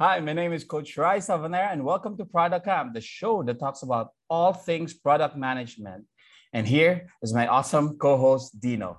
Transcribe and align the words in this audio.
Hi, 0.00 0.16
my 0.18 0.32
name 0.32 0.56
is 0.56 0.64
Coach 0.64 0.96
Rai 0.96 1.18
Savanera, 1.20 1.76
and 1.76 1.84
welcome 1.84 2.16
to 2.16 2.24
Product 2.24 2.64
Camp, 2.64 2.96
the 2.96 3.04
show 3.04 3.42
that 3.42 3.60
talks 3.60 3.82
about 3.82 4.16
all 4.30 4.54
things 4.54 4.94
product 4.94 5.36
management. 5.36 6.08
And 6.54 6.64
here 6.66 7.12
is 7.20 7.34
my 7.34 7.46
awesome 7.46 7.98
co-host 8.00 8.58
Dino. 8.58 8.96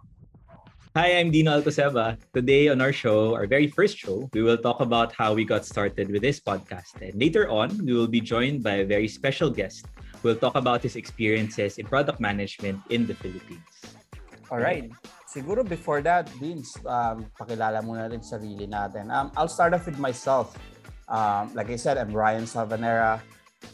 Hi, 0.95 1.17
I'm 1.17 1.31
Dino 1.31 1.57
Altoseva. 1.57 2.21
Today 2.37 2.69
on 2.69 2.81
our 2.81 2.93
show, 2.93 3.33
our 3.33 3.47
very 3.47 3.65
first 3.65 3.97
show, 3.97 4.29
we 4.31 4.43
will 4.43 4.61
talk 4.61 4.79
about 4.79 5.11
how 5.17 5.33
we 5.33 5.43
got 5.43 5.65
started 5.65 6.11
with 6.11 6.21
this 6.21 6.39
podcast. 6.39 7.01
And 7.01 7.17
later 7.19 7.49
on, 7.49 7.83
we 7.83 7.93
will 7.97 8.05
be 8.05 8.21
joined 8.21 8.61
by 8.61 8.85
a 8.85 8.85
very 8.85 9.07
special 9.07 9.49
guest 9.49 9.89
who 10.21 10.29
will 10.29 10.37
talk 10.37 10.53
about 10.53 10.83
his 10.83 10.95
experiences 10.95 11.79
in 11.79 11.87
product 11.87 12.21
management 12.21 12.77
in 12.91 13.07
the 13.07 13.15
Philippines. 13.15 13.65
All 14.51 14.59
right. 14.59 14.91
Siguro 15.25 15.67
before 15.67 16.03
that, 16.05 16.29
Vince, 16.37 16.77
um, 16.85 17.25
pakilala 17.41 17.81
muna 17.81 18.05
rin 18.05 18.21
sarili 18.21 18.69
natin. 18.69 19.09
Um, 19.09 19.31
I'll 19.33 19.49
start 19.49 19.73
off 19.73 19.89
with 19.89 19.97
myself. 19.97 20.53
Um, 21.11 21.51
like 21.53 21.69
I 21.69 21.75
said, 21.75 21.99
I'm 21.99 22.15
Ryan 22.15 22.47
Salvanera. 22.47 23.19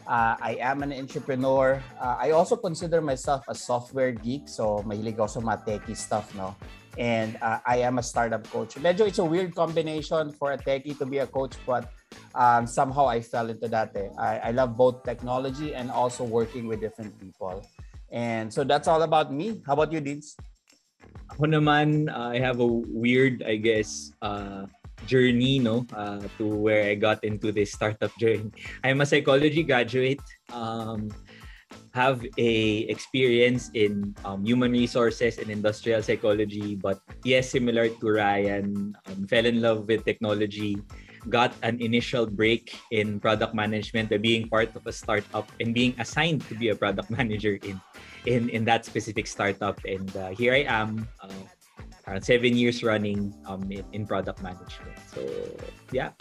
Uh, 0.09 0.35
I 0.41 0.57
am 0.59 0.81
an 0.81 0.91
entrepreneur. 0.91 1.81
Uh, 2.01 2.17
I 2.17 2.31
also 2.31 2.57
consider 2.57 2.99
myself 2.99 3.45
a 3.47 3.53
software 3.53 4.11
geek. 4.11 4.49
So 4.49 4.81
mahilig 4.81 5.21
ako 5.21 5.27
sa 5.29 5.39
techie 5.61 5.95
stuff, 5.95 6.33
no? 6.33 6.57
And 6.97 7.37
uh, 7.45 7.61
I 7.61 7.85
am 7.85 8.01
a 8.01 8.03
startup 8.03 8.41
coach. 8.49 8.73
Medyo 8.81 9.05
it's 9.05 9.21
a 9.21 9.23
weird 9.23 9.53
combination 9.53 10.33
for 10.33 10.57
a 10.57 10.57
techie 10.57 10.97
to 10.97 11.05
be 11.05 11.21
a 11.21 11.29
coach, 11.29 11.53
but 11.61 11.93
um, 12.33 12.65
somehow 12.65 13.05
I 13.05 13.21
fell 13.21 13.53
into 13.53 13.69
that. 13.69 13.93
Eh. 13.93 14.09
I, 14.17 14.49
I 14.49 14.51
love 14.51 14.75
both 14.75 15.05
technology 15.05 15.77
and 15.77 15.93
also 15.93 16.25
working 16.25 16.65
with 16.65 16.81
different 16.81 17.13
people. 17.21 17.61
And 18.09 18.51
so 18.51 18.65
that's 18.65 18.88
all 18.89 19.03
about 19.03 19.31
me. 19.31 19.61
How 19.67 19.77
about 19.77 19.94
you, 19.94 20.01
Deans? 20.01 20.33
Ako 21.38 21.45
naman, 21.45 22.09
uh, 22.09 22.33
I 22.33 22.39
have 22.39 22.63
a 22.63 22.66
weird, 22.66 23.44
I 23.45 23.61
guess, 23.61 24.09
uh, 24.25 24.66
journey 25.06 25.59
no 25.59 25.86
uh, 25.94 26.23
to 26.38 26.48
where 26.48 26.90
I 26.90 26.95
got 26.95 27.23
into 27.23 27.52
this 27.52 27.72
startup 27.72 28.12
journey. 28.17 28.52
I'm 28.84 29.02
a 29.02 29.06
psychology 29.06 29.64
graduate. 29.64 30.23
Um, 30.52 31.12
have 31.98 32.22
a 32.38 32.86
experience 32.94 33.73
in 33.73 34.14
um, 34.22 34.45
human 34.45 34.72
resources 34.72 35.42
and 35.42 35.50
industrial 35.50 36.06
psychology, 36.06 36.78
but 36.78 37.02
yes, 37.25 37.50
similar 37.50 37.90
to 37.90 38.06
Ryan, 38.06 38.94
um, 39.09 39.25
fell 39.25 39.45
in 39.45 39.62
love 39.62 39.90
with 39.90 40.06
technology. 40.06 40.78
Got 41.28 41.58
an 41.66 41.81
initial 41.81 42.30
break 42.30 42.78
in 42.94 43.20
product 43.20 43.58
management 43.58 44.14
by 44.14 44.22
being 44.22 44.48
part 44.48 44.72
of 44.78 44.86
a 44.86 44.94
startup 44.94 45.50
and 45.59 45.73
being 45.73 45.98
assigned 46.00 46.45
to 46.48 46.56
be 46.56 46.70
a 46.70 46.78
product 46.78 47.09
manager 47.18 47.58
in 47.66 47.81
in 48.30 48.48
in 48.53 48.64
that 48.70 48.86
specific 48.86 49.25
startup. 49.25 49.81
And 49.84 50.08
uh, 50.16 50.31
here 50.38 50.53
I 50.53 50.70
am, 50.70 51.09
uh, 51.20 51.44
around 52.08 52.23
seven 52.23 52.55
years 52.55 52.81
running 52.83 53.36
um, 53.45 53.67
in, 53.69 54.08
product 54.08 54.41
management. 54.41 54.97
So 55.13 55.22
yeah. 55.91 56.16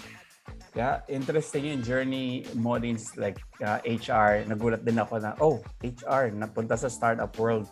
Yeah, 0.77 1.01
interesting 1.09 1.65
yung 1.65 1.83
journey 1.83 2.45
mo 2.53 2.77
din 2.77 3.01
like 3.17 3.41
uh, 3.65 3.81
HR. 3.83 4.45
Nagulat 4.45 4.85
din 4.85 5.01
ako 5.01 5.25
na, 5.25 5.33
oh, 5.41 5.65
HR, 5.81 6.29
napunta 6.37 6.77
sa 6.77 6.93
startup 6.93 7.33
world. 7.41 7.65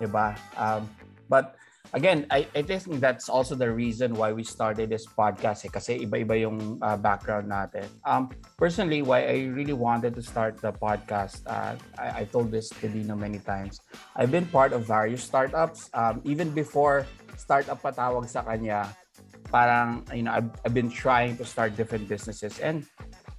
Diba? 0.00 0.32
Um, 0.56 0.88
but 1.28 1.60
again, 1.92 2.26
I, 2.30 2.46
I 2.54 2.62
think 2.62 3.00
that's 3.00 3.28
also 3.28 3.54
the 3.54 3.70
reason 3.70 4.14
why 4.14 4.32
we 4.32 4.44
started 4.44 4.90
this 4.90 5.06
podcast 5.06 5.64
eh, 5.64 5.70
kasi 5.70 6.00
iba-iba 6.06 6.40
yung 6.40 6.78
uh, 6.82 6.96
background 6.96 7.48
natin. 7.48 7.86
Um, 8.04 8.30
personally, 8.56 9.02
why 9.02 9.26
I 9.26 9.46
really 9.52 9.74
wanted 9.74 10.14
to 10.14 10.22
start 10.22 10.60
the 10.60 10.72
podcast, 10.72 11.42
uh, 11.46 11.76
I, 11.98 12.22
I 12.22 12.24
told 12.24 12.50
this 12.50 12.68
to 12.80 12.88
Dino 12.88 13.14
many 13.14 13.38
times. 13.38 13.80
I've 14.16 14.30
been 14.30 14.46
part 14.46 14.72
of 14.72 14.86
various 14.86 15.22
startups. 15.22 15.90
Um, 15.94 16.20
even 16.24 16.50
before 16.50 17.06
startup 17.36 17.82
patawag 17.82 18.28
sa 18.28 18.42
kanya, 18.42 18.90
parang, 19.50 20.04
you 20.14 20.22
know, 20.22 20.32
I've, 20.32 20.50
I've 20.64 20.74
been 20.74 20.90
trying 20.90 21.36
to 21.38 21.44
start 21.44 21.76
different 21.76 22.08
businesses 22.08 22.58
and 22.58 22.86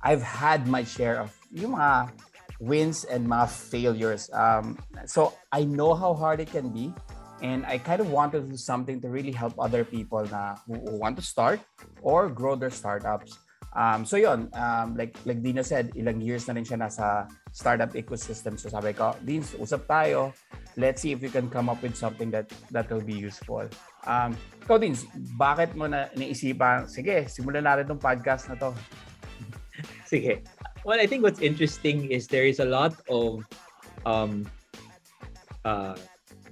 I've 0.02 0.22
had 0.22 0.68
my 0.68 0.84
share 0.84 1.20
of 1.20 1.34
yung 1.52 1.76
mga 1.76 2.12
wins 2.60 3.04
and 3.06 3.28
mga 3.28 3.50
failures. 3.50 4.30
Um, 4.34 4.78
so 5.06 5.34
I 5.52 5.64
know 5.64 5.94
how 5.94 6.14
hard 6.14 6.40
it 6.40 6.50
can 6.52 6.70
be. 6.70 6.94
And 7.42 7.66
I 7.66 7.78
kind 7.78 8.02
of 8.02 8.10
want 8.10 8.34
to 8.34 8.42
do 8.42 8.58
something 8.58 9.02
to 9.02 9.10
really 9.10 9.32
help 9.32 9.54
other 9.60 9.86
people 9.86 10.26
na 10.26 10.58
who, 10.66 10.74
who 10.82 10.98
want 10.98 11.18
to 11.18 11.24
start 11.24 11.62
or 12.02 12.30
grow 12.30 12.56
their 12.56 12.74
startups. 12.74 13.38
Um, 13.78 14.06
so 14.06 14.18
yun, 14.18 14.50
um, 14.54 14.98
like, 14.98 15.14
like 15.26 15.44
Dina 15.44 15.64
said, 15.64 15.94
ilang 15.94 16.18
years 16.24 16.48
na 16.48 16.58
rin 16.58 16.66
siya 16.66 16.82
nasa 16.82 17.30
startup 17.54 17.94
ecosystem. 17.94 18.58
So 18.58 18.70
sabi 18.70 18.94
ko, 18.94 19.14
Deans, 19.22 19.54
usap 19.54 19.86
tayo. 19.86 20.34
Let's 20.78 21.02
see 21.02 21.14
if 21.14 21.22
we 21.22 21.30
can 21.30 21.50
come 21.50 21.70
up 21.70 21.82
with 21.82 21.94
something 21.94 22.34
that 22.34 22.50
that 22.74 22.90
will 22.90 23.06
be 23.06 23.14
useful. 23.14 23.70
Um, 24.10 24.34
ikaw, 24.66 24.82
Deans, 24.82 25.06
bakit 25.38 25.78
mo 25.78 25.86
na 25.86 26.10
naisipan, 26.18 26.90
sige, 26.90 27.30
simulan 27.30 27.70
natin 27.70 27.86
tong 27.86 28.02
podcast 28.02 28.50
na 28.50 28.58
to? 28.58 28.74
sige. 30.10 30.42
Well, 30.82 30.98
I 30.98 31.06
think 31.06 31.22
what's 31.22 31.42
interesting 31.42 32.10
is 32.10 32.26
there 32.26 32.50
is 32.50 32.58
a 32.58 32.66
lot 32.66 32.98
of 33.12 33.46
um, 34.10 34.50
uh, 35.66 35.94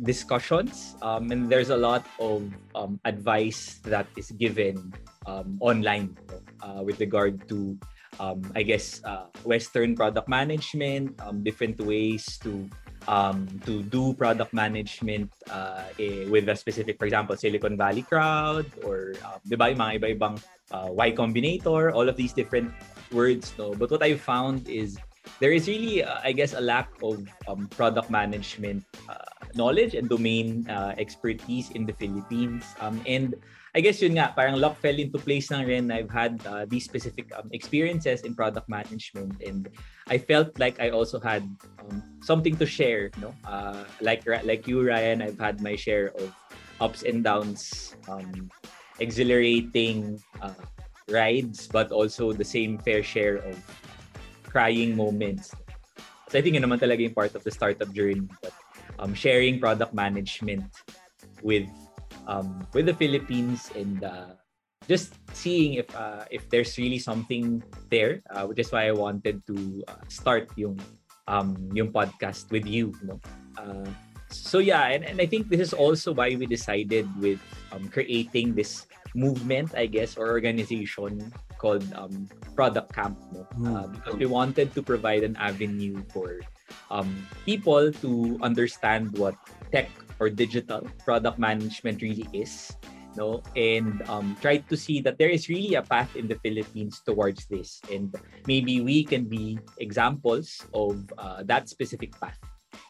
discussions 0.04 0.96
um, 1.02 1.32
and 1.32 1.50
there's 1.50 1.70
a 1.70 1.78
lot 1.78 2.06
of 2.20 2.44
um, 2.76 3.00
advice 3.06 3.80
that 3.84 4.08
is 4.18 4.32
given 4.32 4.94
um, 5.26 5.58
online 5.62 6.18
uh, 6.62 6.82
with 6.84 7.00
regard 7.00 7.48
to 7.50 7.78
um, 8.20 8.42
I 8.56 8.64
guess 8.64 9.04
uh, 9.04 9.28
Western 9.44 9.96
product 9.96 10.28
management, 10.30 11.20
um, 11.22 11.44
different 11.44 11.80
ways 11.82 12.38
to 12.44 12.70
um, 13.08 13.46
to 13.66 13.84
do 13.84 14.14
product 14.14 14.54
management 14.54 15.32
uh, 15.50 15.84
eh, 16.00 16.26
with 16.30 16.50
a 16.50 16.56
specific, 16.56 16.98
for 16.98 17.06
example, 17.06 17.38
Silicon 17.38 17.78
Valley 17.78 18.02
crowd 18.02 18.66
or 18.84 19.14
uh, 19.24 19.38
di 19.46 19.56
ba, 19.56 19.70
yung 19.70 19.78
mga 19.78 19.94
iba-ibang 20.02 20.42
uh, 20.72 20.90
Y 20.90 21.12
Combinator, 21.12 21.94
all 21.94 22.10
of 22.10 22.18
these 22.18 22.34
different 22.34 22.72
words. 23.12 23.54
No? 23.58 23.74
But 23.78 23.92
what 23.92 24.02
I 24.02 24.18
found 24.18 24.68
is 24.68 24.98
there 25.40 25.52
is 25.54 25.68
really, 25.68 26.02
uh, 26.02 26.18
I 26.24 26.32
guess, 26.32 26.54
a 26.54 26.62
lack 26.62 26.90
of 27.04 27.22
product 27.70 28.10
management 28.10 28.84
uh, 29.10 29.22
knowledge 29.56 29.96
and 29.96 30.08
domain 30.08 30.68
uh, 30.70 30.94
expertise 30.98 31.72
in 31.72 31.86
the 31.86 31.94
Philippines. 31.94 32.64
Um, 32.80 33.02
and 33.08 33.36
I 33.76 33.84
guess 33.84 34.02
yun 34.02 34.16
nga, 34.16 34.32
parang 34.32 34.56
luck 34.56 34.80
fell 34.80 34.96
into 34.96 35.20
place 35.20 35.52
na 35.52 35.60
rin. 35.60 35.92
I've 35.92 36.12
had 36.12 36.40
uh, 36.48 36.64
these 36.64 36.88
specific 36.88 37.28
um, 37.36 37.52
experiences 37.52 38.22
in 38.24 38.36
product 38.36 38.70
management 38.70 39.44
and 39.44 39.68
I 40.08 40.18
felt 40.18 40.56
like 40.60 40.80
I 40.80 40.92
also 40.96 41.20
had 41.20 41.44
um, 41.84 42.04
something 42.22 42.56
to 42.58 42.66
share. 42.66 43.12
No, 43.20 43.34
uh, 43.44 43.84
like 44.00 44.24
like 44.48 44.64
you, 44.68 44.86
Ryan, 44.86 45.22
I've 45.22 45.40
had 45.40 45.60
my 45.60 45.76
share 45.76 46.16
of 46.16 46.32
ups 46.80 47.04
and 47.04 47.24
downs, 47.24 47.96
um, 48.08 48.48
exhilarating 49.00 50.22
uh, 50.40 50.56
rides, 51.10 51.68
but 51.68 51.92
also 51.92 52.32
the 52.32 52.46
same 52.46 52.78
fair 52.78 53.04
share 53.04 53.44
of 53.44 53.60
crying 54.48 54.96
moments. 54.96 55.52
So 56.30 56.40
I 56.40 56.42
think 56.42 56.56
yun 56.56 56.64
naman 56.64 56.80
talaga 56.80 57.04
yung 57.04 57.18
part 57.18 57.36
of 57.36 57.44
the 57.44 57.52
startup 57.52 57.92
journey. 57.92 58.24
But 58.42 58.54
um, 59.00 59.14
sharing 59.14 59.60
product 59.60 59.94
management 59.94 60.66
with 61.44 61.68
um, 62.28 62.66
with 62.74 62.86
the 62.86 62.94
Philippines 62.94 63.72
and 63.76 64.04
uh, 64.04 64.34
just 64.88 65.18
seeing 65.34 65.82
if 65.82 65.90
uh, 65.96 66.26
if 66.30 66.50
there's 66.50 66.78
really 66.78 67.00
something 67.00 67.62
there, 67.90 68.22
uh, 68.30 68.46
which 68.46 68.60
is 68.60 68.72
why 68.72 68.88
I 68.88 68.94
wanted 68.94 69.46
to 69.48 69.84
uh, 69.88 70.02
start 70.08 70.50
yung 70.56 70.80
um, 71.28 71.58
yung 71.74 71.92
podcast 71.92 72.52
with 72.52 72.66
you. 72.66 72.94
you 73.02 73.08
know? 73.08 73.20
uh, 73.58 73.90
so 74.30 74.60
yeah, 74.60 74.90
and, 74.90 75.06
and 75.06 75.22
I 75.22 75.26
think 75.26 75.50
this 75.50 75.62
is 75.62 75.74
also 75.74 76.14
why 76.14 76.36
we 76.36 76.46
decided 76.46 77.08
with 77.22 77.40
um, 77.72 77.88
creating 77.90 78.56
this 78.56 78.88
movement, 79.14 79.74
I 79.78 79.86
guess, 79.86 80.18
or 80.18 80.30
organization 80.30 81.32
called 81.58 81.86
um, 81.94 82.28
Product 82.56 82.92
Camp. 82.92 83.18
No? 83.32 83.48
Uh, 83.64 83.88
because 83.88 84.16
we 84.16 84.26
wanted 84.26 84.74
to 84.76 84.82
provide 84.82 85.24
an 85.24 85.38
avenue 85.38 86.04
for 86.12 86.42
um, 86.92 87.26
people 87.46 87.92
to 87.92 88.38
understand 88.42 89.18
what 89.18 89.36
tech 89.72 89.90
or 90.20 90.30
digital 90.30 90.88
product 91.04 91.38
management 91.38 92.02
really 92.02 92.28
is 92.34 92.76
no? 93.16 93.42
And 93.56 94.04
um, 94.08 94.38
try 94.42 94.58
to 94.58 94.78
see 94.78 95.02
that 95.02 95.18
there 95.18 95.30
is 95.30 95.50
really 95.50 95.76
a 95.76 95.82
path 95.82 96.16
in 96.16 96.28
the 96.28 96.36
philippines 96.44 97.02
towards 97.06 97.48
this. 97.48 97.82
And 97.92 98.14
maybe 98.48 98.82
we 98.82 99.04
can 99.04 99.26
be 99.26 99.60
examples 99.80 100.62
of 100.74 101.04
uh, 101.18 101.44
that 101.44 101.68
specific 101.70 102.12
path. 102.20 102.38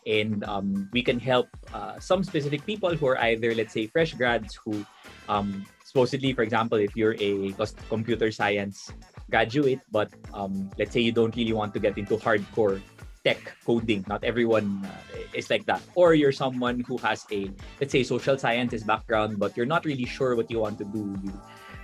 And 0.06 0.44
um, 0.46 0.90
we 0.94 1.02
can 1.02 1.20
help 1.20 1.48
uh, 1.74 2.00
some 2.00 2.24
specific 2.24 2.66
people 2.66 2.96
who 2.96 3.08
are 3.08 3.18
either 3.18 3.54
let's 3.56 3.74
say 3.74 3.88
fresh 3.88 4.14
grads 4.14 4.54
who 4.54 4.86
um, 5.30 5.66
supposedly 5.84 6.34
for 6.34 6.42
example 6.42 6.78
if 6.78 6.96
you're 6.96 7.18
a 7.18 7.54
computer 7.90 8.32
science 8.32 8.94
graduate 9.30 9.80
but 9.92 10.10
um, 10.34 10.70
let's 10.78 10.94
say 10.94 11.02
you 11.02 11.12
don't 11.12 11.36
really 11.36 11.54
want 11.54 11.74
to 11.74 11.80
get 11.80 11.98
into 11.98 12.18
hardcore 12.18 12.82
tech 13.26 13.42
coding. 13.66 14.06
Not 14.08 14.24
everyone 14.24 14.86
uh, 14.86 15.18
is 15.34 15.50
like 15.50 15.66
that. 15.66 15.82
Or 15.98 16.14
you're 16.14 16.32
someone 16.32 16.86
who 16.86 17.02
has 17.02 17.26
a, 17.34 17.50
let's 17.82 17.92
say, 17.92 18.06
social 18.06 18.38
sciences 18.38 18.86
background, 18.86 19.42
but 19.42 19.58
you're 19.58 19.66
not 19.66 19.84
really 19.84 20.06
sure 20.06 20.38
what 20.38 20.50
you 20.54 20.62
want 20.62 20.78
to 20.78 20.86
do. 20.86 21.18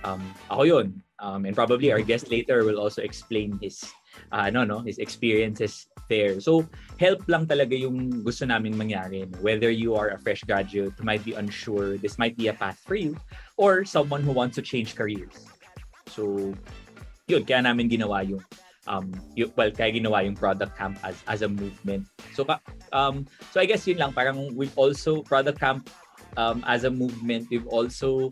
Um, 0.06 0.22
ako 0.48 0.62
yun. 0.62 1.02
Um, 1.18 1.46
and 1.46 1.54
probably 1.54 1.92
our 1.92 2.02
guest 2.02 2.30
later 2.30 2.64
will 2.64 2.78
also 2.78 3.02
explain 3.02 3.58
his, 3.62 3.82
uh, 4.32 4.50
no, 4.50 4.64
no, 4.64 4.80
his 4.80 4.98
experiences 4.98 5.86
there. 6.08 6.40
So, 6.40 6.66
help 6.98 7.22
lang 7.30 7.46
talaga 7.46 7.78
yung 7.78 8.26
gusto 8.26 8.46
namin 8.46 8.74
mangyari. 8.74 9.30
Whether 9.38 9.70
you 9.70 9.94
are 9.94 10.10
a 10.10 10.18
fresh 10.18 10.42
graduate 10.42 10.98
who 10.98 11.04
might 11.06 11.22
be 11.22 11.34
unsure, 11.38 11.94
this 11.98 12.18
might 12.18 12.34
be 12.34 12.50
a 12.50 12.54
path 12.54 12.82
for 12.82 12.98
you, 12.98 13.14
or 13.54 13.84
someone 13.86 14.22
who 14.22 14.34
wants 14.34 14.58
to 14.58 14.62
change 14.62 14.98
careers. 14.98 15.46
So, 16.10 16.54
yun, 17.30 17.46
kaya 17.46 17.62
namin 17.62 17.86
ginawa 17.86 18.26
yung 18.26 18.42
um 18.86 19.12
y- 19.36 19.50
well 19.56 19.70
kaya 19.70 19.94
ginawa 19.94 20.24
yung 20.24 20.34
product 20.34 20.74
camp 20.76 20.98
as 21.06 21.16
as 21.28 21.42
a 21.42 21.48
movement 21.48 22.06
so 22.34 22.46
um 22.92 23.26
so 23.50 23.60
i 23.60 23.66
guess 23.66 23.86
yun 23.86 23.98
lang 23.98 24.12
parang 24.12 24.50
we've 24.54 24.74
also 24.74 25.22
product 25.22 25.58
camp 25.58 25.90
um 26.36 26.64
as 26.66 26.84
a 26.84 26.90
movement 26.90 27.46
we've 27.50 27.68
also 27.68 28.30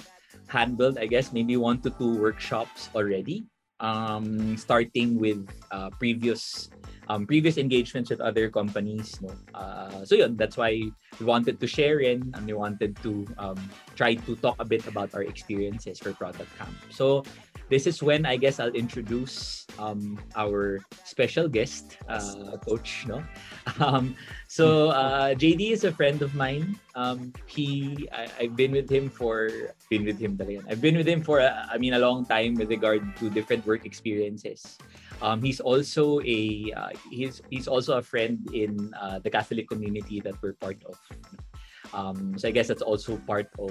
handled 0.50 0.99
i 0.99 1.06
guess 1.06 1.32
maybe 1.32 1.56
one 1.56 1.79
to 1.79 1.91
two 1.94 2.19
workshops 2.19 2.91
already 2.94 3.47
um 3.81 4.56
starting 4.58 5.17
with 5.17 5.41
uh, 5.70 5.88
previous 5.97 6.69
um, 7.11 7.26
previous 7.26 7.58
engagements 7.58 8.08
with 8.08 8.23
other 8.23 8.49
companies. 8.49 9.19
No? 9.20 9.35
Uh, 9.53 10.06
so 10.06 10.14
yun, 10.14 10.38
that's 10.38 10.56
why 10.56 10.79
we 11.19 11.26
wanted 11.26 11.58
to 11.58 11.67
share 11.67 11.99
in 11.99 12.31
and 12.35 12.46
we 12.46 12.55
wanted 12.55 12.94
to 13.03 13.26
um, 13.37 13.58
try 13.96 14.14
to 14.14 14.37
talk 14.37 14.55
a 14.61 14.64
bit 14.64 14.87
about 14.87 15.12
our 15.12 15.26
experiences 15.26 15.99
for 15.99 16.14
Product 16.14 16.46
Camp. 16.56 16.70
So 16.91 17.25
this 17.70 17.87
is 17.87 18.02
when 18.02 18.26
I 18.26 18.37
guess 18.37 18.58
I'll 18.58 18.75
introduce 18.75 19.64
um, 19.78 20.19
our 20.34 20.82
special 21.06 21.49
guest, 21.49 21.96
uh, 22.11 22.58
Coach. 22.67 23.06
No, 23.06 23.22
um, 23.81 24.19
so 24.49 24.90
uh, 24.90 25.38
JD 25.38 25.70
is 25.70 25.84
a 25.84 25.93
friend 25.94 26.20
of 26.20 26.34
mine. 26.34 26.75
Um, 26.99 27.32
he, 27.46 28.11
I, 28.11 28.26
have 28.43 28.56
been 28.56 28.72
with 28.72 28.90
him 28.90 29.08
for, 29.08 29.49
been 29.88 30.05
with 30.05 30.19
him 30.19 30.37
talaga. 30.37 30.67
I've 30.69 30.82
been 30.82 30.99
with 30.99 31.06
him 31.06 31.22
for, 31.22 31.40
uh, 31.40 31.70
I 31.70 31.78
mean, 31.78 31.94
a 31.94 32.02
long 32.02 32.26
time 32.26 32.58
with 32.58 32.69
regard 32.69 33.06
to 33.22 33.31
different 33.31 33.64
work 33.64 33.87
experiences. 33.87 34.76
Um, 35.22 35.40
he's 35.40 35.61
also 35.61 36.20
a 36.26 36.72
uh, 36.75 36.90
he's 37.11 37.40
he's 37.50 37.69
also 37.69 37.99
a 37.99 38.02
friend 38.02 38.40
in 38.52 38.93
uh, 38.99 39.20
the 39.20 39.31
Catholic 39.31 39.69
community 39.69 40.19
that 40.20 40.34
we're 40.43 40.55
part 40.58 40.82
of. 40.82 40.99
Um, 41.94 42.38
so 42.38 42.49
I 42.49 42.50
guess 42.50 42.69
that's 42.69 42.82
also 42.82 43.17
part 43.28 43.50
of 43.58 43.70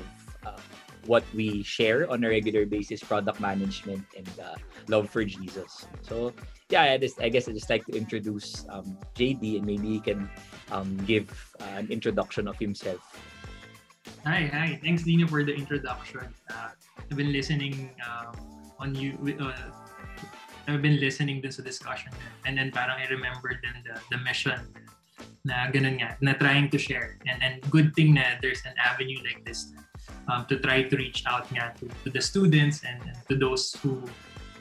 what 1.05 1.23
we 1.33 1.63
share 1.63 2.09
on 2.09 2.23
a 2.23 2.29
regular 2.29 2.65
basis: 2.65 3.03
product 3.03 3.39
management 3.39 4.05
and 4.17 4.29
uh, 4.39 4.55
love 4.87 5.09
for 5.09 5.23
Jesus. 5.23 5.87
So 6.01 6.33
yeah, 6.69 6.83
I, 6.83 6.97
just, 6.97 7.19
I 7.21 7.29
guess 7.29 7.49
I 7.49 7.53
just 7.53 7.69
like 7.69 7.85
to 7.85 7.97
introduce 7.97 8.65
um, 8.69 8.97
JD 9.15 9.57
and 9.57 9.65
maybe 9.65 9.87
he 9.87 9.99
can 9.99 10.29
um, 10.71 10.97
give 11.05 11.29
uh, 11.59 11.81
an 11.81 11.89
introduction 11.89 12.47
of 12.47 12.57
himself. 12.57 13.01
Hi, 14.25 14.45
hi. 14.53 14.79
Thanks, 14.83 15.03
Dina, 15.03 15.27
for 15.27 15.43
the 15.43 15.53
introduction. 15.53 16.21
Uh, 16.49 16.69
I've 16.99 17.17
been 17.17 17.31
listening 17.31 17.89
uh, 18.05 18.33
on 18.77 18.93
you 18.93 19.17
uh, 19.39 19.53
I've 20.67 20.81
been 20.85 20.99
listening 20.99 21.41
dun 21.41 21.51
sa 21.51 21.65
discussion 21.65 22.13
and 22.45 22.53
then 22.53 22.69
parang 22.69 23.01
I 23.01 23.09
remember 23.09 23.49
then 23.57 23.81
the, 23.81 23.97
the 24.13 24.21
mission 24.21 24.61
na 25.41 25.65
ganun 25.73 25.97
nga, 25.97 26.13
na 26.21 26.37
trying 26.37 26.69
to 26.69 26.77
share. 26.77 27.17
And 27.25 27.41
and 27.41 27.53
good 27.73 27.97
thing 27.97 28.13
na 28.13 28.37
there's 28.37 28.61
an 28.69 28.77
avenue 28.77 29.17
like 29.25 29.41
this 29.41 29.73
um, 30.27 30.45
to 30.47 30.59
try 30.59 30.83
to 30.83 30.93
reach 30.97 31.23
out 31.25 31.49
nga 31.51 31.73
to, 31.79 31.89
to 32.05 32.09
the 32.09 32.21
students 32.21 32.83
and, 32.85 33.01
and 33.01 33.17
to 33.29 33.35
those 33.35 33.75
who 33.81 34.03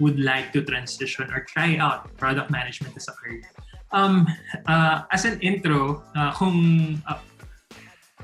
would 0.00 0.18
like 0.18 0.52
to 0.52 0.62
transition 0.62 1.26
or 1.32 1.42
try 1.44 1.76
out 1.76 2.06
product 2.16 2.50
management 2.50 2.96
as 2.96 3.08
a 3.08 3.12
career. 3.12 3.42
Um, 3.90 4.26
uh, 4.66 5.02
as 5.10 5.24
an 5.24 5.40
intro, 5.40 6.04
uh, 6.14 6.32
kung 6.32 7.00
uh, 7.08 7.18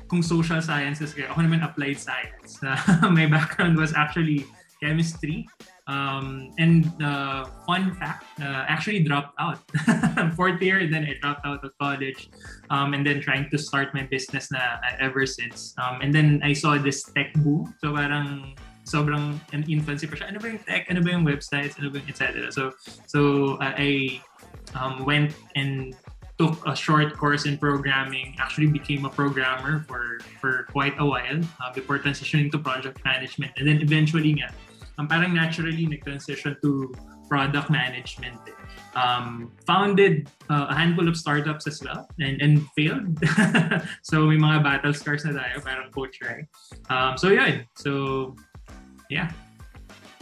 kung 0.07 0.21
social 0.21 0.61
sciences 0.61 1.11
kayo, 1.17 1.33
ako 1.33 1.41
naman 1.41 1.65
applied 1.65 1.97
science. 1.97 2.61
Uh, 2.65 3.09
my 3.09 3.25
background 3.25 3.77
was 3.77 3.93
actually 3.93 4.45
chemistry 4.81 5.45
Um, 5.87 6.49
and 6.57 6.89
uh, 7.01 7.45
fun 7.65 7.93
fact, 7.95 8.25
uh, 8.41 8.65
actually 8.67 9.03
dropped 9.03 9.35
out. 9.39 9.59
Fourth 10.35 10.61
year, 10.61 10.79
and 10.79 10.93
then 10.93 11.05
I 11.05 11.13
dropped 11.21 11.45
out 11.45 11.63
of 11.63 11.71
college. 11.79 12.29
Um, 12.69 12.93
and 12.93 13.05
then 13.05 13.21
trying 13.21 13.49
to 13.51 13.57
start 13.57 13.93
my 13.93 14.03
business 14.03 14.51
na 14.51 14.81
uh, 14.81 14.97
ever 14.99 15.25
since. 15.25 15.75
Um, 15.77 16.01
and 16.01 16.13
then 16.13 16.41
I 16.43 16.53
saw 16.53 16.77
this 16.77 17.03
tech 17.03 17.33
boom. 17.37 17.73
So 17.81 17.93
parang 17.93 18.57
sobrang 18.85 19.41
an 19.53 19.65
infancy 19.69 20.07
pa 20.09 20.17
siya. 20.17 20.33
Ano 20.33 20.41
ba 20.41 20.49
yung 20.49 20.61
tech? 20.65 20.89
Ano 20.89 21.01
ba 21.05 21.09
yung 21.13 21.25
websites? 21.25 21.77
Ano 21.77 21.93
ba 21.93 22.01
yung 22.01 22.09
etc. 22.09 22.49
So, 22.49 22.73
so 23.05 23.57
uh, 23.61 23.73
I 23.77 24.21
um, 24.73 25.05
went 25.05 25.33
and 25.55 25.93
took 26.37 26.59
a 26.67 26.75
short 26.75 27.15
course 27.15 27.45
in 27.45 27.57
programming, 27.57 28.35
actually 28.39 28.67
became 28.67 29.05
a 29.05 29.09
programmer 29.09 29.85
for 29.87 30.19
for 30.41 30.67
quite 30.71 30.93
a 30.99 31.05
while 31.05 31.39
uh, 31.63 31.71
before 31.71 31.97
transitioning 31.99 32.51
to 32.51 32.59
project 32.59 32.99
management. 33.05 33.55
And 33.57 33.67
then 33.67 33.79
eventually 33.79 34.35
nga, 34.35 34.51
um, 34.97 35.07
parang 35.07 35.33
naturally 35.33 35.85
nag-transition 35.85 36.55
to 36.61 36.93
product 37.27 37.69
management. 37.69 38.39
Um, 38.95 39.51
founded 39.67 40.31
uh, 40.47 40.71
a 40.71 40.75
handful 40.75 41.11
of 41.11 41.19
startups 41.19 41.67
as 41.67 41.83
well 41.83 42.07
and, 42.19 42.39
and 42.39 42.63
failed. 42.79 43.19
so 44.07 44.23
may 44.23 44.39
mga 44.39 44.63
battle 44.63 44.95
scars 44.95 45.27
na 45.27 45.35
tayo, 45.35 45.59
parang 45.59 45.91
coach, 45.91 46.15
right? 46.23 46.47
Um, 46.87 47.19
so 47.19 47.27
yun. 47.27 47.67
So, 47.75 48.35
yeah. 49.11 49.35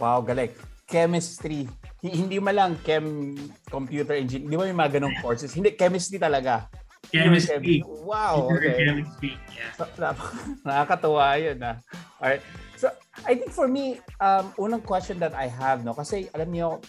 Wow, 0.02 0.26
galing. 0.26 0.50
Chemistry. 0.90 1.70
Hindi 2.02 2.42
ma 2.42 2.50
lang 2.50 2.76
chem, 2.82 3.38
computer 3.70 4.18
engineering. 4.18 4.50
Di 4.50 4.56
ba 4.58 4.64
may 4.66 4.74
mga 4.74 4.98
ganong 4.98 5.16
courses? 5.22 5.54
Hindi, 5.54 5.78
chemistry 5.78 6.18
talaga. 6.18 6.66
Chemistry. 7.14 7.78
Wow. 7.86 8.50
Okay. 8.58 8.90
Chemistry. 8.90 9.38
Yeah. 9.54 10.18
Nakakatuwa 10.66 11.38
yun. 11.38 11.62
Ah. 11.62 11.78
Alright. 12.18 12.42
So, 12.76 12.90
I 13.26 13.34
think 13.38 13.50
for 13.54 13.68
me, 13.68 14.00
um, 14.18 14.50
unang 14.58 14.82
question 14.82 15.18
that 15.22 15.34
I 15.34 15.46
have, 15.46 15.84
no, 15.84 15.94
kasi 15.94 16.26
alam 16.34 16.50
niyo, 16.50 16.82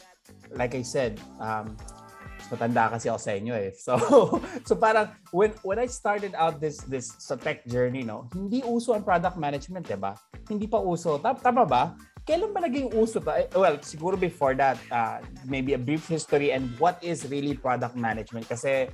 like 0.57 0.73
I 0.73 0.81
said, 0.81 1.21
um, 1.37 1.77
matanda 2.51 2.93
kasi 2.93 3.09
ako 3.09 3.19
sa 3.19 3.31
inyo 3.33 3.53
eh. 3.57 3.71
So, 3.73 3.97
so 4.67 4.77
parang 4.77 5.13
when 5.33 5.53
when 5.65 5.81
I 5.81 5.87
started 5.89 6.37
out 6.37 6.61
this 6.61 6.81
this 6.85 7.13
sa 7.17 7.35
tech 7.37 7.65
journey, 7.65 8.05
no, 8.05 8.29
hindi 8.33 8.61
uso 8.61 8.93
ang 8.93 9.01
product 9.01 9.37
management, 9.37 9.89
'di 9.89 9.97
ba? 9.97 10.13
Hindi 10.45 10.69
pa 10.69 10.77
uso. 10.77 11.17
Tama, 11.17 11.37
tama 11.41 11.63
ba? 11.65 11.83
Kailan 12.25 12.53
ba 12.53 12.65
naging 12.65 12.89
uso 12.97 13.21
to? 13.21 13.29
Eh, 13.33 13.45
well, 13.53 13.77
siguro 13.85 14.17
before 14.17 14.57
that, 14.57 14.81
uh, 14.89 15.21
maybe 15.45 15.77
a 15.77 15.81
brief 15.81 16.09
history 16.09 16.49
and 16.49 16.73
what 16.81 16.97
is 17.05 17.29
really 17.29 17.53
product 17.53 17.93
management 17.93 18.49
kasi 18.49 18.89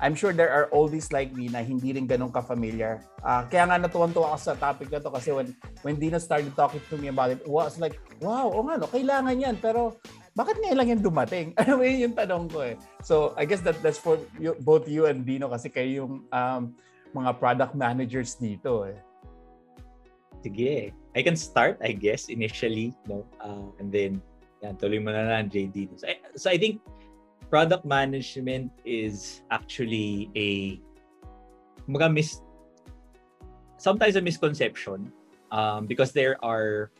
I'm 0.00 0.12
sure 0.12 0.32
there 0.36 0.52
are 0.52 0.68
oldies 0.76 1.08
like 1.08 1.32
me 1.32 1.48
na 1.48 1.64
hindi 1.64 1.96
rin 1.96 2.04
ganun 2.04 2.28
ka-familiar. 2.28 3.00
Uh, 3.24 3.48
kaya 3.48 3.64
nga 3.64 3.80
natuwan-tuwa 3.80 4.36
ako 4.36 4.40
sa 4.52 4.54
topic 4.60 4.92
na 4.92 5.00
to 5.00 5.08
kasi 5.08 5.32
when, 5.32 5.48
when 5.80 5.96
Dina 5.96 6.20
started 6.20 6.52
talking 6.52 6.84
to 6.92 7.00
me 7.00 7.08
about 7.08 7.32
it, 7.32 7.40
was 7.48 7.80
like, 7.80 7.96
wow, 8.20 8.52
o 8.52 8.60
nga 8.68 8.76
no, 8.76 8.88
kailangan 8.92 9.40
yan. 9.40 9.56
Pero 9.56 9.96
bakit 10.36 10.60
ngayon 10.60 10.76
lang 10.76 10.88
yan 10.92 11.00
dumating? 11.00 11.46
Ano 11.60 11.80
yun 11.80 12.12
yung 12.12 12.16
tanong 12.16 12.52
ko 12.52 12.60
eh. 12.60 12.76
So 13.00 13.32
I 13.40 13.48
guess 13.48 13.64
that 13.64 13.80
that's 13.80 13.96
for 13.96 14.20
you, 14.36 14.52
both 14.60 14.84
you 14.84 15.08
and 15.08 15.24
Dino 15.24 15.48
kasi 15.48 15.72
kayo 15.72 16.04
yung 16.04 16.12
um, 16.28 16.76
mga 17.16 17.40
product 17.40 17.72
managers 17.72 18.36
dito 18.36 18.84
eh. 18.84 19.00
Sige. 20.44 20.92
I 21.16 21.20
can 21.24 21.40
start, 21.40 21.80
I 21.80 21.96
guess, 21.96 22.28
initially. 22.28 22.92
No? 23.08 23.24
Uh, 23.40 23.72
and 23.80 23.88
then, 23.88 24.20
yan, 24.60 24.76
tuloy 24.76 25.00
mo 25.00 25.08
na 25.08 25.24
lang, 25.24 25.48
JD. 25.48 25.96
So 25.96 26.04
so 26.36 26.46
I 26.52 26.60
think 26.60 26.84
product 27.50 27.84
management 27.84 28.70
is 28.84 29.42
actually 29.50 30.30
a 30.34 30.80
mga 31.88 32.10
mis 32.12 32.42
sometimes 33.78 34.16
a 34.16 34.22
misconception 34.22 35.12
um, 35.52 35.86
because 35.86 36.10
there 36.12 36.36
are 36.42 36.90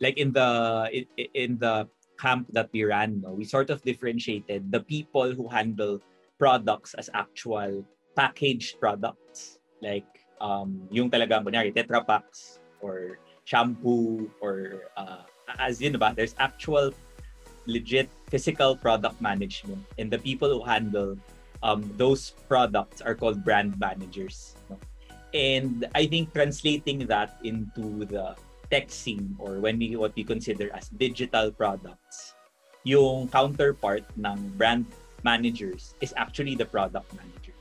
like 0.00 0.18
in 0.18 0.32
the 0.32 0.50
in, 0.92 1.04
in 1.34 1.50
the 1.58 1.88
camp 2.20 2.48
that 2.52 2.68
we 2.72 2.84
ran 2.84 3.20
no, 3.20 3.32
we 3.32 3.44
sort 3.44 3.70
of 3.70 3.80
differentiated 3.82 4.72
the 4.72 4.80
people 4.80 5.32
who 5.32 5.48
handle 5.48 6.00
products 6.38 6.94
as 6.94 7.08
actual 7.14 7.84
packaged 8.16 8.80
products. 8.80 9.58
Like 9.80 10.08
um, 10.40 10.88
yung 10.90 11.12
talagang 11.12 11.44
kunyari 11.44 11.72
Tetra 11.72 12.04
Paks 12.04 12.60
or 12.80 13.20
shampoo 13.44 14.28
or 14.40 14.88
uh, 14.96 15.24
as 15.60 15.80
know 15.80 16.00
ba? 16.00 16.16
There's 16.16 16.34
actual 16.40 16.92
legit 17.66 18.08
physical 18.30 18.76
product 18.76 19.20
management. 19.20 19.84
And 19.98 20.10
the 20.10 20.18
people 20.18 20.48
who 20.48 20.64
handle 20.64 21.18
um, 21.62 21.90
those 21.96 22.32
products 22.48 23.00
are 23.00 23.14
called 23.14 23.44
brand 23.44 23.78
managers. 23.78 24.54
And 25.34 25.84
i 25.94 26.06
think 26.06 26.32
translating 26.32 27.04
that 27.12 27.36
into 27.44 28.06
the 28.06 28.36
tech 28.70 28.90
scene 28.90 29.36
or 29.38 29.60
when 29.60 29.78
we 29.78 29.94
what 29.94 30.14
we 30.16 30.24
consider 30.24 30.72
as 30.72 30.88
digital 30.96 31.52
products 31.52 32.34
yung 32.86 33.28
counterpart 33.28 34.06
ng 34.16 34.38
brand 34.56 34.86
managers 35.26 35.98
is 36.00 36.14
actually 36.16 36.54
the 36.54 36.64
product 36.64 37.10
manager. 37.18 37.52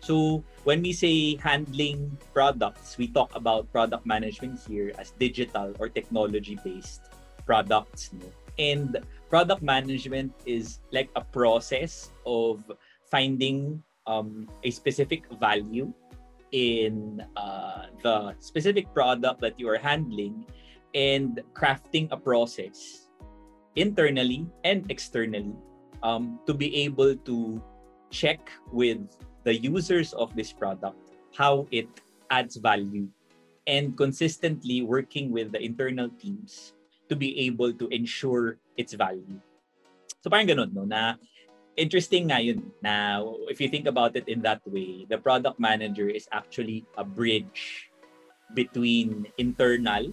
So 0.00 0.46
when 0.62 0.80
we 0.80 0.94
say 0.94 1.36
handling 1.36 2.16
products 2.32 2.96
we 2.96 3.10
talk 3.10 3.34
about 3.34 3.68
product 3.74 4.06
management 4.06 4.62
here 4.64 4.94
as 4.96 5.12
digital 5.18 5.74
or 5.82 5.90
technology 5.90 6.56
based 6.62 7.10
products 7.44 8.14
no? 8.14 8.30
And 8.60 9.00
product 9.32 9.64
management 9.64 10.36
is 10.44 10.84
like 10.92 11.08
a 11.16 11.24
process 11.24 12.12
of 12.28 12.60
finding 13.08 13.82
um, 14.06 14.46
a 14.62 14.70
specific 14.70 15.24
value 15.40 15.88
in 16.52 17.24
uh, 17.36 17.88
the 18.04 18.36
specific 18.38 18.92
product 18.92 19.40
that 19.40 19.58
you 19.58 19.68
are 19.68 19.78
handling 19.80 20.44
and 20.94 21.40
crafting 21.54 22.06
a 22.12 22.16
process 22.16 23.08
internally 23.76 24.44
and 24.64 24.84
externally 24.90 25.56
um, 26.02 26.38
to 26.46 26.52
be 26.52 26.74
able 26.84 27.16
to 27.16 27.62
check 28.10 28.50
with 28.72 29.00
the 29.44 29.54
users 29.56 30.12
of 30.14 30.34
this 30.34 30.52
product 30.52 30.98
how 31.32 31.66
it 31.70 31.88
adds 32.30 32.56
value 32.56 33.06
and 33.66 33.96
consistently 33.96 34.82
working 34.82 35.30
with 35.30 35.52
the 35.52 35.62
internal 35.62 36.10
teams 36.18 36.74
to 37.10 37.18
be 37.18 37.34
able 37.50 37.74
to 37.74 37.90
ensure 37.90 38.56
its 38.78 38.94
value. 38.94 39.42
So 40.22 40.30
parang 40.30 40.46
ganun, 40.46 40.70
no? 40.70 40.86
Na 40.86 41.18
interesting 41.74 42.30
nga 42.30 42.38
yun 42.38 42.70
na 42.80 43.20
if 43.50 43.60
you 43.60 43.66
think 43.66 43.90
about 43.90 44.14
it 44.14 44.30
in 44.30 44.40
that 44.46 44.62
way, 44.64 45.04
the 45.10 45.18
product 45.18 45.58
manager 45.58 46.06
is 46.06 46.30
actually 46.30 46.86
a 46.94 47.04
bridge 47.04 47.90
between 48.54 49.26
internal 49.38 50.06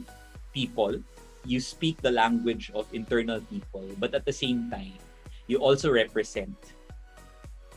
people. 0.54 0.98
You 1.46 1.62
speak 1.62 2.02
the 2.02 2.12
language 2.12 2.74
of 2.76 2.90
internal 2.92 3.40
people, 3.48 3.86
but 4.02 4.18
at 4.18 4.26
the 4.26 4.34
same 4.34 4.68
time, 4.74 4.98
you 5.48 5.64
also 5.64 5.94
represent 5.94 6.56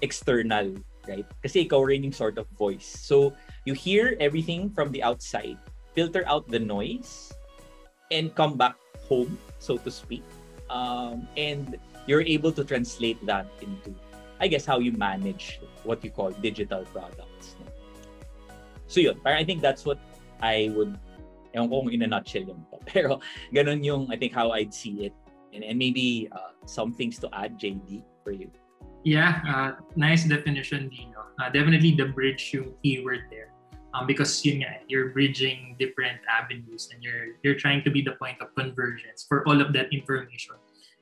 external, 0.02 0.74
right? 1.06 1.28
Kasi 1.44 1.68
ikaw 1.68 1.86
rin 1.86 2.02
yung 2.02 2.16
sort 2.16 2.34
of 2.40 2.50
voice. 2.58 2.88
So, 2.88 3.30
you 3.62 3.74
hear 3.78 4.18
everything 4.18 4.74
from 4.74 4.90
the 4.90 5.06
outside, 5.06 5.58
filter 5.94 6.26
out 6.26 6.50
the 6.50 6.58
noise, 6.58 7.30
and 8.10 8.34
come 8.34 8.56
back 8.56 8.76
home, 9.08 9.38
so 9.58 9.76
to 9.78 9.90
speak. 9.90 10.22
Um, 10.68 11.26
and 11.36 11.78
you're 12.06 12.22
able 12.22 12.52
to 12.52 12.64
translate 12.64 13.24
that 13.26 13.46
into, 13.62 13.94
I 14.40 14.48
guess, 14.48 14.64
how 14.64 14.78
you 14.78 14.92
manage 14.92 15.60
what 15.84 16.04
you 16.04 16.10
call 16.10 16.30
digital 16.30 16.84
products. 16.92 17.56
So 18.86 19.00
yun, 19.00 19.20
I 19.24 19.44
think 19.44 19.62
that's 19.62 19.84
what 19.84 19.98
I 20.42 20.72
would, 20.74 20.98
ewan 21.54 21.68
ko 21.68 21.88
in 21.88 22.02
a 22.02 22.06
nutshell 22.06 22.42
yun 22.42 22.66
po. 22.70 22.82
Pero 22.86 23.20
ganun 23.54 23.84
yung, 23.84 24.10
I 24.10 24.16
think, 24.16 24.32
how 24.32 24.50
I'd 24.50 24.74
see 24.74 25.06
it. 25.06 25.14
And, 25.52 25.64
and 25.64 25.78
maybe 25.78 26.28
uh, 26.30 26.54
some 26.66 26.94
things 26.94 27.18
to 27.18 27.28
add, 27.32 27.58
JD, 27.58 28.02
for 28.22 28.30
you. 28.30 28.50
Yeah, 29.02 29.40
uh, 29.48 29.80
nice 29.96 30.24
definition, 30.24 30.90
Dino. 30.90 31.24
Uh, 31.40 31.48
definitely 31.50 31.96
the 31.96 32.06
bridge 32.06 32.52
yung 32.52 32.74
keyword 32.82 33.26
there. 33.30 33.49
Um, 33.92 34.06
because 34.06 34.44
yun 34.44 34.62
nga, 34.62 34.86
you're 34.86 35.10
bridging 35.10 35.74
different 35.78 36.22
avenues 36.30 36.88
and 36.94 37.02
you're 37.02 37.34
you're 37.42 37.58
trying 37.58 37.82
to 37.82 37.90
be 37.90 38.02
the 38.02 38.14
point 38.22 38.38
of 38.38 38.54
convergence 38.54 39.26
for 39.26 39.42
all 39.50 39.58
of 39.58 39.74
that 39.74 39.90
information 39.90 40.54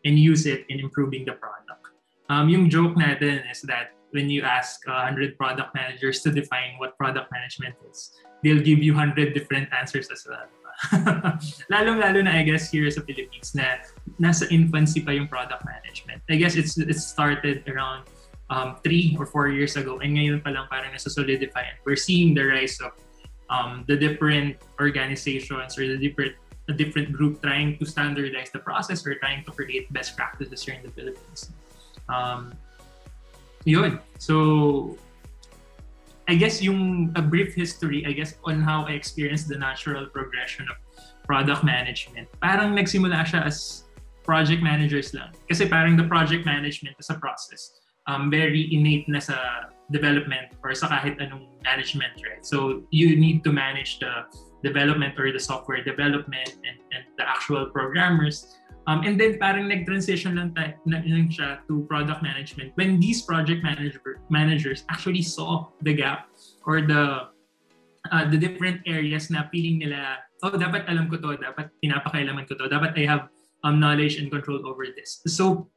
and 0.04 0.18
use 0.18 0.46
it 0.46 0.64
in 0.68 0.80
improving 0.80 1.24
the 1.28 1.36
product. 1.36 1.84
Um, 2.28 2.48
yung 2.48 2.68
joke 2.72 2.96
natin 2.96 3.44
is 3.50 3.60
that 3.68 3.92
when 4.10 4.30
you 4.32 4.40
ask 4.40 4.80
uh, 4.88 5.04
100 5.04 5.36
product 5.36 5.74
managers 5.74 6.20
to 6.24 6.32
define 6.32 6.76
what 6.78 6.96
product 6.96 7.28
management 7.32 7.76
is, 7.90 8.12
they'll 8.42 8.62
give 8.62 8.80
you 8.80 8.94
100 8.94 9.34
different 9.34 9.68
answers 9.72 10.08
as 10.08 10.24
well. 10.28 10.48
Lalong-lalo 11.72 12.22
na 12.22 12.38
I 12.38 12.46
guess 12.46 12.70
here 12.70 12.86
sa 12.88 13.02
Philippines 13.02 13.50
na 13.52 13.82
nasa 14.22 14.46
infancy 14.48 15.02
pa 15.02 15.10
yung 15.10 15.26
product 15.26 15.66
management. 15.66 16.22
I 16.30 16.38
guess 16.38 16.54
it's 16.54 16.78
it 16.78 16.94
started 17.02 17.66
around 17.66 18.06
um, 18.50 18.76
three 18.82 19.16
or 19.18 19.26
four 19.26 19.48
years 19.48 19.76
ago 19.76 20.00
and 20.00 20.16
ngayon 20.16 20.40
pa 20.40 20.50
lang 20.50 20.64
parang 20.72 20.90
nasa 20.92 21.12
solidify 21.12 21.64
and 21.68 21.76
we're 21.84 21.98
seeing 21.98 22.32
the 22.32 22.42
rise 22.42 22.80
of 22.80 22.92
um, 23.50 23.84
the 23.88 23.96
different 23.96 24.56
organizations 24.80 25.76
or 25.76 25.84
the 25.86 25.98
different 25.98 26.34
a 26.68 26.72
different 26.72 27.12
group 27.12 27.40
trying 27.40 27.78
to 27.78 27.84
standardize 27.86 28.50
the 28.52 28.58
process 28.60 29.06
or 29.06 29.14
trying 29.16 29.42
to 29.44 29.50
create 29.52 29.90
best 29.92 30.16
practices 30.16 30.62
here 30.62 30.74
in 30.74 30.82
the 30.84 30.92
Philippines. 30.92 31.50
Um, 32.08 32.52
yun. 33.64 34.00
So, 34.18 34.96
I 36.28 36.34
guess 36.34 36.60
yung 36.60 37.12
a 37.16 37.22
brief 37.22 37.54
history, 37.54 38.04
I 38.06 38.12
guess, 38.12 38.36
on 38.44 38.60
how 38.60 38.84
I 38.84 38.92
experienced 38.92 39.48
the 39.48 39.56
natural 39.56 40.06
progression 40.06 40.68
of 40.68 40.76
product 41.24 41.64
management. 41.64 42.28
Parang 42.40 42.76
nagsimula 42.76 43.24
siya 43.24 43.48
as 43.48 43.84
project 44.24 44.60
managers 44.60 45.16
lang. 45.16 45.32
Kasi 45.48 45.64
parang 45.64 45.96
the 45.96 46.04
project 46.04 46.44
management 46.44 47.00
is 47.00 47.08
a 47.08 47.16
process. 47.16 47.80
Um, 48.08 48.32
very 48.32 48.72
innate 48.72 49.04
na 49.04 49.20
sa 49.20 49.68
development 49.92 50.56
or 50.64 50.72
sa 50.72 50.88
kahit 50.88 51.20
anong 51.20 51.44
management, 51.60 52.16
right? 52.24 52.40
So, 52.40 52.88
you 52.88 53.20
need 53.20 53.44
to 53.44 53.52
manage 53.52 54.00
the 54.00 54.24
development 54.64 55.20
or 55.20 55.30
the 55.30 55.38
software 55.40 55.84
development 55.84 56.56
and, 56.64 56.78
and 56.90 57.04
the 57.20 57.28
actual 57.28 57.68
programmers. 57.68 58.58
Um, 58.88 59.04
and 59.04 59.20
then 59.20 59.36
parang 59.36 59.68
nag-transition 59.68 60.40
lang, 60.40 60.56
tayo, 60.56 60.72
lang 60.88 61.28
siya 61.28 61.60
to 61.68 61.84
product 61.84 62.24
management 62.24 62.72
when 62.80 62.96
these 62.96 63.20
project 63.20 63.60
manager, 63.60 64.24
managers 64.32 64.88
actually 64.88 65.20
saw 65.20 65.68
the 65.84 65.92
gap 65.92 66.32
or 66.64 66.80
the 66.80 67.28
uh, 68.08 68.24
the 68.32 68.40
different 68.40 68.80
areas 68.88 69.28
na 69.28 69.44
feeling 69.52 69.84
nila, 69.84 70.24
oh, 70.40 70.56
dapat 70.56 70.88
alam 70.88 71.12
ko 71.12 71.20
to, 71.20 71.36
dapat 71.36 71.68
pinapakailaman 71.84 72.48
ko 72.48 72.56
to, 72.56 72.64
dapat 72.64 72.96
I 72.96 73.04
have 73.04 73.28
um, 73.64 73.80
knowledge 73.80 74.16
and 74.16 74.30
control 74.30 74.66
over 74.66 74.86
this. 74.94 75.22
So, 75.26 75.68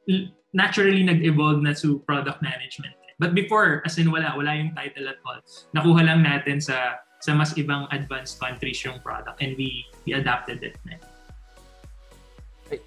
naturally 0.54 1.04
nag-evolve 1.04 1.64
na 1.64 1.74
to 1.80 2.00
product 2.04 2.42
management. 2.42 2.94
But 3.22 3.38
before, 3.38 3.86
as 3.86 4.02
in 4.02 4.10
wala, 4.10 4.34
wala 4.34 4.58
yung 4.58 4.74
title 4.74 5.06
at 5.06 5.22
all. 5.22 5.40
Nakuha 5.78 6.02
lang 6.02 6.26
natin 6.26 6.58
sa 6.58 6.98
sa 7.22 7.38
mas 7.38 7.54
ibang 7.54 7.86
advanced 7.94 8.42
countries 8.42 8.82
yung 8.82 8.98
product 9.06 9.38
and 9.46 9.54
we 9.54 9.86
we 10.10 10.18
adapted 10.18 10.58
it. 10.66 10.74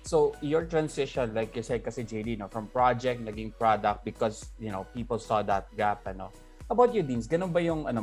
So 0.02 0.34
your 0.42 0.66
transition, 0.66 1.30
like 1.38 1.54
you 1.54 1.62
said, 1.62 1.86
kasi 1.86 2.02
JD, 2.02 2.42
no, 2.42 2.50
from 2.50 2.66
project 2.66 3.22
naging 3.22 3.54
product 3.54 4.02
because 4.02 4.50
you 4.58 4.74
know 4.74 4.90
people 4.90 5.22
saw 5.22 5.46
that 5.46 5.70
gap, 5.78 6.02
ano. 6.10 6.34
About 6.66 6.96
you, 6.96 7.04
Deans? 7.04 7.28
Ganun 7.28 7.52
ba 7.52 7.60
yung 7.60 7.86
ano? 7.86 8.00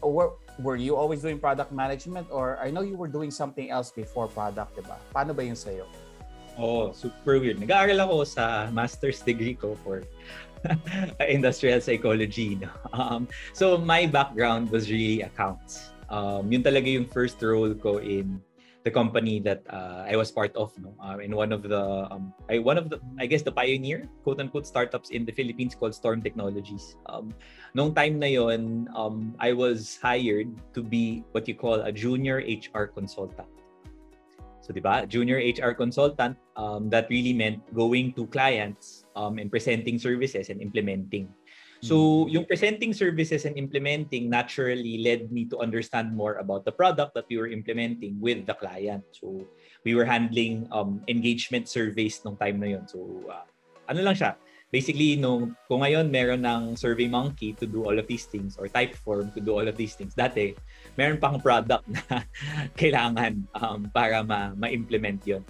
Were, 0.00 0.38
were 0.62 0.78
you 0.78 0.94
always 0.94 1.20
doing 1.20 1.42
product 1.42 1.74
management 1.74 2.30
or 2.30 2.56
I 2.62 2.70
know 2.70 2.80
you 2.80 2.96
were 2.96 3.10
doing 3.10 3.34
something 3.34 3.68
else 3.68 3.90
before 3.90 4.30
product, 4.30 4.78
di 4.78 4.82
ba? 4.86 4.96
Paano 5.10 5.34
ba 5.34 5.42
yung 5.42 5.58
sa'yo? 5.58 5.84
Oh, 6.56 6.92
super 6.92 7.38
weird. 7.38 7.60
Nag-aaral 7.60 8.00
ako 8.00 8.24
sa 8.24 8.72
master's 8.72 9.20
degree 9.20 9.52
ko 9.52 9.76
for 9.84 10.00
industrial 11.20 11.80
psychology. 11.84 12.56
No? 12.56 12.72
Um, 12.96 13.28
so 13.52 13.76
my 13.76 14.08
background 14.08 14.72
was 14.72 14.90
really 14.90 15.20
accounts. 15.20 15.92
Um, 16.08 16.48
yun 16.48 16.64
talaga 16.64 16.88
yung 16.88 17.04
first 17.04 17.36
role 17.44 17.74
ko 17.76 18.00
in 18.00 18.40
the 18.86 18.90
company 18.94 19.42
that 19.42 19.66
uh, 19.66 20.06
I 20.06 20.14
was 20.14 20.30
part 20.30 20.54
of 20.54 20.70
no 20.78 20.94
uh, 21.02 21.18
in 21.18 21.34
one 21.34 21.50
of 21.50 21.66
the 21.66 22.06
um, 22.06 22.30
I 22.46 22.62
one 22.62 22.78
of 22.78 22.86
the 22.86 23.02
I 23.18 23.26
guess 23.26 23.42
the 23.42 23.50
pioneer 23.50 24.06
quote 24.22 24.38
unquote 24.38 24.62
startups 24.62 25.10
in 25.10 25.26
the 25.26 25.34
Philippines 25.34 25.74
called 25.74 25.98
Storm 25.98 26.22
Technologies. 26.22 26.94
Um 27.10 27.34
nung 27.74 27.98
time 27.98 28.22
na 28.22 28.30
um 28.94 29.34
I 29.42 29.50
was 29.52 29.98
hired 29.98 30.54
to 30.78 30.86
be 30.86 31.26
what 31.34 31.50
you 31.50 31.58
call 31.58 31.82
a 31.82 31.90
junior 31.90 32.38
HR 32.38 32.86
consultant. 32.86 33.50
So, 34.66 34.74
di 34.74 34.82
ba? 34.82 35.06
Junior 35.06 35.38
HR 35.38 35.78
consultant, 35.78 36.34
um, 36.58 36.90
that 36.90 37.06
really 37.06 37.30
meant 37.30 37.62
going 37.70 38.10
to 38.18 38.26
clients 38.34 39.06
um, 39.14 39.38
and 39.38 39.46
presenting 39.46 39.94
services 39.94 40.50
and 40.50 40.58
implementing. 40.58 41.30
So, 41.86 42.26
hmm. 42.26 42.34
yung 42.34 42.44
presenting 42.50 42.90
services 42.90 43.46
and 43.46 43.54
implementing 43.54 44.26
naturally 44.26 45.06
led 45.06 45.30
me 45.30 45.46
to 45.54 45.62
understand 45.62 46.10
more 46.10 46.42
about 46.42 46.66
the 46.66 46.74
product 46.74 47.14
that 47.14 47.30
we 47.30 47.38
were 47.38 47.46
implementing 47.46 48.18
with 48.18 48.42
the 48.42 48.58
client. 48.58 49.06
So, 49.14 49.46
we 49.86 49.94
were 49.94 50.02
handling 50.02 50.66
um, 50.74 50.98
engagement 51.06 51.70
surveys 51.70 52.18
nung 52.26 52.34
time 52.34 52.58
na 52.58 52.74
yun. 52.74 52.90
So, 52.90 53.22
uh, 53.30 53.46
ano 53.86 54.02
lang 54.02 54.18
siya, 54.18 54.34
basically, 54.76 55.16
nung, 55.16 55.56
kung 55.64 55.80
ngayon 55.80 56.12
meron 56.12 56.44
ng 56.44 56.76
Survey 56.76 57.08
Monkey 57.08 57.56
to 57.56 57.64
do 57.64 57.88
all 57.88 57.96
of 57.96 58.04
these 58.04 58.28
things 58.28 58.60
or 58.60 58.68
Typeform 58.68 59.32
to 59.32 59.40
do 59.40 59.56
all 59.56 59.64
of 59.64 59.72
these 59.72 59.96
things, 59.96 60.12
dati, 60.12 60.52
meron 61.00 61.16
pang 61.16 61.40
product 61.40 61.88
na 61.88 62.20
kailangan 62.80 63.40
um, 63.56 63.88
para 63.88 64.20
ma- 64.20 64.52
ma-implement 64.52 65.24
yon. 65.24 65.40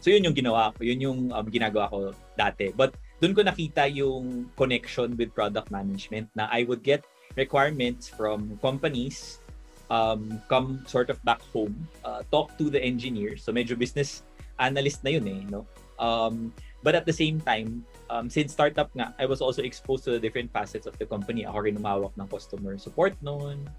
So 0.00 0.08
yun 0.08 0.24
yung 0.24 0.32
ginawa 0.32 0.72
ko, 0.72 0.80
yun 0.80 1.04
yung 1.04 1.20
um, 1.36 1.44
ginagawa 1.52 1.92
ko 1.92 2.16
dati. 2.32 2.72
But 2.72 2.96
doon 3.20 3.36
ko 3.36 3.44
nakita 3.44 3.84
yung 3.92 4.48
connection 4.56 5.12
with 5.20 5.36
product 5.36 5.68
management 5.68 6.32
na 6.32 6.48
I 6.48 6.64
would 6.64 6.80
get 6.80 7.04
requirements 7.36 8.08
from 8.08 8.56
companies 8.64 9.44
um, 9.92 10.40
come 10.48 10.80
sort 10.88 11.12
of 11.12 11.20
back 11.28 11.44
home, 11.52 11.76
uh, 12.08 12.24
talk 12.32 12.56
to 12.56 12.72
the 12.72 12.80
engineers. 12.80 13.44
So 13.44 13.52
medyo 13.52 13.76
business 13.76 14.24
analyst 14.56 15.04
na 15.04 15.20
yun 15.20 15.28
eh, 15.28 15.44
no? 15.52 15.68
Um, 16.00 16.56
but 16.80 16.96
at 16.96 17.04
the 17.04 17.12
same 17.12 17.44
time, 17.44 17.84
um, 18.10 18.26
since 18.28 18.52
startup 18.52 18.90
nga, 18.98 19.14
I 19.16 19.24
was 19.24 19.40
also 19.40 19.62
exposed 19.62 20.04
to 20.04 20.10
the 20.10 20.18
different 20.18 20.52
facets 20.52 20.84
of 20.84 20.98
the 20.98 21.06
company. 21.06 21.46
Ako 21.46 21.64
rin 21.64 21.78
umawak 21.78 22.12
ng 22.18 22.26
customer 22.26 22.76
support 22.76 23.14
noon. 23.22 23.70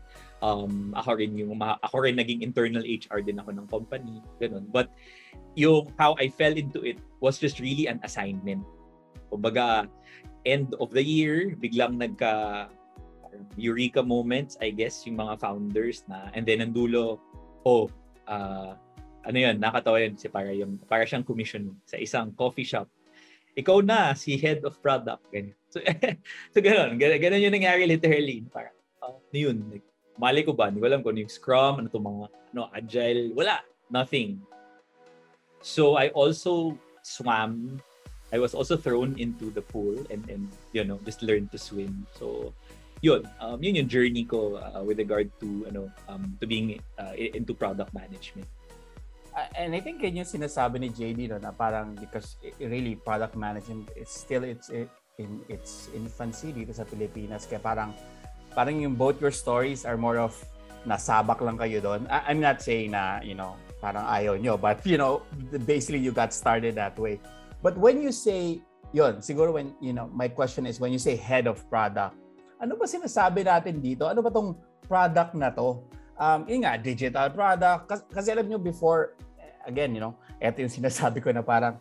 Um, 0.41 0.95
ako 0.97 1.19
rin 1.19 1.37
yung 1.37 1.53
ako 1.61 2.07
rin 2.07 2.17
naging 2.17 2.41
internal 2.41 2.81
HR 2.81 3.21
din 3.21 3.37
ako 3.37 3.51
ng 3.53 3.67
company 3.67 4.23
ganun. 4.39 4.65
But 4.71 4.89
yung 5.53 5.91
how 5.99 6.15
I 6.17 6.31
fell 6.31 6.55
into 6.55 6.81
it 6.81 6.97
was 7.19 7.37
just 7.37 7.59
really 7.59 7.85
an 7.91 7.99
assignment. 8.01 8.63
Kumbaga 9.29 9.91
end 10.47 10.73
of 10.81 10.89
the 10.89 11.03
year 11.03 11.53
biglang 11.53 12.01
nagka 12.01 12.65
eureka 13.55 14.01
moments 14.01 14.57
I 14.57 14.73
guess 14.73 15.05
yung 15.05 15.21
mga 15.21 15.37
founders 15.39 16.03
na 16.09 16.33
and 16.33 16.43
then 16.43 16.65
ang 16.65 16.73
dulo 16.73 17.21
oh 17.63 17.87
uh, 18.25 18.73
ano 19.21 19.37
yun 19.37 19.61
nakatawa 19.61 20.01
yun 20.01 20.17
si 20.17 20.27
para 20.27 20.49
yung 20.49 20.81
para 20.89 21.05
siyang 21.05 21.23
commission 21.23 21.77
sa 21.85 21.95
isang 22.01 22.33
coffee 22.33 22.65
shop 22.65 22.89
ikaw 23.57 23.83
na 23.83 24.15
si 24.15 24.39
head 24.39 24.63
of 24.63 24.79
product 24.79 25.23
ganyan 25.31 25.57
so 25.67 25.79
so 26.53 26.57
ganun, 26.59 26.95
ganun 26.97 27.43
yung 27.43 27.55
nangyari 27.55 27.83
literally 27.87 28.43
para 28.47 28.71
uh, 29.03 29.17
yun 29.31 29.59
like, 29.71 29.85
Mali 30.21 30.45
ko 30.45 30.53
ba? 30.53 30.69
Hindi 30.69 30.85
ko 30.85 30.85
alam 30.85 31.01
kung 31.01 31.17
ano 31.17 31.25
yung 31.25 31.33
Scrum, 31.33 31.73
ano 31.81 31.89
itong 31.89 32.05
mga 32.05 32.25
ano, 32.53 32.61
Agile. 32.77 33.33
Wala. 33.33 33.57
Nothing. 33.89 34.37
So 35.65 35.97
I 35.97 36.13
also 36.13 36.77
swam. 37.01 37.81
I 38.29 38.37
was 38.37 38.53
also 38.53 38.77
thrown 38.77 39.17
into 39.17 39.49
the 39.51 39.65
pool 39.65 39.97
and, 40.13 40.21
and 40.29 40.45
you 40.71 40.85
know, 40.85 41.01
just 41.03 41.25
learned 41.25 41.51
to 41.51 41.59
swim. 41.59 42.05
So 42.15 42.53
yun, 43.01 43.27
um, 43.41 43.65
yun 43.65 43.81
yung 43.81 43.89
journey 43.89 44.23
ko 44.23 44.61
uh, 44.61 44.85
with 44.85 45.01
regard 45.01 45.33
to 45.41 45.65
ano 45.67 45.89
um, 46.05 46.37
to 46.39 46.45
being 46.45 46.79
uh, 47.01 47.17
into 47.17 47.57
product 47.57 47.89
management. 47.91 48.47
And 49.55 49.71
I 49.75 49.79
think 49.79 50.03
yun 50.03 50.23
yung 50.23 50.29
sinasabi 50.29 50.83
ni 50.83 50.89
JD 50.91 51.31
no, 51.31 51.37
na 51.39 51.51
parang 51.55 51.95
because 51.95 52.35
really 52.59 52.99
product 52.99 53.35
management 53.39 53.87
is 53.95 54.11
still 54.11 54.43
it's 54.43 54.67
in 55.19 55.39
its 55.47 55.87
infancy 55.95 56.51
dito 56.51 56.75
sa 56.75 56.83
Pilipinas 56.83 57.47
kaya 57.47 57.59
parang 57.59 57.95
parang 58.51 58.75
yung 58.79 58.95
both 58.95 59.19
your 59.23 59.31
stories 59.31 59.87
are 59.87 59.95
more 59.95 60.19
of 60.19 60.35
nasabak 60.85 61.37
lang 61.41 61.57
kayo 61.57 61.77
doon. 61.77 62.09
I'm 62.09 62.41
not 62.41 62.61
saying 62.61 62.91
na, 62.97 63.21
you 63.21 63.37
know, 63.37 63.53
parang 63.77 64.05
ayaw 64.05 64.37
nyo, 64.37 64.57
but 64.57 64.81
you 64.85 64.97
know, 64.97 65.21
basically 65.65 66.01
you 66.01 66.09
got 66.09 66.33
started 66.33 66.73
that 66.77 66.97
way. 66.97 67.21
But 67.61 67.77
when 67.77 68.01
you 68.01 68.09
say, 68.09 68.61
yon 68.93 69.21
siguro 69.21 69.53
when, 69.53 69.77
you 69.77 69.93
know, 69.93 70.09
my 70.09 70.27
question 70.27 70.65
is 70.65 70.81
when 70.81 70.89
you 70.89 71.01
say 71.01 71.13
head 71.13 71.45
of 71.45 71.61
product, 71.69 72.17
ano 72.61 72.77
ba 72.77 72.85
sinasabi 72.89 73.45
natin 73.45 73.81
dito? 73.81 74.09
Ano 74.09 74.25
ba 74.25 74.33
tong 74.33 74.57
product 74.85 75.37
na 75.37 75.53
to? 75.53 75.81
Um, 76.19 76.47
yun 76.47 76.63
nga, 76.63 76.77
digital 76.77 77.27
product. 77.31 77.87
Kasi, 77.87 78.03
kasi 78.11 78.27
alam 78.31 78.47
nyo 78.47 78.59
before, 78.59 79.15
again, 79.67 79.93
you 79.95 80.01
know, 80.01 80.15
eto 80.41 80.61
yung 80.61 80.73
sinasabi 80.73 81.21
ko 81.21 81.29
na 81.29 81.45
parang 81.45 81.77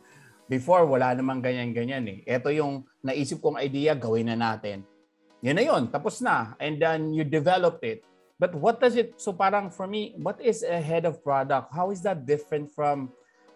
before 0.50 0.82
wala 0.82 1.14
namang 1.14 1.38
ganyan-ganyan 1.38 2.04
eh. 2.10 2.18
Ito 2.26 2.50
yung 2.50 2.82
naisip 3.06 3.38
kong 3.38 3.62
idea, 3.62 3.94
gawin 3.94 4.26
na 4.28 4.36
natin. 4.36 4.82
Yun 5.40 5.56
na 5.56 5.64
yun, 5.64 5.82
tapos 5.88 6.18
na. 6.20 6.58
And 6.58 6.76
then 6.82 7.14
you 7.14 7.22
develop 7.22 7.78
it. 7.86 8.02
But 8.40 8.56
what 8.56 8.80
does 8.80 8.96
it, 8.96 9.14
so 9.20 9.32
parang 9.32 9.70
for 9.70 9.86
me, 9.86 10.16
what 10.18 10.40
is 10.42 10.64
a 10.64 10.80
head 10.80 11.06
of 11.06 11.22
product? 11.22 11.70
How 11.70 11.92
is 11.92 12.02
that 12.02 12.26
different 12.26 12.72
from, 12.72 13.12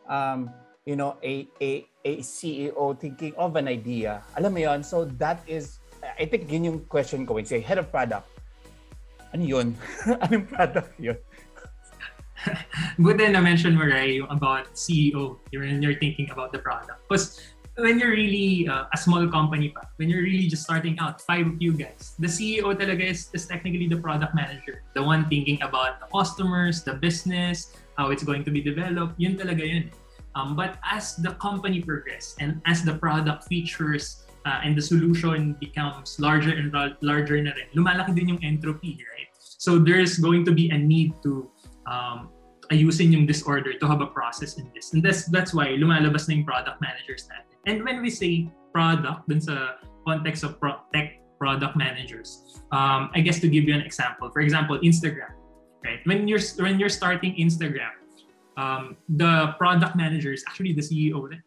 um, 0.07 0.52
you 0.85 0.95
know, 0.95 1.16
a, 1.25 1.49
a, 1.61 1.88
a 2.04 2.21
CEO 2.21 2.93
thinking 3.00 3.33
of 3.35 3.57
an 3.57 3.66
idea? 3.66 4.23
Alam 4.37 4.52
mo 4.54 4.61
yun? 4.61 4.85
So 4.85 5.09
that 5.19 5.40
is, 5.49 5.81
I 6.04 6.28
think 6.28 6.52
yun 6.52 6.64
yung 6.64 6.78
question 6.85 7.25
ko 7.25 7.40
when 7.40 7.49
say 7.49 7.64
head 7.64 7.81
of 7.81 7.88
product. 7.90 8.28
Ano 9.35 9.43
yun? 9.43 9.69
Anong 10.25 10.47
product 10.47 10.95
yun? 11.03 11.19
Good 13.03 13.19
na 13.19 13.43
mention 13.43 13.75
mo, 13.75 13.83
Ray, 13.83 14.23
about 14.31 14.71
CEO 14.79 15.43
when 15.50 15.83
you're 15.83 15.99
thinking 15.99 16.31
about 16.31 16.55
the 16.55 16.62
product. 16.62 17.03
Because 17.11 17.43
when 17.75 17.99
you're 17.99 18.14
really 18.14 18.69
uh, 18.71 18.87
a 18.95 18.99
small 18.99 19.26
company 19.26 19.75
pa, 19.75 19.83
when 19.99 20.07
you're 20.07 20.23
really 20.23 20.47
just 20.47 20.62
starting 20.62 20.95
out, 21.03 21.19
five 21.19 21.50
of 21.50 21.59
you 21.59 21.75
guys, 21.75 22.14
the 22.23 22.31
CEO 22.31 22.71
talaga 22.79 23.03
is, 23.03 23.26
is 23.35 23.50
technically 23.50 23.91
the 23.91 23.99
product 23.99 24.38
manager. 24.38 24.87
The 24.95 25.03
one 25.03 25.26
thinking 25.26 25.59
about 25.62 25.99
the 25.99 26.07
customers, 26.14 26.87
the 26.87 26.95
business, 26.95 27.75
how 27.99 28.14
it's 28.14 28.23
going 28.23 28.45
to 28.47 28.53
be 28.55 28.62
developed, 28.62 29.19
yun 29.19 29.35
talaga 29.35 29.67
yun. 29.67 29.91
Um, 30.38 30.55
but 30.55 30.79
as 30.87 31.17
the 31.19 31.35
company 31.43 31.83
progresses 31.83 32.35
and 32.38 32.62
as 32.67 32.83
the 32.83 32.95
product 32.95 33.47
features 33.50 34.24
uh, 34.45 34.61
and 34.63 34.77
the 34.77 34.83
solution 34.83 35.57
becomes 35.61 36.21
larger 36.21 36.53
and 36.53 36.73
larger 37.01 37.41
na 37.41 37.53
rin, 37.57 37.69
lumalaki 37.77 38.15
din 38.15 38.29
yung 38.29 38.43
entropy, 38.45 39.01
right? 39.17 39.29
So 39.41 39.79
there's 39.79 40.19
going 40.19 40.45
to 40.45 40.53
be 40.53 40.69
a 40.71 40.79
need 40.79 41.15
to 41.23 41.51
um, 41.87 42.29
ayusin 42.71 43.13
yung 43.13 43.27
disorder 43.27 43.73
to 43.79 43.87
have 43.89 44.01
a 44.01 44.07
process 44.07 44.57
in 44.57 44.71
this. 44.75 44.93
And 44.93 45.03
that's, 45.03 45.27
that's 45.27 45.55
why 45.55 45.69
lumalabas 45.77 46.29
na 46.29 46.37
yung 46.37 46.45
product 46.45 46.81
managers 46.81 47.29
natin. 47.29 47.57
And 47.67 47.85
when 47.85 48.03
we 48.03 48.11
say 48.11 48.49
product, 48.73 49.29
dun 49.29 49.41
sa 49.41 49.81
context 50.07 50.45
of 50.45 50.61
pro- 50.61 50.85
tech 50.93 51.21
product 51.41 51.77
managers, 51.77 52.61
um, 52.73 53.11
I 53.15 53.21
guess 53.21 53.41
to 53.41 53.49
give 53.49 53.65
you 53.65 53.75
an 53.75 53.81
example, 53.81 54.31
for 54.31 54.41
example, 54.41 54.79
Instagram, 54.81 55.33
right? 55.85 56.01
When 56.05 56.29
you're 56.29 56.45
when 56.61 56.79
you're 56.79 56.93
starting 56.93 57.37
Instagram, 57.41 57.97
um, 58.57 58.97
the 59.09 59.55
product 59.57 59.97
manager 59.97 60.33
is 60.33 60.45
actually 60.49 60.73
the 60.73 60.83
CEO. 60.83 61.25
Like, 61.25 61.41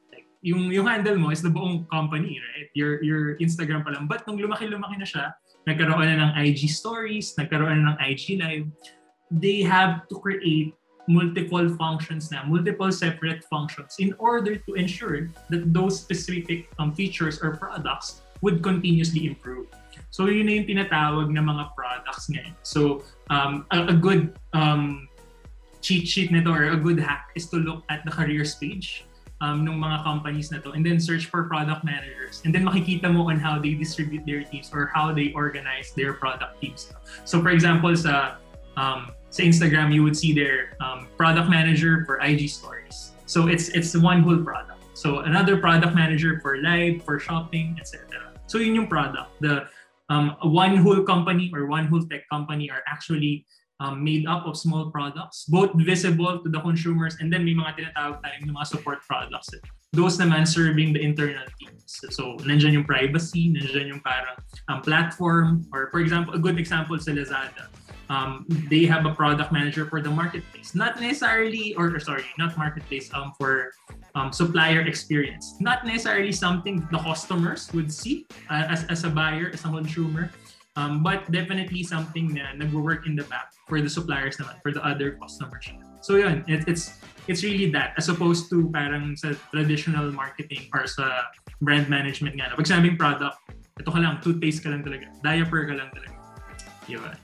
yung, 0.48 0.72
yung 0.72 0.88
handle 0.88 1.20
mo 1.20 1.36
is 1.36 1.44
the 1.44 1.52
buong 1.52 1.84
company, 1.92 2.40
right? 2.40 2.72
Your, 2.72 3.04
your 3.04 3.36
Instagram 3.44 3.84
pa 3.84 3.92
lang. 3.92 4.08
But 4.08 4.24
nung 4.24 4.40
lumaki-lumaki 4.40 4.96
na 4.96 5.04
siya, 5.04 5.26
nagkaroon 5.68 6.08
na 6.08 6.32
ng 6.32 6.34
IG 6.48 6.72
stories, 6.72 7.36
nagkaroon 7.36 7.84
na 7.84 7.92
ng 7.92 7.98
IG 8.00 8.40
live, 8.40 8.68
they 9.28 9.60
have 9.60 10.08
to 10.08 10.16
create 10.24 10.72
multiple 11.12 11.68
functions 11.76 12.32
na, 12.32 12.48
multiple 12.48 12.92
separate 12.92 13.44
functions 13.52 13.96
in 14.00 14.16
order 14.20 14.56
to 14.56 14.76
ensure 14.76 15.28
that 15.52 15.68
those 15.76 16.00
specific 16.00 16.72
um, 16.80 16.96
features 16.96 17.44
or 17.44 17.56
products 17.60 18.24
would 18.40 18.64
continuously 18.64 19.28
improve. 19.28 19.68
So 20.12 20.32
yun 20.32 20.48
na 20.48 20.64
yung 20.64 20.68
tinatawag 20.68 21.28
na 21.32 21.44
mga 21.44 21.76
products 21.76 22.32
ngayon. 22.32 22.56
So 22.64 23.04
um, 23.28 23.68
a, 23.72 23.92
a 23.92 23.96
good 23.96 24.36
um, 24.56 25.08
cheat 25.84 26.08
sheet 26.08 26.32
nito 26.32 26.52
or 26.52 26.72
a 26.72 26.80
good 26.80 27.00
hack 27.00 27.32
is 27.36 27.48
to 27.52 27.60
look 27.60 27.84
at 27.92 28.04
the 28.04 28.12
careers 28.12 28.56
page 28.56 29.07
um, 29.42 29.68
ng 29.68 29.78
mga 29.78 30.04
companies 30.04 30.50
na 30.52 30.58
to 30.58 30.72
and 30.74 30.86
then 30.86 31.00
search 31.00 31.30
for 31.30 31.46
product 31.46 31.86
managers 31.86 32.42
and 32.46 32.54
then 32.54 32.66
makikita 32.66 33.06
mo 33.12 33.30
on 33.30 33.38
how 33.38 33.60
they 33.62 33.74
distribute 33.78 34.26
their 34.26 34.44
teams 34.44 34.70
or 34.74 34.90
how 34.94 35.14
they 35.14 35.32
organize 35.34 35.94
their 35.94 36.14
product 36.14 36.60
teams. 36.62 36.90
So 37.26 37.42
for 37.42 37.50
example 37.54 37.94
sa 37.96 38.42
um, 38.78 39.12
sa 39.30 39.44
Instagram, 39.44 39.92
you 39.94 40.04
would 40.04 40.16
see 40.16 40.32
their 40.32 40.78
um, 40.80 41.10
product 41.18 41.50
manager 41.50 42.06
for 42.06 42.22
IG 42.22 42.50
stories. 42.50 43.12
So 43.26 43.48
it's 43.48 43.70
it's 43.76 43.92
one 43.98 44.24
whole 44.24 44.40
product. 44.40 44.80
So 44.94 45.22
another 45.28 45.58
product 45.58 45.94
manager 45.94 46.40
for 46.40 46.58
live, 46.58 47.04
for 47.04 47.20
shopping, 47.20 47.78
etc. 47.78 48.34
So 48.48 48.58
yun 48.58 48.74
yung 48.74 48.88
product. 48.88 49.30
The 49.42 49.68
um, 50.10 50.38
one 50.42 50.78
whole 50.78 51.04
company 51.04 51.52
or 51.54 51.68
one 51.68 51.86
whole 51.86 52.02
tech 52.08 52.24
company 52.32 52.72
are 52.72 52.82
actually 52.88 53.46
um, 53.80 54.04
made 54.04 54.26
up 54.26 54.46
of 54.46 54.58
small 54.58 54.90
products, 54.90 55.46
both 55.46 55.72
visible 55.76 56.40
to 56.42 56.50
the 56.50 56.60
consumers, 56.62 57.18
and 57.20 57.32
then 57.32 57.46
may 57.46 57.54
mga 57.54 57.78
tinatawag 57.78 58.22
tayong 58.22 58.50
mga 58.50 58.68
support 58.68 59.00
products. 59.06 59.50
Those 59.94 60.18
naman 60.18 60.48
serving 60.48 60.94
the 60.94 61.02
internal 61.02 61.48
teams. 61.58 62.02
So, 62.12 62.36
nandiyan 62.44 62.84
yung 62.84 62.88
privacy, 62.88 63.54
nandiyan 63.54 63.98
yung 63.98 64.02
parang 64.04 64.36
um, 64.68 64.82
platform, 64.82 65.64
or 65.72 65.90
for 65.90 66.00
example, 66.02 66.36
a 66.36 66.42
good 66.42 66.60
example 66.60 67.00
sa 67.00 67.16
Lazada 67.16 67.72
um, 68.10 68.46
they 68.70 68.86
have 68.86 69.06
a 69.06 69.14
product 69.14 69.52
manager 69.52 69.86
for 69.86 70.02
the 70.02 70.10
marketplace. 70.10 70.76
Not 70.76 71.00
necessarily, 71.00 71.76
or 71.76 72.00
sorry, 72.00 72.26
not 72.38 72.58
marketplace, 72.58 73.12
um, 73.14 73.34
for 73.38 73.72
um, 74.16 74.32
supplier 74.32 74.82
experience. 74.82 75.56
Not 75.60 75.86
necessarily 75.86 76.32
something 76.32 76.88
the 76.92 77.00
customers 77.00 77.72
would 77.74 77.92
see 77.92 78.26
uh, 78.50 78.68
as, 78.70 78.86
as 78.86 79.04
a 79.04 79.10
buyer, 79.10 79.52
as 79.54 79.66
a 79.66 79.70
consumer, 79.70 80.32
um, 80.78 81.02
but 81.02 81.26
definitely 81.34 81.82
something 81.82 82.38
na 82.38 82.54
nag-work 82.54 83.10
in 83.10 83.18
the 83.18 83.26
back 83.26 83.50
for 83.66 83.82
the 83.82 83.90
suppliers 83.90 84.38
naman, 84.38 84.62
for 84.62 84.72
the 84.72 84.80
other 84.86 85.18
customers. 85.18 85.66
So 86.06 86.22
yun, 86.22 86.46
it, 86.46 86.70
it's 86.70 87.02
it's 87.28 87.44
really 87.44 87.68
that 87.74 87.98
as 87.98 88.08
opposed 88.08 88.48
to 88.54 88.70
parang 88.72 89.18
sa 89.18 89.34
traditional 89.52 90.14
marketing 90.14 90.70
or 90.72 90.86
sa 90.88 91.28
brand 91.60 91.90
management 91.90 92.38
nga. 92.38 92.54
Pag 92.54 92.70
sabing 92.70 92.96
product, 92.96 93.42
ito 93.82 93.90
ka 93.90 94.00
lang, 94.00 94.22
toothpaste 94.22 94.62
ka 94.62 94.70
lang 94.70 94.86
talaga, 94.86 95.10
diaper 95.26 95.66
ka 95.66 95.74
lang 95.76 95.90
talaga. 95.92 96.16
Yun. 96.88 97.18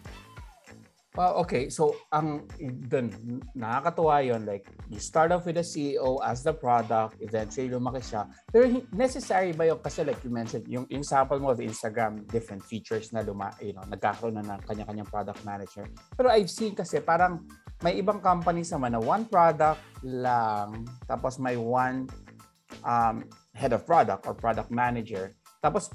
Uh, 1.13 1.37
okay, 1.37 1.69
so 1.69 1.93
ang 2.09 2.49
dun, 2.89 3.13
nakakatuwa 3.53 4.17
yon 4.25 4.49
like 4.49 4.65
you 4.89 4.97
start 4.97 5.29
off 5.29 5.45
with 5.45 5.61
a 5.61 5.65
CEO 5.65 6.17
as 6.25 6.41
the 6.41 6.49
product, 6.49 7.13
eventually 7.21 7.69
lumaki 7.69 8.01
siya. 8.01 8.25
Pero 8.49 8.81
necessary 8.89 9.53
ba 9.53 9.69
yung 9.69 9.77
kasi 9.77 10.01
like 10.01 10.17
you 10.25 10.33
mentioned, 10.33 10.65
yung, 10.65 10.89
yung 10.89 11.05
sample 11.05 11.37
mo 11.37 11.53
of 11.53 11.61
Instagram, 11.61 12.25
different 12.33 12.65
features 12.65 13.13
na 13.13 13.21
luma, 13.21 13.53
you 13.61 13.77
know, 13.77 13.85
nagkakaroon 13.85 14.41
na 14.41 14.57
ng 14.57 14.61
kanya-kanyang 14.65 15.05
product 15.05 15.37
manager. 15.45 15.85
Pero 16.17 16.33
I've 16.33 16.49
seen 16.49 16.73
kasi 16.73 16.97
parang 16.97 17.45
may 17.85 18.01
ibang 18.01 18.17
companies 18.17 18.73
naman 18.73 18.97
na 18.97 19.01
one 19.03 19.29
product 19.29 19.85
lang, 20.01 20.81
tapos 21.05 21.37
may 21.37 21.53
one 21.61 22.09
um, 22.81 23.21
head 23.53 23.69
of 23.69 23.85
product 23.85 24.25
or 24.25 24.33
product 24.33 24.73
manager. 24.73 25.37
Tapos 25.61 25.93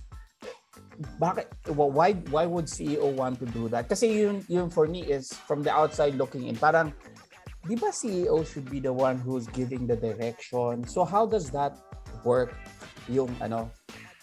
bakit 1.22 1.46
why 1.70 2.12
why 2.34 2.44
would 2.46 2.66
CEO 2.66 3.14
want 3.14 3.38
to 3.38 3.46
do 3.46 3.70
that? 3.70 3.86
Kasi 3.86 4.26
yun 4.26 4.42
yun 4.50 4.66
for 4.66 4.86
me 4.90 5.06
is 5.06 5.30
from 5.30 5.62
the 5.62 5.70
outside 5.70 6.18
looking 6.18 6.50
in. 6.50 6.58
Parang 6.58 6.90
di 7.66 7.78
ba 7.78 7.94
CEO 7.94 8.42
should 8.42 8.66
be 8.66 8.82
the 8.82 8.90
one 8.90 9.18
who's 9.18 9.46
giving 9.54 9.86
the 9.86 9.94
direction. 9.94 10.82
So 10.90 11.06
how 11.06 11.26
does 11.26 11.50
that 11.54 11.78
work 12.26 12.50
yung 13.06 13.30
ano 13.38 13.70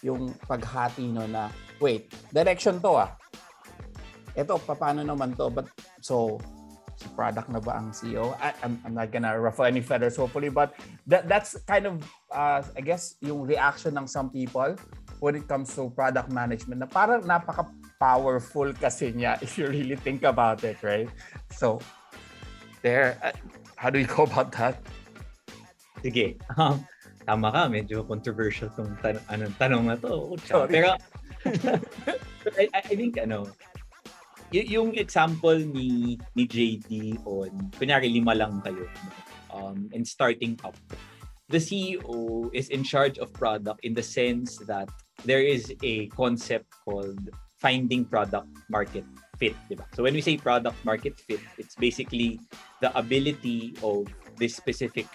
yung 0.03 0.35
paghati 0.45 1.07
no 1.07 1.23
na 1.23 1.47
wait, 1.79 2.11
direction 2.35 2.83
to 2.83 3.07
ah. 3.07 3.11
Ito 4.35 4.59
paano 4.67 4.99
naman 4.99 5.39
to 5.39 5.47
but 5.47 5.71
so 6.03 6.43
si 6.99 7.07
product 7.15 7.47
na 7.47 7.63
ba 7.63 7.79
ang 7.79 7.95
CEO? 7.95 8.35
I, 8.43 8.51
I'm, 8.59 8.83
I'm 8.83 8.95
not 8.99 9.15
gonna 9.15 9.31
ruffle 9.39 9.63
any 9.63 9.79
feathers 9.79 10.19
hopefully 10.19 10.51
but 10.51 10.75
that 11.07 11.31
that's 11.31 11.55
kind 11.63 11.87
of 11.87 12.03
uh, 12.35 12.59
I 12.75 12.81
guess 12.83 13.15
yung 13.23 13.47
reaction 13.47 13.95
ng 13.95 14.11
some 14.11 14.27
people 14.27 14.75
when 15.25 15.33
it 15.33 15.49
comes 15.49 15.73
to 15.73 15.89
product 15.97 16.29
management 16.29 16.77
na 16.77 16.85
parang 16.85 17.25
napaka-powerful 17.25 18.69
kasi 18.77 19.09
niya 19.09 19.41
if 19.41 19.57
you 19.57 19.65
really 19.65 19.97
think 19.97 20.21
about 20.21 20.61
it, 20.61 20.77
right? 20.85 21.09
So, 21.49 21.81
there, 22.85 23.17
uh, 23.25 23.33
how 23.73 23.89
do 23.89 23.97
you 23.97 24.05
go 24.05 24.29
about 24.29 24.53
that? 24.61 24.77
Sige. 26.05 26.37
Um, 26.53 26.85
tama 27.25 27.49
ka, 27.49 27.65
medyo 27.65 28.05
controversial 28.05 28.69
tong 28.69 28.93
tan- 29.01 29.25
anong 29.33 29.57
tanong 29.57 29.83
na 29.89 29.97
to. 29.97 30.37
Sorry. 30.45 30.69
Pero, 30.69 30.93
I, 32.61 32.69
I 32.69 32.93
think, 32.93 33.17
ano, 33.17 33.49
y- 34.53 34.69
yung 34.69 34.93
example 34.93 35.57
ni 35.57 36.21
ni 36.37 36.45
JD 36.45 37.25
on, 37.25 37.49
kunyari 37.81 38.13
lima 38.13 38.37
lang 38.37 38.61
kayo, 38.61 38.85
um, 39.49 39.89
and 39.89 40.05
starting 40.05 40.53
up, 40.61 40.77
the 41.49 41.57
CEO 41.57 42.53
is 42.53 42.69
in 42.69 42.85
charge 42.85 43.17
of 43.17 43.33
product 43.33 43.81
in 43.81 43.97
the 43.97 44.05
sense 44.05 44.61
that 44.69 44.85
there 45.25 45.41
is 45.41 45.73
a 45.83 46.07
concept 46.13 46.69
called 46.85 47.29
finding 47.59 48.05
product 48.05 48.47
market 48.69 49.03
fit? 49.37 49.55
So 49.93 50.03
when 50.03 50.13
we 50.13 50.21
say 50.21 50.37
product 50.37 50.77
market 50.85 51.19
fit, 51.19 51.41
it's 51.57 51.75
basically 51.75 52.39
the 52.81 52.95
ability 52.97 53.75
of 53.83 54.07
this 54.37 54.55
specific 54.55 55.07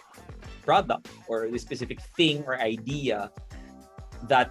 product 0.67 1.09
or 1.29 1.49
this 1.49 1.63
specific 1.63 2.01
thing 2.17 2.45
or 2.47 2.59
idea 2.61 3.31
that 4.29 4.51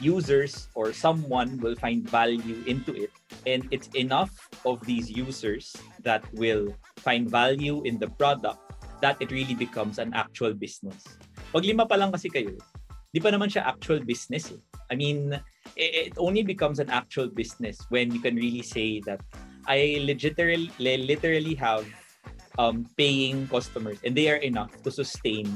users 0.00 0.68
or 0.74 0.92
someone 0.92 1.60
will 1.60 1.76
find 1.76 2.08
value 2.08 2.64
into 2.64 2.96
it 2.96 3.12
and 3.44 3.68
it's 3.70 3.88
enough 3.92 4.32
of 4.64 4.80
these 4.86 5.10
users 5.10 5.76
that 6.02 6.24
will 6.34 6.72
find 6.96 7.28
value 7.28 7.82
in 7.84 7.98
the 7.98 8.08
product 8.16 8.58
that 9.00 9.16
it 9.20 9.30
really 9.30 9.54
becomes 9.54 9.98
an 9.98 10.12
actual 10.14 10.52
business. 10.52 11.04
Pag 11.52 11.64
lima 11.64 11.84
pa 11.84 11.96
lang 11.96 12.12
kasi 12.12 12.28
kayo, 12.28 12.56
di 13.12 13.20
pa 13.20 13.32
naman 13.32 13.48
siya 13.48 13.64
actual 13.64 14.00
business 14.04 14.52
eh. 14.52 14.60
I 14.90 14.96
mean, 14.96 15.40
it, 15.76 16.14
only 16.18 16.42
becomes 16.42 16.78
an 16.78 16.90
actual 16.90 17.28
business 17.28 17.78
when 17.90 18.12
you 18.12 18.20
can 18.20 18.34
really 18.34 18.62
say 18.62 19.00
that 19.06 19.20
I 19.66 20.02
literally 20.02 20.70
literally 20.78 21.54
have 21.54 21.86
um, 22.58 22.86
paying 22.96 23.46
customers 23.46 23.98
and 24.04 24.16
they 24.16 24.28
are 24.30 24.42
enough 24.42 24.82
to 24.82 24.90
sustain 24.90 25.46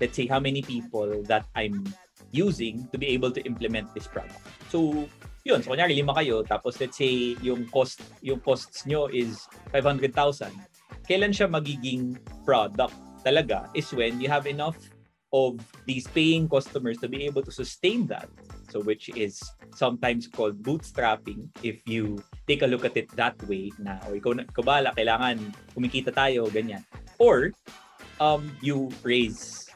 let's 0.00 0.16
say 0.16 0.26
how 0.26 0.40
many 0.40 0.62
people 0.62 1.22
that 1.24 1.46
I'm 1.54 1.84
using 2.32 2.88
to 2.92 2.98
be 2.98 3.06
able 3.08 3.30
to 3.32 3.40
implement 3.42 3.92
this 3.94 4.06
product. 4.06 4.40
So, 4.68 5.08
yun, 5.44 5.62
so 5.62 5.72
kunyari 5.72 5.96
lima 5.96 6.14
kayo, 6.14 6.44
tapos 6.44 6.80
let's 6.80 6.98
say 6.98 7.36
yung 7.40 7.66
cost 7.70 8.02
yung 8.20 8.40
costs 8.40 8.84
nyo 8.84 9.08
is 9.08 9.46
500,000. 9.72 10.52
Kailan 11.06 11.32
siya 11.32 11.48
magiging 11.48 12.18
product 12.44 12.94
talaga 13.22 13.70
is 13.74 13.88
when 13.94 14.20
you 14.20 14.28
have 14.28 14.46
enough 14.46 14.76
of 15.32 15.58
these 15.86 16.06
paying 16.10 16.48
customers 16.48 16.98
to 16.98 17.08
be 17.08 17.26
able 17.26 17.42
to 17.42 17.50
sustain 17.50 18.06
that. 18.06 18.28
So 18.68 18.82
which 18.82 19.08
is 19.14 19.40
sometimes 19.74 20.26
called 20.26 20.62
bootstrapping 20.62 21.48
if 21.62 21.80
you 21.86 22.18
take 22.46 22.62
a 22.62 22.68
look 22.68 22.84
at 22.84 22.96
it 22.96 23.10
that 23.14 23.38
way 23.46 23.70
na 23.78 23.98
o 24.06 24.14
ikaw, 24.14 24.36
ikaw 24.42 24.64
bala, 24.64 24.90
kailangan 24.94 25.54
kumikita 25.74 26.10
tayo, 26.10 26.50
ganyan. 26.50 26.82
Or 27.18 27.54
um, 28.20 28.50
you 28.60 28.90
raise 29.02 29.70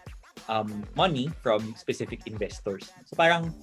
um, 0.49 0.85
money 0.97 1.31
from 1.43 1.75
specific 1.79 2.27
investors. 2.27 2.91
So 3.07 3.15
parang 3.17 3.55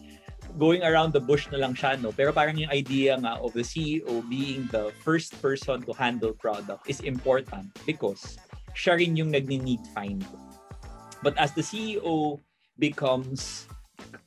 going 0.55 0.81
around 0.83 1.11
the 1.11 1.19
bush 1.19 1.51
na 1.51 1.59
lang 1.59 1.75
siya, 1.75 1.99
no? 1.99 2.15
Pero 2.15 2.31
parang 2.31 2.55
yung 2.55 2.71
idea 2.71 3.19
nga 3.19 3.35
of 3.43 3.51
the 3.51 3.65
CEO 3.65 4.23
being 4.31 4.63
the 4.71 4.95
first 5.03 5.35
person 5.43 5.83
to 5.83 5.91
handle 5.91 6.31
product 6.31 6.87
is 6.87 7.03
important 7.03 7.67
because 7.83 8.39
siya 8.71 8.95
rin 8.95 9.19
yung 9.19 9.35
nagni-need 9.35 9.83
find. 9.91 10.23
But 11.19 11.35
as 11.35 11.51
the 11.51 11.65
CEO 11.65 12.39
becomes 12.79 13.67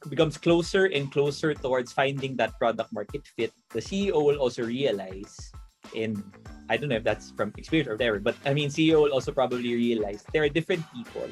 becomes 0.08 0.38
closer 0.38 0.86
and 0.86 1.12
closer 1.12 1.54
towards 1.54 1.92
finding 1.92 2.36
that 2.36 2.56
product 2.58 2.92
market 2.92 3.26
fit, 3.36 3.52
the 3.70 3.80
CEO 3.80 4.22
will 4.24 4.38
also 4.38 4.64
realize 4.64 5.52
and 5.96 6.22
I 6.68 6.76
don't 6.76 6.88
know 6.88 6.96
if 6.96 7.04
that's 7.04 7.32
from 7.32 7.52
experience 7.56 7.88
or 7.88 7.94
whatever, 7.94 8.20
but 8.20 8.36
I 8.46 8.54
mean 8.54 8.68
CEO 8.68 9.02
will 9.02 9.12
also 9.12 9.32
probably 9.32 9.74
realize 9.74 10.24
there 10.32 10.44
are 10.44 10.48
different 10.48 10.84
people 10.94 11.28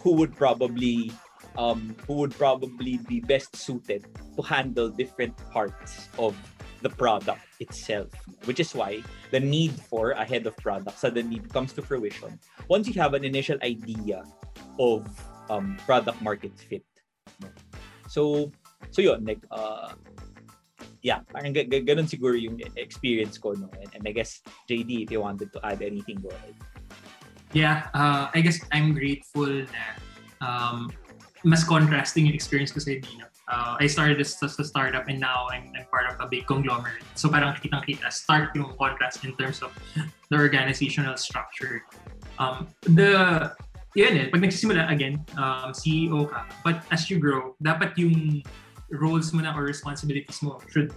who 0.00 0.12
would 0.14 0.36
probably 0.36 1.12
um, 1.56 1.96
who 2.06 2.14
would 2.14 2.36
probably 2.36 2.98
be 3.08 3.20
best 3.20 3.56
suited 3.56 4.06
to 4.36 4.42
handle 4.42 4.88
different 4.88 5.36
parts 5.50 6.08
of 6.18 6.36
the 6.80 6.88
product 6.88 7.42
itself, 7.58 8.08
which 8.44 8.60
is 8.60 8.74
why 8.74 9.02
the 9.30 9.40
need 9.40 9.72
for 9.72 10.12
a 10.12 10.24
head 10.24 10.46
of 10.46 10.56
product 10.58 10.98
suddenly 10.98 11.40
comes 11.52 11.72
to 11.74 11.82
fruition 11.82 12.38
once 12.68 12.86
you 12.86 12.94
have 13.00 13.14
an 13.14 13.24
initial 13.24 13.58
idea 13.62 14.24
of 14.78 15.04
um, 15.50 15.76
product 15.84 16.20
market 16.22 16.52
fit. 16.58 16.84
So, 18.10 18.50
so 18.90 18.98
yun, 18.98 19.22
like, 19.22 19.38
uh, 19.54 19.94
yeah, 21.06 21.22
parang 21.30 21.54
g- 21.54 21.70
g- 21.70 21.86
ganun 21.86 22.10
siguro 22.10 22.34
yung 22.34 22.58
experience 22.74 23.38
ko, 23.38 23.54
no? 23.54 23.70
And, 23.78 23.90
and 23.94 24.02
I 24.02 24.10
guess, 24.10 24.42
JD, 24.66 25.06
if 25.06 25.08
you 25.14 25.22
wanted 25.22 25.54
to 25.54 25.58
add 25.62 25.78
anything, 25.78 26.18
go 26.18 26.34
ahead. 26.34 26.58
Yeah, 27.54 27.86
uh, 27.94 28.30
I 28.34 28.42
guess 28.42 28.58
I'm 28.74 28.94
grateful 28.94 29.46
na 29.46 29.84
um, 30.42 30.90
mas 31.46 31.62
contrasting 31.62 32.26
yung 32.26 32.34
experience 32.34 32.74
ko 32.74 32.82
sa 32.82 32.98
Dino. 32.98 33.30
Uh, 33.50 33.74
I 33.82 33.86
started 33.90 34.22
as, 34.22 34.38
as 34.42 34.54
a 34.58 34.64
startup 34.64 35.10
and 35.10 35.18
now 35.18 35.50
I'm, 35.50 35.74
I'm 35.74 35.86
part 35.90 36.06
of 36.06 36.14
a 36.22 36.26
big 36.30 36.46
conglomerate. 36.46 37.02
So 37.18 37.26
parang 37.26 37.54
kitang-kita, 37.58 38.06
start 38.14 38.54
yung 38.54 38.78
contrast 38.78 39.26
in 39.26 39.34
terms 39.34 39.62
of 39.62 39.74
the 40.30 40.36
organizational 40.38 41.18
structure. 41.18 41.82
Um, 42.38 42.70
the, 42.86 43.50
yun 43.94 44.12
eh, 44.16 44.26
pag 44.30 44.40
nagsisimula, 44.40 44.90
again, 44.90 45.24
um, 45.34 45.74
CEO 45.74 46.30
ka, 46.30 46.46
but 46.62 46.82
as 46.90 47.10
you 47.10 47.18
grow, 47.18 47.56
dapat 47.62 47.96
yung 47.98 48.42
roles 48.90 49.32
mo 49.34 49.42
na 49.42 49.54
or 49.54 49.66
responsibilities 49.66 50.42
mo 50.42 50.58
should 50.70 50.94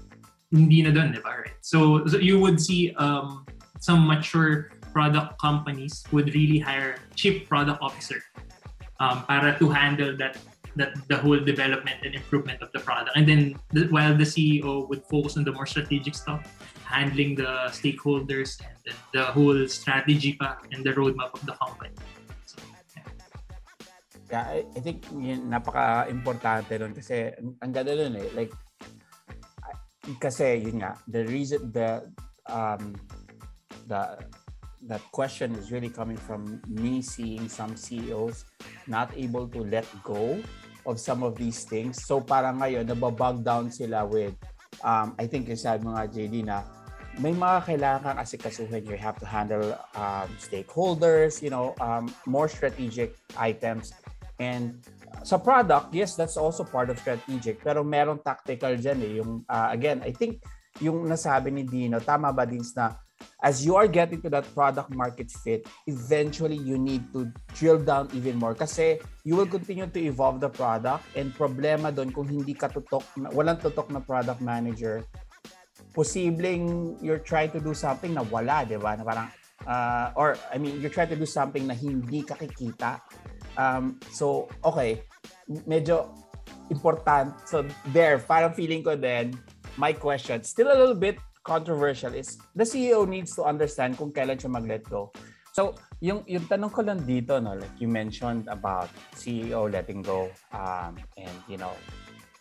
hindi 0.54 0.86
na 0.86 0.94
doon, 0.94 1.10
di 1.10 1.22
ba? 1.22 1.42
Right? 1.42 1.58
So, 1.66 2.06
so 2.06 2.22
you 2.22 2.38
would 2.38 2.62
see 2.62 2.94
um, 3.02 3.46
some 3.82 4.06
mature 4.06 4.70
product 4.94 5.42
companies 5.42 6.06
would 6.14 6.30
really 6.38 6.62
hire 6.62 7.02
chief 7.18 7.50
product 7.50 7.82
officer 7.82 8.22
um, 9.02 9.26
para 9.26 9.58
to 9.58 9.66
handle 9.74 10.14
that 10.22 10.38
that 10.76 10.94
the 11.10 11.18
whole 11.18 11.38
development 11.38 12.02
and 12.02 12.16
improvement 12.16 12.62
of 12.62 12.72
the 12.74 12.80
product. 12.80 13.14
And 13.16 13.28
then 13.28 13.58
the, 13.70 13.86
while 13.94 14.18
the 14.18 14.26
CEO 14.26 14.90
would 14.90 15.06
focus 15.06 15.38
on 15.38 15.44
the 15.44 15.52
more 15.52 15.66
strategic 15.66 16.16
stuff, 16.16 16.42
handling 16.86 17.36
the 17.36 17.70
stakeholders 17.70 18.58
and 18.62 18.74
the, 18.86 18.94
the 19.14 19.26
whole 19.26 19.68
strategy 19.68 20.34
pa 20.34 20.58
and 20.72 20.84
the 20.84 20.94
roadmap 20.94 21.34
of 21.34 21.46
the 21.46 21.54
company. 21.54 21.94
Yeah 24.34 24.50
I, 24.50 24.66
I 24.74 24.80
think 24.82 25.06
yun, 25.14 25.46
napaka-importante 25.54 26.82
nun 26.82 26.98
kasi 26.98 27.30
ang 27.38 27.70
ganda 27.70 27.94
nun 27.94 28.18
eh. 28.18 28.34
Like, 28.34 28.50
kasi 30.18 30.58
yun 30.58 30.82
nga, 30.82 30.98
the 31.06 31.22
reason, 31.30 31.70
the, 31.70 32.02
um, 32.50 32.98
the 33.86 34.18
that 34.90 35.00
question 35.16 35.56
is 35.56 35.72
really 35.72 35.88
coming 35.88 36.18
from 36.18 36.60
me 36.68 37.00
seeing 37.00 37.48
some 37.48 37.78
CEOs 37.78 38.44
not 38.90 39.14
able 39.16 39.48
to 39.48 39.64
let 39.70 39.88
go 40.04 40.42
of 40.84 41.00
some 41.00 41.24
of 41.24 41.40
these 41.40 41.64
things. 41.64 42.04
So 42.04 42.20
parang 42.20 42.60
ngayon, 42.60 42.92
nababog 42.92 43.46
down 43.48 43.72
sila 43.72 44.04
with, 44.04 44.36
um, 44.84 45.16
I 45.16 45.30
think 45.30 45.48
yung 45.48 45.62
sabi 45.62 45.88
mga 45.88 46.04
JD 46.12 46.36
na, 46.44 46.68
may 47.22 47.32
mga 47.32 47.58
kailangan 47.70 48.02
kang 48.02 48.20
asikasuhin. 48.20 48.90
You 48.90 48.98
have 48.98 49.22
to 49.22 49.28
handle 49.30 49.78
um, 49.94 50.28
stakeholders, 50.42 51.46
you 51.46 51.54
know, 51.54 51.78
um, 51.78 52.10
more 52.26 52.50
strategic 52.50 53.14
items. 53.38 53.94
And 54.40 54.82
sa 55.22 55.38
product, 55.38 55.94
yes, 55.94 56.18
that's 56.18 56.38
also 56.38 56.66
part 56.66 56.90
of 56.90 56.98
strategic. 56.98 57.62
Pero 57.62 57.86
meron 57.86 58.20
tactical 58.22 58.74
dyan 58.78 59.00
eh. 59.02 59.12
Yung, 59.22 59.46
uh, 59.46 59.70
again, 59.70 60.02
I 60.02 60.12
think 60.12 60.42
yung 60.82 61.06
nasabi 61.06 61.54
ni 61.54 61.64
Dino, 61.64 62.02
tama 62.02 62.34
ba 62.34 62.50
din 62.50 62.66
na 62.74 62.98
as 63.44 63.64
you 63.64 63.76
are 63.76 63.88
getting 63.88 64.20
to 64.22 64.30
that 64.30 64.48
product 64.54 64.92
market 64.92 65.32
fit, 65.32 65.68
eventually 65.88 66.58
you 66.58 66.78
need 66.78 67.06
to 67.14 67.30
drill 67.54 67.80
down 67.80 68.10
even 68.12 68.36
more 68.36 68.56
kasi 68.56 69.00
you 69.24 69.36
will 69.36 69.48
continue 69.48 69.88
to 69.88 70.00
evolve 70.00 70.40
the 70.40 70.50
product 70.50 71.04
and 71.16 71.32
problema 71.36 71.94
doon 71.94 72.12
kung 72.12 72.28
hindi 72.28 72.52
ka 72.52 72.68
tutok, 72.68 73.04
walang 73.32 73.60
tutok 73.60 73.92
na 73.92 74.02
product 74.02 74.42
manager, 74.42 75.06
posibleng 75.94 76.98
you're 77.00 77.22
trying 77.22 77.52
to 77.52 77.62
do 77.62 77.72
something 77.72 78.14
na 78.18 78.26
wala, 78.28 78.66
di 78.66 78.76
ba? 78.76 78.98
Na 78.98 79.04
parang, 79.06 79.28
uh, 79.68 80.10
or 80.18 80.36
I 80.50 80.58
mean, 80.58 80.82
you're 80.82 80.94
trying 80.94 81.12
to 81.14 81.20
do 81.20 81.30
something 81.30 81.68
na 81.70 81.78
hindi 81.78 82.26
kakikita. 82.26 83.00
Um, 83.58 84.00
so, 84.12 84.50
okay, 84.64 85.04
medyo 85.68 86.10
important. 86.70 87.36
So, 87.46 87.66
there, 87.94 88.18
parang 88.18 88.54
feeling 88.54 88.84
ko 88.84 88.96
then, 88.96 89.38
my 89.78 89.94
question, 89.94 90.44
still 90.44 90.70
a 90.70 90.78
little 90.78 90.98
bit 90.98 91.18
controversial 91.44 92.14
is 92.16 92.40
the 92.56 92.64
CEO 92.64 93.04
needs 93.08 93.36
to 93.36 93.44
understand 93.44 93.98
kung 94.00 94.12
kailan 94.12 94.40
siya 94.40 94.50
mag-let 94.50 94.84
go. 94.88 95.12
So, 95.54 95.78
yung, 96.02 96.26
yung 96.26 96.50
tanong 96.50 96.74
ko 96.74 96.82
lang 96.82 97.06
dito, 97.06 97.38
no, 97.38 97.54
like 97.54 97.78
you 97.78 97.88
mentioned 97.88 98.50
about 98.50 98.90
CEO 99.14 99.70
letting 99.70 100.02
go 100.02 100.32
um, 100.50 100.98
and, 101.18 101.38
you 101.46 101.62
know, 101.62 101.72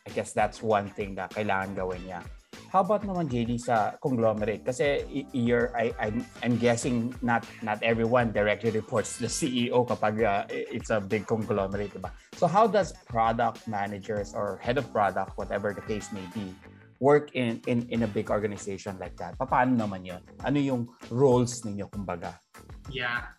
I 0.07 0.11
guess 0.11 0.33
that's 0.33 0.63
one 0.65 0.89
thing 0.89 1.15
na 1.15 1.29
kailangan 1.29 1.77
gawin 1.77 2.03
niya. 2.09 2.25
How 2.73 2.81
about 2.81 3.05
naman 3.05 3.29
JD 3.29 3.61
sa 3.61 4.01
conglomerate? 4.01 4.65
Kasi 4.65 5.05
you're, 5.37 5.77
I, 5.77 5.93
I'm, 6.01 6.25
I'm 6.41 6.57
guessing 6.57 7.13
not 7.21 7.45
not 7.61 7.77
everyone 7.85 8.33
directly 8.33 8.73
reports 8.73 9.21
to 9.21 9.29
the 9.29 9.33
CEO 9.33 9.85
kapag 9.85 10.25
uh, 10.25 10.49
it's 10.49 10.89
a 10.89 10.97
big 10.97 11.29
conglomerate, 11.29 11.93
diba? 11.93 12.09
So 12.41 12.49
how 12.49 12.65
does 12.65 12.97
product 13.05 13.69
managers 13.69 14.33
or 14.33 14.57
head 14.65 14.81
of 14.81 14.89
product, 14.89 15.37
whatever 15.37 15.77
the 15.77 15.85
case 15.85 16.17
may 16.17 16.25
be, 16.33 16.57
work 16.97 17.37
in 17.37 17.61
in 17.69 17.85
in 17.93 18.09
a 18.09 18.11
big 18.11 18.33
organization 18.33 18.97
like 18.97 19.21
that? 19.21 19.37
Paano 19.37 19.77
naman 19.77 20.09
'yon? 20.09 20.25
Ano 20.41 20.57
yung 20.57 20.89
roles 21.13 21.61
ninyo 21.69 21.93
kumbaga? 21.93 22.41
Yeah. 22.89 23.37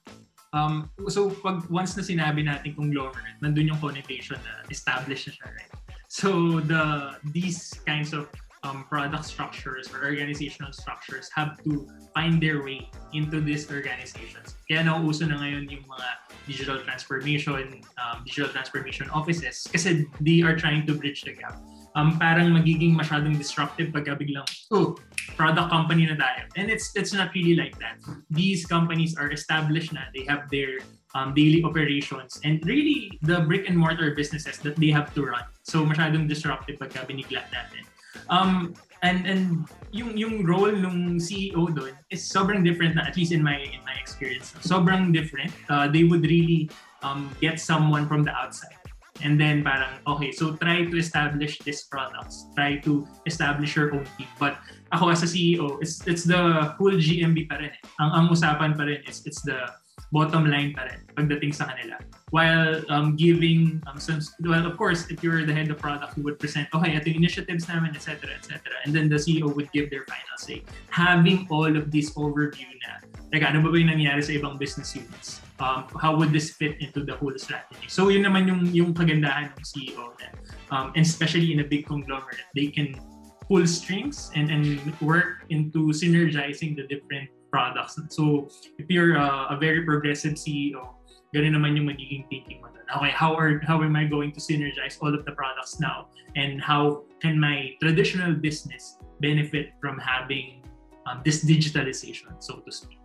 Um, 0.54 0.94
so 1.10 1.34
pag 1.42 1.66
once 1.74 1.98
na 1.98 2.06
sinabi 2.06 2.46
natin 2.46 2.78
conglomerate, 2.78 3.42
nandun 3.42 3.74
yung 3.74 3.82
connotation 3.82 4.38
na 4.46 4.62
established 4.70 5.26
na 5.26 5.34
siya, 5.34 5.48
right? 5.58 5.74
So 6.14 6.62
the 6.62 7.18
these 7.34 7.74
kinds 7.90 8.14
of 8.14 8.30
um, 8.64 8.86
product 8.90 9.26
structures 9.26 9.92
or 9.94 10.06
organizational 10.06 10.72
structures 10.72 11.30
have 11.36 11.62
to 11.64 11.88
find 12.14 12.42
their 12.42 12.64
way 12.64 12.90
into 13.14 13.42
these 13.42 13.70
organizations. 13.72 14.56
Kaya 14.68 14.84
nauuso 14.84 15.28
na 15.28 15.38
ngayon 15.38 15.70
yung 15.70 15.86
mga 15.86 16.10
digital 16.48 16.80
transformation, 16.82 17.84
um, 18.00 18.24
digital 18.26 18.50
transformation 18.50 19.10
offices 19.12 19.68
kasi 19.72 20.08
they 20.20 20.42
are 20.42 20.56
trying 20.56 20.88
to 20.88 20.96
bridge 20.96 21.22
the 21.24 21.34
gap 21.34 21.60
um, 21.96 22.18
parang 22.18 22.54
magiging 22.54 22.94
masyadong 22.94 23.38
disruptive 23.38 23.94
pagka 23.94 24.18
biglang, 24.18 24.46
oh, 24.74 24.98
product 25.38 25.70
company 25.70 26.06
na 26.06 26.18
tayo. 26.18 26.46
And 26.58 26.70
it's 26.70 26.94
it's 26.98 27.14
not 27.14 27.34
really 27.34 27.56
like 27.56 27.78
that. 27.80 28.02
These 28.30 28.66
companies 28.66 29.16
are 29.18 29.30
established 29.32 29.94
na. 29.94 30.10
They 30.14 30.26
have 30.26 30.50
their 30.50 30.82
um, 31.14 31.34
daily 31.38 31.62
operations 31.62 32.42
and 32.42 32.62
really 32.66 33.18
the 33.22 33.46
brick 33.46 33.70
and 33.70 33.78
mortar 33.78 34.18
businesses 34.18 34.58
that 34.66 34.76
they 34.78 34.90
have 34.90 35.14
to 35.14 35.26
run. 35.26 35.46
So 35.64 35.86
masyadong 35.86 36.26
disruptive 36.26 36.82
pagka 36.82 37.06
binigla 37.06 37.46
natin. 37.54 37.86
Um, 38.30 38.76
and 39.04 39.28
and 39.28 39.68
yung 39.92 40.16
yung 40.16 40.48
role 40.48 40.72
ng 40.72 41.20
CEO 41.20 41.68
doon 41.76 41.92
is 42.08 42.24
sobrang 42.24 42.64
different 42.64 42.96
na 42.96 43.04
at 43.04 43.20
least 43.20 43.36
in 43.36 43.44
my 43.44 43.60
in 43.60 43.82
my 43.84 43.96
experience. 44.00 44.56
Sobrang 44.64 45.12
different. 45.12 45.52
Uh, 45.68 45.88
they 45.88 46.04
would 46.04 46.24
really 46.24 46.72
um, 47.04 47.32
get 47.44 47.60
someone 47.60 48.08
from 48.08 48.24
the 48.24 48.32
outside 48.32 48.84
And 49.22 49.38
then 49.38 49.62
parang, 49.62 50.02
okay, 50.10 50.34
so 50.34 50.58
try 50.58 50.90
to 50.90 50.96
establish 50.98 51.62
these 51.62 51.86
products. 51.86 52.50
Try 52.58 52.82
to 52.82 53.06
establish 53.30 53.76
your 53.78 53.94
own 53.94 54.10
team. 54.18 54.28
But 54.42 54.58
ako 54.92 55.14
as 55.14 55.22
a 55.22 55.30
CEO, 55.30 55.78
it's, 55.80 56.02
it's 56.08 56.26
the 56.26 56.74
full 56.82 56.98
GMB 56.98 57.46
pa 57.46 57.62
rin. 57.62 57.70
Eh. 57.70 57.82
Ang, 58.02 58.10
ang 58.10 58.26
usapan 58.34 58.74
pa 58.74 58.90
rin 58.90 59.06
is 59.06 59.22
it's 59.30 59.46
the 59.46 59.70
bottom 60.10 60.50
line 60.50 60.74
pa 60.74 60.90
rin 60.90 61.06
pagdating 61.14 61.54
sa 61.54 61.70
kanila. 61.70 62.02
While 62.34 62.82
um, 62.90 63.14
giving, 63.14 63.78
um, 63.86 64.02
some, 64.02 64.18
well, 64.42 64.66
of 64.66 64.74
course, 64.74 65.06
if 65.14 65.22
you're 65.22 65.46
the 65.46 65.54
head 65.54 65.70
of 65.70 65.78
product, 65.78 66.18
you 66.18 66.26
would 66.26 66.42
present, 66.42 66.66
okay, 66.74 66.98
ito 66.98 67.14
initiatives 67.14 67.70
namin, 67.70 67.94
etc., 67.94 68.34
etc. 68.34 68.74
And 68.84 68.90
then 68.90 69.06
the 69.06 69.22
CEO 69.22 69.54
would 69.54 69.70
give 69.70 69.94
their 69.94 70.02
final 70.10 70.38
say. 70.42 70.66
Having 70.90 71.46
all 71.54 71.70
of 71.70 71.94
this 71.94 72.18
overview 72.18 72.74
na, 72.90 73.06
teka, 73.30 73.54
ano 73.54 73.62
ba 73.62 73.70
ba 73.70 73.78
yung 73.78 73.94
nangyari 73.94 74.26
sa 74.26 74.34
ibang 74.34 74.58
business 74.58 74.98
units? 74.98 75.46
um, 75.64 75.88
how 76.00 76.16
would 76.16 76.32
this 76.32 76.52
fit 76.52 76.80
into 76.82 77.04
the 77.04 77.16
whole 77.16 77.34
strategy? 77.38 77.88
So 77.88 78.10
yun 78.10 78.24
naman 78.24 78.48
yung, 78.48 78.62
yung 78.74 78.94
kagandahan 78.94 79.54
ng 79.56 79.64
CEO 79.64 80.12
na, 80.20 80.28
um, 80.72 80.92
and 80.96 81.06
especially 81.06 81.54
in 81.54 81.60
a 81.60 81.68
big 81.68 81.86
conglomerate, 81.86 82.44
they 82.56 82.68
can 82.68 83.00
pull 83.48 83.66
strings 83.68 84.32
and, 84.36 84.50
and 84.50 84.80
work 85.02 85.46
into 85.50 85.92
synergizing 85.96 86.76
the 86.76 86.84
different 86.88 87.30
products. 87.52 88.00
So 88.10 88.50
if 88.80 88.90
you're 88.90 89.16
a, 89.16 89.56
a 89.56 89.58
very 89.60 89.84
progressive 89.84 90.34
CEO, 90.34 90.96
ganun 91.34 91.58
naman 91.58 91.74
yung 91.76 91.90
magiging 91.90 92.24
thinking 92.30 92.62
mo 92.62 92.70
doon. 92.70 92.86
Okay, 92.94 93.10
how 93.10 93.34
are 93.34 93.58
how 93.66 93.82
am 93.82 93.98
I 93.98 94.06
going 94.06 94.32
to 94.38 94.40
synergize 94.40 95.02
all 95.02 95.12
of 95.12 95.26
the 95.26 95.34
products 95.34 95.82
now? 95.82 96.14
And 96.38 96.62
how 96.62 97.10
can 97.18 97.42
my 97.42 97.74
traditional 97.82 98.38
business 98.38 99.02
benefit 99.18 99.74
from 99.82 99.98
having 99.98 100.62
um, 101.10 101.26
this 101.26 101.42
digitalization, 101.42 102.38
so 102.38 102.62
to 102.62 102.72
speak? 102.72 103.02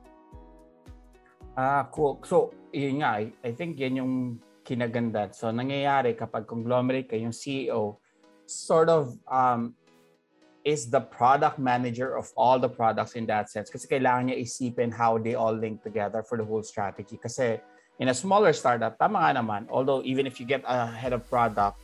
Ah, 1.59 1.89
cool. 1.91 2.23
So, 2.23 2.55
yun 2.71 3.03
nga, 3.03 3.27
I, 3.27 3.51
think 3.51 3.83
yan 3.83 3.99
yung 3.99 4.15
kinaganda. 4.63 5.35
So, 5.35 5.51
nangyayari 5.51 6.15
kapag 6.15 6.47
conglomerate 6.47 7.11
kayong 7.11 7.35
CEO, 7.35 7.99
sort 8.47 8.87
of 8.87 9.19
um, 9.27 9.75
is 10.63 10.87
the 10.87 11.03
product 11.03 11.59
manager 11.59 12.15
of 12.15 12.31
all 12.39 12.63
the 12.63 12.71
products 12.71 13.19
in 13.19 13.27
that 13.27 13.51
sense. 13.51 13.75
Kasi 13.75 13.91
kailangan 13.91 14.31
niya 14.31 14.39
isipin 14.39 14.95
how 14.95 15.19
they 15.19 15.35
all 15.35 15.51
link 15.51 15.83
together 15.83 16.23
for 16.23 16.39
the 16.39 16.47
whole 16.47 16.63
strategy. 16.63 17.19
Kasi 17.19 17.59
in 17.99 18.09
a 18.09 18.15
smaller 18.15 18.53
startup, 18.53 18.99
tama 18.99 19.19
nga 19.19 19.43
naman, 19.43 19.67
although 19.71 20.03
even 20.07 20.27
if 20.27 20.39
you 20.39 20.47
get 20.47 20.63
a 20.67 20.87
head 20.87 21.13
of 21.13 21.27
product, 21.27 21.79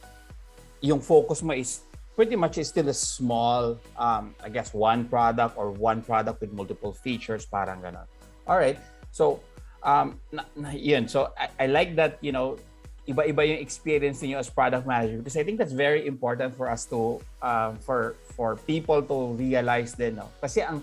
yung 0.80 1.00
focus 1.00 1.42
mo 1.42 1.54
is 1.54 1.82
pretty 2.14 2.36
much 2.38 2.58
is 2.58 2.70
still 2.70 2.88
a 2.88 2.94
small, 2.94 3.74
um, 3.98 4.34
I 4.38 4.48
guess, 4.48 4.72
one 4.72 5.10
product 5.10 5.58
or 5.58 5.74
one 5.74 6.02
product 6.02 6.40
with 6.40 6.54
multiple 6.54 6.94
features, 6.94 7.44
parang 7.46 7.82
ganun. 7.82 8.06
All 8.46 8.58
right. 8.58 8.78
So, 9.10 9.42
um, 9.82 10.20
na, 10.30 10.46
na, 10.54 10.70
yun. 10.70 11.08
So 11.10 11.34
I, 11.34 11.66
I 11.66 11.66
like 11.66 11.96
that, 11.96 12.22
you 12.22 12.30
know, 12.30 12.58
iba-iba 13.04 13.44
yung 13.44 13.60
experience 13.60 14.24
niyo 14.24 14.40
as 14.40 14.48
product 14.48 14.88
manager 14.88 15.20
because 15.20 15.36
I 15.36 15.44
think 15.44 15.60
that's 15.60 15.76
very 15.76 16.08
important 16.08 16.56
for 16.56 16.72
us 16.72 16.88
to 16.88 17.20
uh, 17.44 17.76
for 17.84 18.16
for 18.32 18.56
people 18.64 19.04
to 19.04 19.36
realize 19.36 19.92
din 19.92 20.16
no 20.16 20.32
kasi 20.40 20.64
ang 20.64 20.80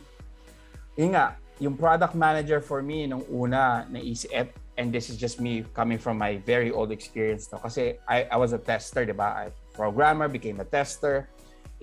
yun 0.94 1.18
nga 1.18 1.34
yung 1.58 1.74
product 1.74 2.14
manager 2.14 2.62
for 2.62 2.86
me 2.86 3.10
nung 3.10 3.26
una 3.26 3.90
naisip 3.90 4.54
and 4.80 4.94
this 4.94 5.12
is 5.12 5.20
just 5.20 5.40
me 5.44 5.66
coming 5.76 6.00
from 6.00 6.18
my 6.18 6.40
very 6.48 6.72
old 6.72 6.92
experience 6.92 7.52
no 7.52 7.60
kasi 7.60 8.00
I, 8.08 8.28
I 8.32 8.38
was 8.40 8.56
a 8.56 8.62
tester 8.62 9.04
di 9.04 9.16
ba 9.16 9.48
I 9.48 9.56
programmer 9.76 10.32
became 10.32 10.60
a 10.64 10.68
tester 10.68 11.28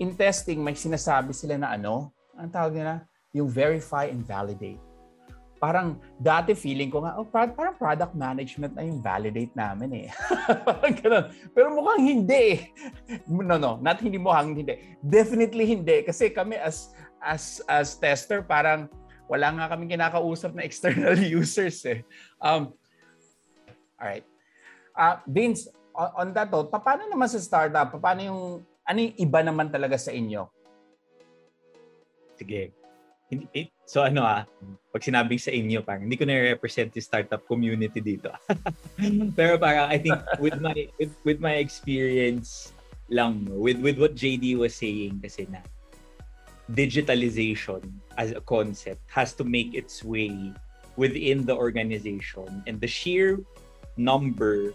in 0.01 0.15
testing 0.17 0.63
may 0.63 0.73
sinasabi 0.73 1.35
sila 1.35 1.57
na 1.57 1.77
ano 1.77 2.13
ang 2.39 2.49
tawag 2.49 2.73
nila 2.73 3.05
yung 3.35 3.49
verify 3.51 4.09
and 4.09 4.25
validate 4.25 4.81
parang 5.59 5.99
dati 6.15 6.55
feeling 6.55 6.87
ko 6.87 7.03
nga, 7.03 7.19
oh, 7.19 7.27
parang 7.27 7.75
product 7.75 8.15
management 8.15 8.73
na 8.73 8.87
yung 8.87 9.03
validate 9.03 9.51
namin 9.53 10.07
eh. 10.07 10.09
parang 10.65 10.95
ganun. 10.95 11.25
Pero 11.51 11.67
mukhang 11.75 12.03
hindi 12.07 12.39
eh. 12.55 12.59
No, 13.27 13.59
no, 13.59 13.75
not 13.83 13.99
hindi 13.99 14.15
mukhang 14.15 14.55
hindi. 14.55 14.79
Definitely 15.03 15.67
hindi. 15.67 16.07
Kasi 16.07 16.31
kami 16.31 16.55
as 16.55 16.95
as 17.19 17.59
as 17.67 17.99
tester, 17.99 18.39
parang 18.39 18.87
wala 19.29 19.53
nga 19.53 19.69
kami 19.69 19.85
kinakausap 19.85 20.57
na 20.57 20.65
external 20.65 21.13
users 21.39 21.77
eh. 21.85 22.01
Um, 22.41 22.73
alright. 23.95 24.25
Uh, 24.97 25.21
Vince, 25.29 25.69
on, 25.93 26.09
on 26.17 26.27
that 26.33 26.49
note, 26.49 26.73
paano 26.73 27.05
naman 27.05 27.29
sa 27.29 27.37
startup? 27.37 27.93
Paano 27.93 28.21
yung, 28.25 28.41
ano 28.65 28.97
yung 28.97 29.15
iba 29.21 29.39
naman 29.45 29.69
talaga 29.69 30.01
sa 30.01 30.09
inyo? 30.09 30.49
Sige. 32.33 32.73
It, 33.29 33.69
so 33.85 34.01
ano 34.01 34.25
ah, 34.25 34.41
pag 34.89 35.05
sinabing 35.05 35.37
sa 35.37 35.53
inyo, 35.53 35.85
parang 35.85 36.09
hindi 36.09 36.17
ko 36.17 36.25
na-represent 36.25 36.97
yung 36.97 37.05
startup 37.05 37.45
community 37.45 38.01
dito. 38.01 38.33
Pero 39.37 39.61
parang 39.61 39.85
I 39.85 40.01
think 40.01 40.17
with 40.41 40.57
my 40.57 40.89
with, 40.97 41.13
with 41.21 41.37
my 41.37 41.61
experience 41.61 42.73
lang 43.05 43.45
with 43.45 43.77
with 43.85 44.01
what 44.01 44.17
JD 44.17 44.57
was 44.57 44.73
saying 44.73 45.21
kasi 45.21 45.45
na 45.45 45.61
digitalization 46.73 47.81
as 48.17 48.31
a 48.31 48.41
concept 48.41 49.01
has 49.09 49.33
to 49.33 49.43
make 49.43 49.73
its 49.73 50.03
way 50.03 50.53
within 50.97 51.45
the 51.45 51.55
organization 51.55 52.63
and 52.67 52.79
the 52.81 52.87
sheer 52.87 53.39
number 53.97 54.73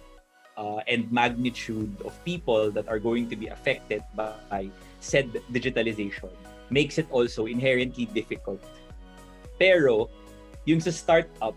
uh, 0.56 0.80
and 0.88 1.10
magnitude 1.12 1.90
of 2.04 2.12
people 2.24 2.70
that 2.70 2.88
are 2.88 2.98
going 2.98 3.28
to 3.28 3.36
be 3.36 3.48
affected 3.48 4.02
by 4.14 4.70
said 5.00 5.28
digitalization 5.52 6.30
makes 6.70 6.98
it 6.98 7.06
also 7.10 7.46
inherently 7.46 8.06
difficult. 8.16 8.62
Pero, 9.60 10.08
yung 10.64 10.80
sa 10.80 10.90
startup, 10.90 11.54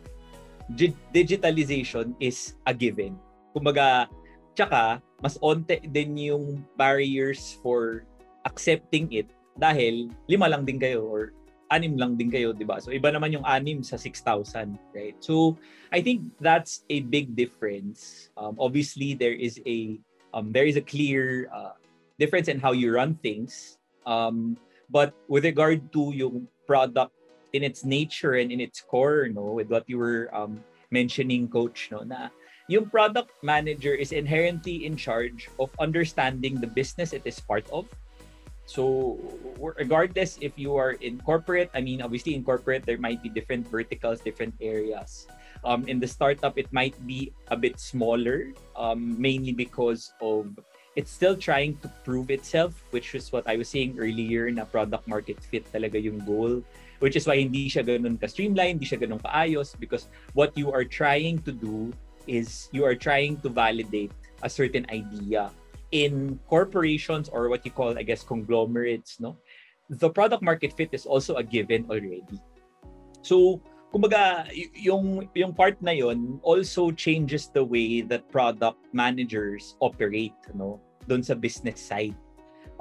digitalization 1.15 2.13
is 2.19 2.53
a 2.67 2.73
given. 2.75 3.15
Kumbaga, 3.55 4.11
tsaka, 4.53 4.99
mas 5.23 5.39
onte 5.41 5.79
din 5.89 6.13
yung 6.19 6.61
barriers 6.75 7.57
for 7.63 8.03
accepting 8.45 9.09
it 9.15 9.31
dahil 9.57 10.13
lima 10.29 10.47
lang 10.47 10.63
din 10.63 10.79
kayo 10.79 11.05
or 11.05 11.33
anim 11.67 11.99
lang 11.99 12.15
din 12.15 12.31
kayo, 12.31 12.55
di 12.55 12.63
ba? 12.63 12.79
So, 12.79 12.95
iba 12.95 13.11
naman 13.11 13.35
yung 13.35 13.43
anim 13.43 13.83
sa 13.83 13.99
6,000, 13.99 14.79
right? 14.95 15.17
So, 15.19 15.59
I 15.91 15.99
think 15.99 16.31
that's 16.39 16.87
a 16.87 17.03
big 17.11 17.35
difference. 17.35 18.31
Um, 18.39 18.55
obviously, 18.55 19.19
there 19.19 19.35
is 19.35 19.59
a 19.67 19.99
um, 20.31 20.55
there 20.55 20.63
is 20.63 20.79
a 20.79 20.85
clear 20.85 21.51
uh, 21.51 21.75
difference 22.15 22.47
in 22.47 22.63
how 22.63 22.71
you 22.71 22.95
run 22.95 23.19
things. 23.19 23.75
Um, 24.07 24.55
But 24.89 25.13
with 25.27 25.43
regard 25.43 25.91
to 25.93 26.11
yung 26.15 26.47
product 26.65 27.11
in 27.51 27.63
its 27.63 27.83
nature 27.83 28.39
and 28.39 28.51
in 28.51 28.59
its 28.59 28.79
core, 28.79 29.27
no, 29.27 29.51
with 29.59 29.69
what 29.69 29.83
you 29.87 29.99
were 29.99 30.31
um, 30.31 30.63
mentioning, 30.91 31.47
Coach, 31.47 31.89
no, 31.91 32.03
na 32.03 32.31
yung 32.67 32.87
product 32.91 33.31
manager 33.43 33.95
is 33.95 34.11
inherently 34.11 34.85
in 34.85 34.95
charge 34.95 35.47
of 35.59 35.71
understanding 35.79 36.59
the 36.59 36.67
business 36.67 37.11
it 37.11 37.23
is 37.23 37.39
part 37.39 37.67
of. 37.71 37.87
So 38.67 39.15
regardless 39.57 40.37
if 40.43 40.59
you 40.59 40.75
are 40.75 40.99
in 40.99 41.23
corporate, 41.23 41.71
I 41.73 41.79
mean, 41.79 42.03
obviously 42.03 42.35
in 42.35 42.43
corporate, 42.43 42.85
there 42.85 42.99
might 42.99 43.23
be 43.23 43.29
different 43.31 43.65
verticals, 43.65 44.19
different 44.19 44.53
areas. 44.59 45.25
Um, 45.63 45.87
in 45.87 46.03
the 46.03 46.07
startup, 46.07 46.59
it 46.59 46.67
might 46.71 46.93
be 47.07 47.31
a 47.47 47.55
bit 47.55 47.79
smaller, 47.79 48.51
um, 48.75 49.15
mainly 49.15 49.55
because 49.55 50.11
of 50.19 50.51
it's 50.99 51.09
still 51.09 51.37
trying 51.37 51.77
to 51.79 51.87
prove 52.03 52.29
itself, 52.29 52.83
which 52.91 53.15
is 53.15 53.31
what 53.31 53.47
I 53.47 53.55
was 53.55 53.69
saying 53.69 53.95
earlier 53.97 54.51
na 54.51 54.65
product 54.65 55.07
market 55.07 55.39
fit 55.39 55.63
talaga 55.71 55.95
yung 55.95 56.19
goal. 56.27 56.59
Which 56.99 57.15
is 57.15 57.23
why 57.23 57.39
hindi 57.39 57.69
siya 57.69 57.87
ganun 57.87 58.19
ka-streamline, 58.19 58.81
hindi 58.81 58.89
siya 58.89 58.99
ganun 58.99 59.21
kaayos 59.21 59.79
because 59.79 60.09
what 60.33 60.51
you 60.57 60.73
are 60.73 60.83
trying 60.83 61.39
to 61.47 61.53
do 61.53 61.93
is 62.25 62.67
you 62.75 62.83
are 62.83 62.97
trying 62.97 63.39
to 63.45 63.49
validate 63.49 64.11
a 64.43 64.49
certain 64.49 64.83
idea. 64.89 65.53
In 65.91 66.39
corporations 66.49 67.29
or 67.29 67.47
what 67.47 67.63
you 67.63 67.71
call, 67.71 67.97
I 67.97 68.03
guess, 68.03 68.23
conglomerates, 68.23 69.19
no? 69.19 69.37
The 69.89 70.09
product 70.09 70.43
market 70.43 70.75
fit 70.75 70.89
is 70.91 71.05
also 71.05 71.35
a 71.35 71.43
given 71.43 71.87
already. 71.87 72.43
So, 73.23 73.61
kumbaga, 73.95 74.51
yung, 74.75 75.29
yung 75.31 75.55
part 75.55 75.79
na 75.81 75.91
yon 75.91 76.43
also 76.43 76.91
changes 76.91 77.47
the 77.47 77.63
way 77.63 78.01
that 78.01 78.27
product 78.27 78.83
managers 78.91 79.79
operate, 79.79 80.35
no? 80.53 80.81
doon 81.07 81.23
sa 81.23 81.33
business 81.33 81.79
side. 81.79 82.15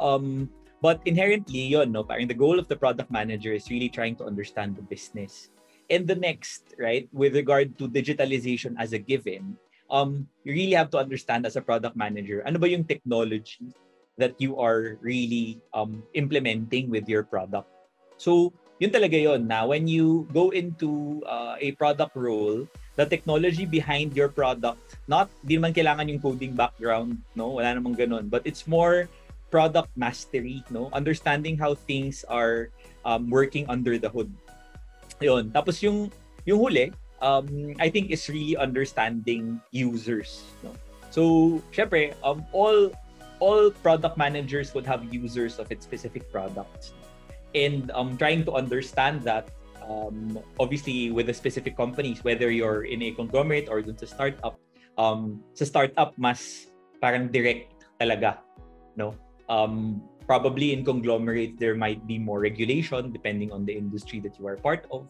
Um, 0.02 0.50
but 0.82 1.00
inherently, 1.06 1.72
yon 1.72 1.94
no, 1.94 2.02
parang 2.04 2.28
the 2.28 2.36
goal 2.36 2.58
of 2.58 2.68
the 2.68 2.76
product 2.76 3.08
manager 3.08 3.54
is 3.54 3.70
really 3.70 3.88
trying 3.88 4.18
to 4.18 4.26
understand 4.26 4.76
the 4.76 4.82
business. 4.82 5.48
And 5.88 6.04
the 6.04 6.18
next, 6.18 6.74
right, 6.78 7.08
with 7.14 7.38
regard 7.38 7.78
to 7.78 7.88
digitalization 7.88 8.74
as 8.76 8.92
a 8.92 8.98
given, 8.98 9.56
um, 9.90 10.26
you 10.44 10.52
really 10.52 10.76
have 10.76 10.90
to 10.90 10.98
understand 10.98 11.46
as 11.46 11.56
a 11.56 11.62
product 11.62 11.96
manager, 11.96 12.42
ano 12.46 12.58
ba 12.58 12.68
yung 12.68 12.84
technology 12.84 13.70
that 14.16 14.34
you 14.40 14.56
are 14.58 14.96
really 15.04 15.60
um, 15.74 16.02
implementing 16.14 16.88
with 16.88 17.08
your 17.08 17.22
product. 17.22 17.68
So, 18.16 18.52
yun 18.80 18.90
talaga 18.92 19.16
yon 19.16 19.48
na 19.48 19.64
when 19.64 19.88
you 19.88 20.28
go 20.32 20.50
into 20.50 21.20
uh, 21.28 21.56
a 21.60 21.72
product 21.76 22.16
role, 22.16 22.64
the 22.96 23.04
technology 23.04 23.64
behind 23.68 24.16
your 24.16 24.28
product, 24.28 24.80
not, 25.08 25.28
di 25.44 25.60
man 25.60 25.72
kailangan 25.72 26.08
yung 26.08 26.20
coding 26.20 26.56
background, 26.56 27.20
no? 27.36 27.60
Wala 27.60 27.76
namang 27.76 27.96
ganun. 27.96 28.32
But 28.32 28.44
it's 28.48 28.64
more 28.64 29.08
product 29.52 29.92
mastery, 29.96 30.64
no? 30.72 30.88
Understanding 30.96 31.60
how 31.60 31.76
things 31.76 32.24
are 32.28 32.72
um, 33.04 33.28
working 33.28 33.68
under 33.68 34.00
the 34.00 34.08
hood. 34.08 34.32
Yun. 35.20 35.52
Tapos 35.52 35.80
yung, 35.84 36.08
yung 36.48 36.60
huli, 36.60 36.92
um, 37.22 37.74
I 37.80 37.88
think 37.88 38.10
is 38.10 38.28
really 38.28 38.56
understanding 38.56 39.60
users, 39.70 40.44
no? 40.62 40.72
So, 41.10 41.62
syempre, 41.72 42.12
um, 42.24 42.44
all 42.52 42.92
all 43.40 43.70
product 43.70 44.16
managers 44.16 44.74
would 44.74 44.86
have 44.86 45.04
users 45.12 45.58
of 45.58 45.70
its 45.70 45.84
specific 45.84 46.30
products. 46.32 46.92
And 47.54 47.90
um, 47.92 48.16
trying 48.16 48.44
to 48.44 48.52
understand 48.52 49.22
that, 49.24 49.48
um, 49.84 50.38
obviously 50.60 51.10
with 51.10 51.26
the 51.26 51.34
specific 51.34 51.76
companies, 51.76 52.24
whether 52.24 52.50
you're 52.50 52.84
in 52.84 53.02
a 53.02 53.12
conglomerate 53.12 53.68
or 53.68 53.80
dun 53.80 53.96
sa 53.96 54.06
startup, 54.06 54.58
um, 54.98 55.40
sa 55.54 55.64
startup, 55.64 56.12
mas 56.16 56.68
parang 57.00 57.28
direct 57.28 57.72
talaga, 58.00 58.40
no? 58.96 59.14
Um, 59.48 60.02
probably 60.26 60.72
in 60.72 60.84
conglomerate, 60.84 61.56
there 61.60 61.76
might 61.76 62.04
be 62.06 62.18
more 62.18 62.40
regulation 62.40 63.12
depending 63.12 63.52
on 63.52 63.64
the 63.64 63.72
industry 63.72 64.18
that 64.20 64.36
you 64.40 64.48
are 64.48 64.56
part 64.56 64.84
of. 64.90 65.06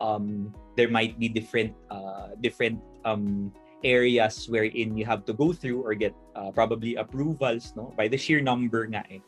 Um, 0.00 0.54
there 0.76 0.88
might 0.88 1.20
be 1.20 1.28
different, 1.28 1.76
uh, 1.90 2.32
different 2.40 2.80
um, 3.04 3.52
areas 3.84 4.48
wherein 4.48 4.96
you 4.96 5.04
have 5.04 5.24
to 5.24 5.32
go 5.32 5.52
through 5.52 5.84
or 5.84 5.94
get 5.94 6.14
uh, 6.36 6.50
probably 6.52 6.96
approvals 6.96 7.72
no 7.76 7.92
by 7.96 8.08
the 8.08 8.16
sheer 8.16 8.40
number 8.40 8.86
nga 8.88 9.04
eh. 9.10 9.20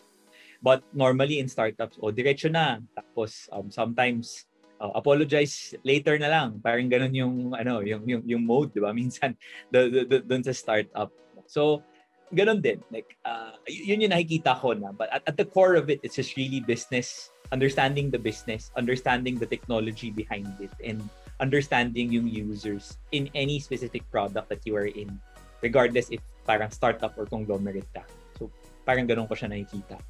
But 0.63 0.87
normally 0.95 1.43
in 1.43 1.51
startups, 1.51 1.99
oh, 1.99 2.15
diretso 2.15 2.47
na. 2.47 2.79
Tapos 2.95 3.51
um, 3.51 3.67
sometimes 3.67 4.47
uh, 4.79 4.95
apologize 4.95 5.75
later 5.83 6.15
na 6.23 6.31
lang. 6.31 6.63
Parang 6.63 6.87
ganun 6.87 7.11
yung 7.11 7.35
ano, 7.51 7.83
yung 7.83 8.07
yung, 8.07 8.23
yung 8.23 8.43
mode, 8.47 8.71
'di 8.71 8.81
ba? 8.81 8.95
Minsan 9.01 9.35
the, 9.75 9.91
the, 9.91 10.01
the, 10.07 10.19
dun 10.23 10.47
sa 10.47 10.55
startup. 10.55 11.11
So 11.51 11.83
ganun 12.31 12.63
din. 12.63 12.79
Like 12.95 13.19
uh, 13.27 13.59
yun 13.67 14.07
yung 14.07 14.15
nakikita 14.15 14.55
ko 14.55 14.79
na. 14.79 14.95
But 14.95 15.11
at, 15.11 15.23
at 15.27 15.37
the 15.37 15.51
core 15.51 15.75
of 15.75 15.91
it, 15.91 15.99
it's 16.07 16.15
just 16.15 16.39
really 16.39 16.63
business, 16.63 17.32
understanding 17.53 18.09
the 18.11 18.19
business, 18.19 18.73
understanding 18.75 19.39
the 19.39 19.47
technology 19.47 20.11
behind 20.11 20.49
it 20.59 20.73
and 20.81 21.05
understanding 21.39 22.11
yung 22.11 22.27
users 22.27 22.97
in 23.13 23.29
any 23.37 23.61
specific 23.61 24.03
product 24.11 24.49
that 24.49 24.65
you 24.65 24.75
are 24.75 24.89
in 24.89 25.21
regardless 25.61 26.11
if 26.11 26.19
parang 26.49 26.73
startup 26.73 27.15
or 27.15 27.29
conglomerate 27.29 27.87
ka. 27.95 28.03
So 28.41 28.51
parang 28.89 29.07
ganun 29.07 29.29
ko 29.29 29.37
siya 29.37 29.53
nakikita. 29.53 30.01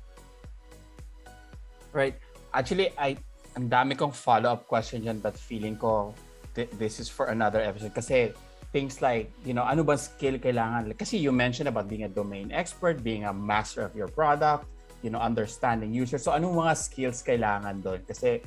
Right. 1.92 2.16
Actually, 2.56 2.94
I 2.96 3.20
ang 3.52 3.68
dami 3.68 3.92
kong 3.98 4.16
follow-up 4.16 4.64
question 4.64 5.04
dyan 5.04 5.20
but 5.20 5.36
feeling 5.36 5.76
ko 5.76 6.16
th- 6.56 6.72
this 6.80 6.96
is 6.96 7.12
for 7.12 7.28
another 7.28 7.60
episode 7.60 7.92
kasi 7.92 8.32
things 8.72 9.04
like, 9.04 9.28
you 9.44 9.52
know, 9.52 9.68
ano 9.68 9.84
ba 9.84 10.00
skill 10.00 10.40
kailangan? 10.40 10.96
Kasi 10.96 11.20
you 11.20 11.28
mentioned 11.28 11.68
about 11.68 11.92
being 11.92 12.08
a 12.08 12.12
domain 12.12 12.48
expert, 12.48 13.04
being 13.04 13.28
a 13.28 13.32
master 13.32 13.84
of 13.84 13.92
your 13.92 14.08
product, 14.08 14.64
you 15.02 15.10
know, 15.10 15.18
understanding 15.18 15.92
users. 15.92 16.22
So, 16.22 16.32
anong 16.32 16.56
mga 16.56 16.74
skills 16.78 17.22
kailangan 17.22 17.82
doon? 17.82 18.00
Kasi, 18.06 18.40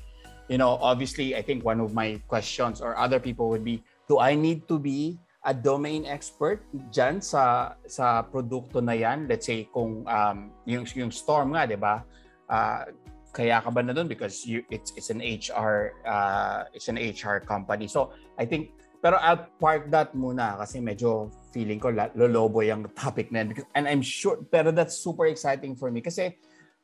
you 0.47 0.57
know, 0.57 0.79
obviously, 0.81 1.35
I 1.35 1.43
think 1.43 1.63
one 1.63 1.79
of 1.79 1.93
my 1.93 2.19
questions 2.27 2.79
or 2.79 2.97
other 2.97 3.19
people 3.19 3.51
would 3.51 3.63
be, 3.63 3.83
do 4.07 4.19
I 4.19 4.35
need 4.35 4.67
to 4.71 4.79
be 4.79 5.19
a 5.45 5.53
domain 5.53 6.09
expert 6.09 6.65
dyan 6.89 7.21
sa 7.21 7.75
sa 7.85 8.25
produkto 8.25 8.81
na 8.81 8.97
yan? 8.97 9.29
Let's 9.29 9.45
say 9.45 9.69
kung 9.69 10.07
um, 10.09 10.55
yung, 10.65 10.87
yung 10.95 11.11
Storm 11.13 11.53
nga, 11.53 11.69
di 11.69 11.77
ba? 11.77 12.01
Uh, 12.49 12.89
kaya 13.35 13.59
ka 13.59 13.67
ba 13.67 13.83
na 13.83 13.91
doon 13.91 14.07
because 14.07 14.47
you, 14.47 14.63
it's 14.71 14.95
it's 14.95 15.11
an 15.11 15.19
HR 15.19 15.91
uh, 16.07 16.71
it's 16.71 16.87
an 16.87 16.95
HR 16.95 17.43
company. 17.43 17.83
So 17.83 18.15
I 18.39 18.47
think 18.47 18.71
pero 19.05 19.21
I'll 19.21 19.45
park 19.61 19.93
that 19.93 20.17
muna 20.17 20.57
kasi 20.57 20.81
medyo 20.81 21.29
feeling 21.53 21.77
ko 21.77 21.93
lolobo 22.17 22.65
yung 22.65 22.89
topic 22.97 23.29
na 23.29 23.45
yan. 23.45 23.61
And 23.77 23.85
I'm 23.85 24.01
sure, 24.01 24.41
pero 24.49 24.73
that's 24.73 24.97
super 24.97 25.29
exciting 25.29 25.77
for 25.77 25.93
me 25.93 26.01
kasi 26.01 26.33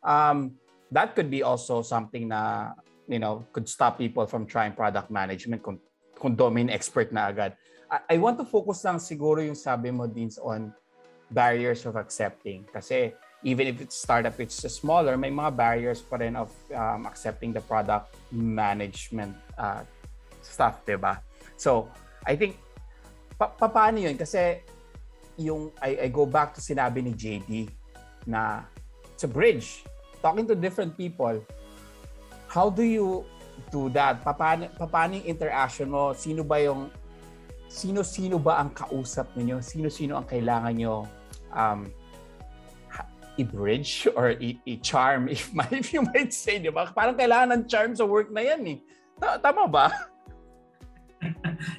um, 0.05 0.53
that 0.93 1.17
could 1.17 1.33
be 1.33 1.41
also 1.41 1.81
something 1.81 2.29
na, 2.29 2.77
you 3.09 3.17
know, 3.17 3.41
could 3.57 3.65
stop 3.65 3.97
people 3.97 4.29
from 4.29 4.45
trying 4.45 4.77
product 4.77 5.09
management 5.09 5.65
kung, 5.65 5.81
kung 6.13 6.37
domain 6.37 6.69
expert 6.69 7.09
na 7.09 7.33
agad. 7.33 7.57
I, 7.89 8.13
I 8.13 8.15
want 8.21 8.37
to 8.37 8.45
focus 8.45 8.85
lang 8.85 9.01
siguro 9.01 9.41
yung 9.41 9.57
sabi 9.57 9.89
mo, 9.89 10.05
Deans, 10.05 10.37
on 10.37 10.69
barriers 11.33 11.89
of 11.89 11.97
accepting. 11.97 12.69
Kasi 12.69 13.17
even 13.41 13.65
if 13.65 13.81
it's 13.81 13.97
startup, 13.97 14.37
it's 14.37 14.61
smaller, 14.69 15.17
may 15.17 15.33
mga 15.33 15.57
barriers 15.57 16.05
pa 16.05 16.21
rin 16.21 16.37
of 16.37 16.53
um, 16.69 17.09
accepting 17.09 17.49
the 17.49 17.65
product 17.65 18.13
management 18.29 19.33
uh, 19.57 19.81
stuff, 20.45 20.85
di 20.85 20.93
ba? 21.01 21.17
So, 21.57 21.89
I 22.25 22.37
think, 22.37 22.57
pa 23.37 23.49
paano 23.57 23.97
yun? 23.97 24.15
Kasi, 24.17 24.61
yung, 25.41 25.73
I, 25.81 26.05
I 26.05 26.07
go 26.07 26.25
back 26.25 26.53
to 26.55 26.61
sinabi 26.61 27.01
ni 27.01 27.13
JD 27.17 27.69
na 28.29 28.65
it's 29.13 29.25
a 29.25 29.31
bridge. 29.31 29.83
Talking 30.21 30.45
to 30.49 30.55
different 30.55 30.93
people, 30.93 31.41
how 32.45 32.69
do 32.69 32.85
you 32.85 33.25
do 33.73 33.89
that? 33.97 34.21
Paano, 34.21 34.69
paano 34.77 35.17
yung 35.17 35.25
interaction 35.25 35.89
mo? 35.89 36.13
Sino 36.13 36.45
ba 36.45 36.61
yung, 36.61 36.93
sino-sino 37.71 38.37
ba 38.37 38.61
ang 38.61 38.69
kausap 38.69 39.33
niyo? 39.33 39.63
Sino-sino 39.63 40.19
ang 40.19 40.27
kailangan 40.29 40.73
nyo 40.77 41.09
um, 41.55 41.89
i-bridge 43.39 44.07
or 44.13 44.35
i-charm 44.41 45.29
if, 45.33 45.49
if 45.71 45.93
you 45.93 46.03
might 46.03 46.33
say, 46.33 46.59
di 46.59 46.69
ba? 46.69 46.91
Parang 46.91 47.15
kailangan 47.15 47.55
ng 47.57 47.63
charm 47.65 47.95
sa 47.95 48.05
work 48.05 48.29
na 48.29 48.43
yan 48.43 48.61
eh. 48.67 48.77
Tama 49.17 49.65
ba? 49.65 50.10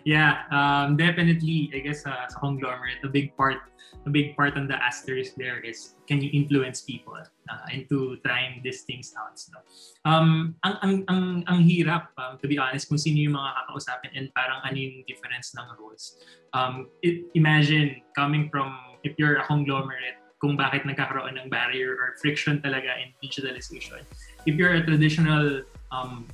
Yeah, 0.05 0.45
um, 0.51 0.97
definitely. 0.97 1.71
I 1.75 1.81
guess 1.81 2.07
uh, 2.07 2.29
sa 2.29 2.39
conglomerate, 2.39 3.03
a 3.05 3.09
big 3.09 3.37
part, 3.37 3.59
a 4.07 4.11
big 4.11 4.37
part 4.37 4.57
on 4.57 4.67
the 4.67 4.77
asterisk 4.77 5.35
there 5.37 5.61
is 5.61 5.95
can 6.07 6.21
you 6.21 6.31
influence 6.33 6.83
people 6.83 7.19
uh, 7.19 7.67
into 7.73 8.17
trying 8.25 8.61
these 8.65 8.83
things 8.83 9.15
out. 9.19 9.39
So, 9.39 9.59
um, 10.05 10.55
ang 10.65 10.77
ang 10.83 10.95
ang 11.09 11.23
ang 11.47 11.59
hirap, 11.63 12.15
um, 12.19 12.39
to 12.43 12.47
be 12.49 12.59
honest, 12.59 12.89
kung 12.89 12.99
sino 12.99 13.19
yung 13.19 13.35
mga 13.35 13.51
kakausapin 13.63 14.11
and 14.15 14.29
parang 14.35 14.61
ano 14.65 14.77
yung 14.77 15.05
difference 15.07 15.55
ng 15.55 15.67
roles. 15.79 16.19
Um, 16.53 16.89
it, 17.03 17.27
imagine 17.35 18.03
coming 18.15 18.51
from 18.51 18.75
if 19.03 19.15
you're 19.19 19.41
a 19.41 19.47
conglomerate, 19.47 20.23
kung 20.43 20.59
bakit 20.59 20.83
nagkakaroon 20.83 21.39
ng 21.39 21.47
barrier 21.47 21.95
or 21.95 22.19
friction 22.19 22.59
talaga 22.59 22.99
in 22.99 23.15
digitalization. 23.23 24.03
If 24.43 24.59
you're 24.59 24.75
a 24.75 24.83
traditional 24.83 25.63
um, 25.95 26.27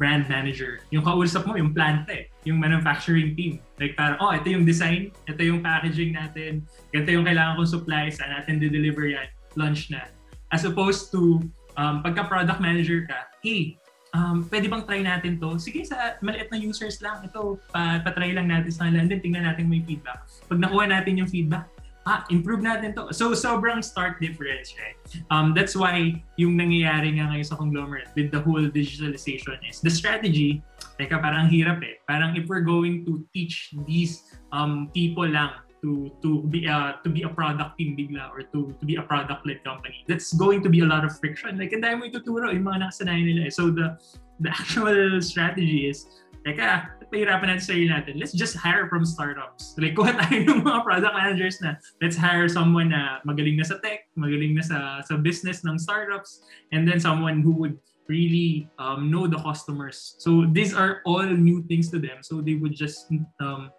brand 0.00 0.24
manager, 0.32 0.80
yung 0.88 1.04
kausap 1.04 1.44
mo, 1.44 1.56
yung 1.60 1.76
plant 1.76 2.08
eh, 2.08 2.32
yung 2.48 2.56
manufacturing 2.56 3.36
team. 3.36 3.60
Like 3.76 3.96
parang, 3.96 4.16
oh, 4.20 4.32
ito 4.32 4.48
yung 4.48 4.64
design, 4.64 5.12
ito 5.28 5.40
yung 5.44 5.60
packaging 5.60 6.16
natin, 6.16 6.64
ito 6.96 7.08
yung 7.12 7.28
kailangan 7.28 7.60
kong 7.60 7.68
supply, 7.68 8.08
saan 8.08 8.32
natin 8.32 8.60
de-deliver 8.60 9.04
yan, 9.04 9.28
launch 9.60 9.92
na. 9.92 10.08
As 10.48 10.64
opposed 10.64 11.12
to, 11.12 11.44
um, 11.76 12.00
pagka-product 12.00 12.60
manager 12.64 13.04
ka, 13.04 13.28
hey, 13.44 13.76
um, 14.16 14.46
pwede 14.48 14.70
bang 14.70 14.84
try 14.86 15.00
natin 15.02 15.36
to? 15.42 15.58
Sige, 15.58 15.84
sa 15.84 16.16
maliit 16.22 16.48
na 16.48 16.56
users 16.56 17.02
lang, 17.02 17.20
ito, 17.26 17.60
pa, 17.74 18.00
pa-try 18.00 18.32
lang 18.32 18.48
natin 18.48 18.70
sa 18.70 18.86
kanila, 18.86 19.04
and 19.04 19.10
then 19.10 19.20
tingnan 19.20 19.44
natin 19.44 19.68
may 19.68 19.82
feedback. 19.82 20.24
Pag 20.48 20.62
nakuha 20.62 20.88
natin 20.88 21.18
yung 21.18 21.28
feedback, 21.28 21.68
ah, 22.06 22.24
improve 22.30 22.60
natin 22.60 22.94
to. 22.94 23.12
So, 23.12 23.32
sobrang 23.32 23.82
stark 23.82 24.20
difference, 24.20 24.74
right? 24.76 24.96
Um, 25.30 25.52
that's 25.56 25.76
why 25.76 26.22
yung 26.36 26.56
nangyayari 26.56 27.16
nga 27.16 27.32
ngayon 27.32 27.46
sa 27.46 27.56
conglomerate 27.56 28.08
with 28.16 28.30
the 28.30 28.40
whole 28.40 28.64
digitalization 28.68 29.56
is 29.64 29.80
the 29.80 29.90
strategy, 29.90 30.62
teka, 31.00 31.20
parang 31.20 31.48
hirap 31.48 31.80
eh. 31.80 32.00
Parang 32.04 32.36
if 32.36 32.48
we're 32.48 32.64
going 32.64 33.04
to 33.08 33.24
teach 33.32 33.72
these 33.88 34.28
um, 34.52 34.92
people 34.92 35.26
lang 35.26 35.64
to 35.84 36.08
to 36.24 36.40
be 36.48 36.64
a 36.64 36.96
to 37.04 37.12
be 37.12 37.28
a 37.28 37.28
product 37.28 37.76
team 37.76 37.92
bigla 37.92 38.32
or 38.32 38.40
to 38.48 38.72
to 38.80 38.84
be 38.88 38.96
a 38.96 39.04
product 39.04 39.44
led 39.44 39.60
company 39.68 40.00
that's 40.08 40.32
going 40.32 40.64
to 40.64 40.72
be 40.72 40.80
a 40.80 40.88
lot 40.88 41.04
of 41.04 41.12
friction 41.20 41.60
like 41.60 41.76
and 41.76 41.84
dahil 41.84 42.00
mo 42.00 42.08
ituturo 42.08 42.48
yung 42.48 42.64
mga 42.64 42.88
nakasanayan 42.88 43.28
nila 43.28 43.42
eh. 43.44 43.52
so 43.52 43.68
the 43.68 43.92
the 44.40 44.48
actual 44.60 45.20
strategy 45.20 45.92
is 45.92 46.08
teka 46.44 46.94
pahirapan 47.14 47.54
natin 47.54 47.62
sarili 47.62 47.88
natin, 47.88 48.18
let's 48.18 48.34
just 48.34 48.58
hire 48.58 48.90
from 48.90 49.06
startups. 49.06 49.78
Like, 49.78 49.94
kuha 49.98 50.18
tayo 50.18 50.34
ng 50.34 50.66
mga 50.66 50.80
product 50.82 51.14
managers 51.14 51.62
na, 51.62 51.78
let's 52.02 52.18
hire 52.18 52.50
someone 52.50 52.90
na 52.90 53.22
magaling 53.22 53.54
na 53.54 53.64
sa 53.64 53.78
tech, 53.78 54.10
magaling 54.18 54.58
na 54.58 54.66
sa, 54.66 54.98
sa 55.06 55.14
business 55.14 55.62
ng 55.62 55.78
startups, 55.78 56.42
and 56.74 56.82
then 56.84 56.98
someone 56.98 57.40
who 57.40 57.54
would 57.62 57.78
really 58.10 58.68
um, 58.76 59.08
know 59.08 59.30
the 59.30 59.38
customers. 59.40 60.18
So 60.18 60.44
these 60.50 60.74
are 60.74 61.00
all 61.06 61.24
new 61.24 61.62
things 61.64 61.88
to 61.94 61.98
them. 62.02 62.20
So 62.20 62.42
they 62.42 62.58
would 62.58 62.74
just 62.74 63.08
um, 63.40 63.70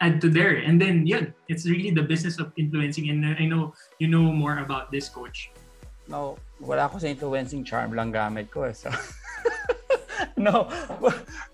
add 0.00 0.18
to 0.24 0.28
there. 0.32 0.58
And 0.64 0.80
then, 0.80 1.06
yeah, 1.06 1.30
it's 1.46 1.68
really 1.68 1.92
the 1.92 2.02
business 2.02 2.40
of 2.40 2.50
influencing. 2.58 3.10
And 3.10 3.22
I 3.22 3.44
know 3.46 3.74
you 4.00 4.08
know 4.08 4.32
more 4.32 4.58
about 4.58 4.90
this, 4.90 5.06
coach. 5.08 5.52
No, 6.08 6.36
wala 6.60 6.90
ko 6.90 6.98
sa 6.98 7.06
influencing 7.06 7.62
charm 7.64 7.94
lang 7.94 8.12
gamit 8.12 8.50
ko. 8.50 8.66
Eh, 8.66 8.74
so. 8.74 8.90
no, 10.36 10.68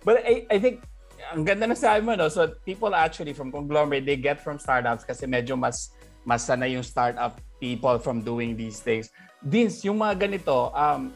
but 0.04 0.22
I, 0.24 0.46
I 0.50 0.58
think 0.58 0.82
ang 1.30 1.46
ganda 1.46 1.66
na 1.68 1.76
sabi 1.78 2.02
mo, 2.02 2.16
no? 2.16 2.28
So, 2.28 2.48
people 2.66 2.94
actually 2.94 3.32
from 3.32 3.52
conglomerate, 3.52 4.04
they 4.04 4.18
get 4.18 4.42
from 4.42 4.58
startups 4.58 5.04
kasi 5.06 5.28
medyo 5.28 5.54
mas 5.54 5.94
mas 6.24 6.44
sana 6.44 6.68
yung 6.68 6.84
startup 6.84 7.40
people 7.62 7.96
from 8.00 8.20
doing 8.20 8.56
these 8.56 8.80
things. 8.80 9.08
Vince, 9.40 9.84
yung 9.84 10.00
mga 10.00 10.28
ganito, 10.28 10.72
um, 10.76 11.12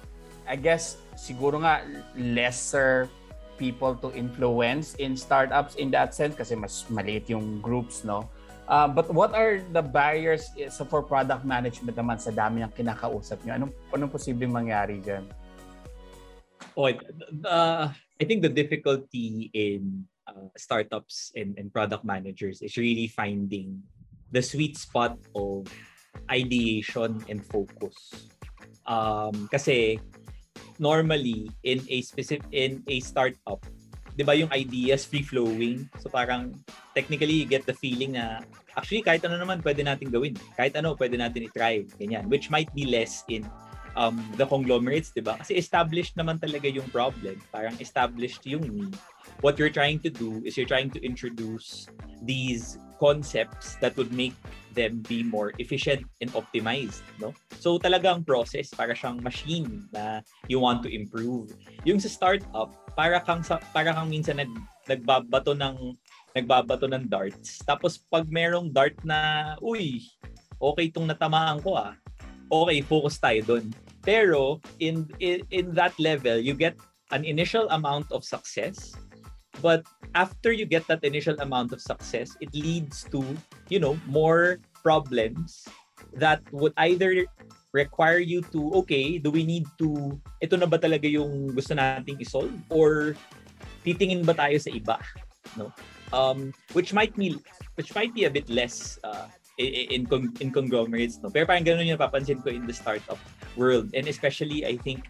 I 0.49 0.57
guess 0.57 0.97
siguro 1.16 1.61
nga 1.61 1.84
lesser 2.16 3.09
people 3.57 3.95
to 3.95 4.11
influence 4.16 4.97
in 4.99 5.14
startups 5.16 5.76
in 5.76 5.88
that 5.95 6.12
sense 6.12 6.34
kasi 6.34 6.57
mas 6.57 6.84
maliit 6.90 7.30
yung 7.30 7.61
groups, 7.61 8.03
no? 8.03 8.26
Uh, 8.64 8.88
but 8.88 9.12
what 9.12 9.36
are 9.36 9.61
the 9.76 9.84
barriers 9.84 10.49
so 10.72 10.88
for 10.88 11.05
product 11.05 11.45
management 11.45 12.01
naman 12.01 12.16
sa 12.16 12.32
dami 12.32 12.64
ng 12.64 12.72
kinakausap 12.72 13.36
nyo? 13.45 13.53
Anong, 13.61 13.72
anong 13.92 14.11
posibleng 14.12 14.53
mangyari 14.53 15.05
dyan? 15.05 15.28
Oh, 16.77 16.89
uh, 16.89 17.87
I 17.93 18.25
think 18.25 18.43
the 18.43 18.49
difficulty 18.49 19.51
in 19.53 20.09
uh, 20.27 20.49
startups 20.57 21.33
and, 21.37 21.59
and 21.59 21.73
product 21.73 22.05
managers 22.05 22.62
is 22.62 22.77
really 22.77 23.09
finding 23.09 23.83
the 24.33 24.43
sweet 24.43 24.77
spot 24.77 25.19
of 25.35 25.69
ideation 26.31 27.23
and 27.29 27.45
focus. 27.45 27.95
Um, 28.87 29.49
kasi 29.53 30.01
normally 30.79 31.51
in 31.62 31.81
a 31.89 32.03
specific 32.03 32.45
in 32.51 32.83
a 32.89 32.99
startup, 33.01 33.62
'di 34.15 34.23
ba 34.23 34.35
yung 34.35 34.51
ideas 34.55 35.07
free 35.07 35.23
flowing. 35.23 35.87
So 36.03 36.11
parang 36.11 36.55
technically 36.95 37.45
you 37.45 37.49
get 37.49 37.67
the 37.67 37.75
feeling 37.75 38.15
na 38.19 38.43
actually 38.79 39.03
kahit 39.03 39.27
ano 39.27 39.39
naman 39.39 39.62
pwede 39.62 39.83
natin 39.83 40.11
gawin. 40.11 40.35
Kahit 40.55 40.75
ano 40.79 40.95
pwede 40.99 41.19
natin 41.19 41.47
i-try, 41.51 41.87
ganyan. 41.99 42.31
Which 42.31 42.51
might 42.51 42.71
be 42.75 42.87
less 42.87 43.27
in 43.31 43.47
um, 43.97 44.18
the 44.36 44.47
conglomerates, 44.47 45.11
'di 45.11 45.22
ba? 45.24 45.38
Kasi 45.40 45.59
established 45.59 46.14
naman 46.18 46.38
talaga 46.38 46.70
yung 46.70 46.86
problem. 46.90 47.38
Parang 47.51 47.74
established 47.78 48.42
yung 48.47 48.62
need. 48.66 48.95
What 49.40 49.59
you're 49.59 49.72
trying 49.72 49.99
to 50.07 50.11
do 50.11 50.40
is 50.45 50.57
you're 50.57 50.68
trying 50.68 50.90
to 50.95 51.01
introduce 51.03 51.88
these 52.22 52.78
concepts 53.03 53.76
that 53.82 53.92
would 53.99 54.14
make 54.14 54.34
them 54.72 55.03
be 55.07 55.22
more 55.22 55.53
efficient 55.59 56.07
and 56.22 56.30
optimized, 56.34 57.03
no? 57.20 57.34
So 57.61 57.78
talagang 57.78 58.26
process 58.26 58.70
para 58.72 58.95
siyang 58.95 59.22
machine 59.22 59.86
na 59.95 60.22
you 60.51 60.59
want 60.59 60.82
to 60.86 60.90
improve. 60.90 61.55
Yung 61.86 61.99
sa 62.01 62.11
startup, 62.11 62.74
para 62.95 63.18
kang 63.22 63.42
para 63.74 63.90
kang 63.95 64.09
minsan 64.11 64.38
nag, 64.38 64.51
nagbabato 64.86 65.55
ng 65.55 65.95
nagbabato 66.34 66.90
ng 66.90 67.07
darts. 67.07 67.62
Tapos 67.62 67.99
pag 68.11 68.26
merong 68.26 68.70
dart 68.70 68.99
na, 69.07 69.55
uy, 69.62 70.03
okay 70.59 70.90
tong 70.90 71.07
natamaan 71.07 71.62
ko 71.62 71.78
ah. 71.78 71.95
Okay, 72.51 72.82
focus 72.84 73.16
tayo 73.18 73.40
doon. 73.55 73.66
Pero 74.05 74.61
in, 74.79 75.09
in 75.19 75.43
in 75.49 75.73
that 75.75 75.97
level, 75.97 76.37
you 76.37 76.53
get 76.53 76.77
an 77.11 77.25
initial 77.25 77.69
amount 77.73 78.13
of 78.13 78.25
success. 78.25 78.93
But 79.65 79.85
after 80.15 80.53
you 80.53 80.67
get 80.69 80.87
that 80.93 81.03
initial 81.05 81.41
amount 81.41 81.73
of 81.73 81.81
success, 81.81 82.37
it 82.41 82.53
leads 82.53 83.09
to, 83.11 83.25
you 83.73 83.81
know, 83.81 83.97
more 84.05 84.61
problems 84.85 85.65
that 86.21 86.43
would 86.53 86.75
either 86.77 87.25
require 87.73 88.19
you 88.19 88.43
to, 88.53 88.71
okay, 88.85 89.19
do 89.19 89.31
we 89.31 89.43
need 89.43 89.65
to, 89.79 90.21
ito 90.43 90.55
na 90.59 90.67
ba 90.67 90.79
talaga 90.79 91.11
yung 91.11 91.55
gusto 91.55 91.75
nating 91.75 92.21
isolve? 92.21 92.55
Or 92.69 93.17
titingin 93.87 94.27
ba 94.27 94.35
tayo 94.35 94.59
sa 94.59 94.71
iba? 94.71 94.99
No? 95.57 95.73
Um, 96.13 96.55
which 96.75 96.93
might 96.93 97.15
be, 97.17 97.39
which 97.75 97.95
might 97.95 98.15
be 98.15 98.27
a 98.27 98.31
bit 98.31 98.51
less 98.51 98.99
uh, 99.03 99.27
in, 99.59 100.07
in, 100.07 100.33
in 100.39 100.49
conglomerates. 100.51 101.19
No? 101.23 101.31
Pero 101.31 101.47
parang 101.47 101.67
ganun 101.67 101.87
yung 101.87 101.99
napapansin 101.99 102.43
ko 102.43 102.51
in 102.51 102.67
the 102.67 102.75
startup 102.75 103.19
world. 103.57 103.91
And 103.95 104.09
especially, 104.09 104.67
I 104.67 104.77
think, 104.77 105.07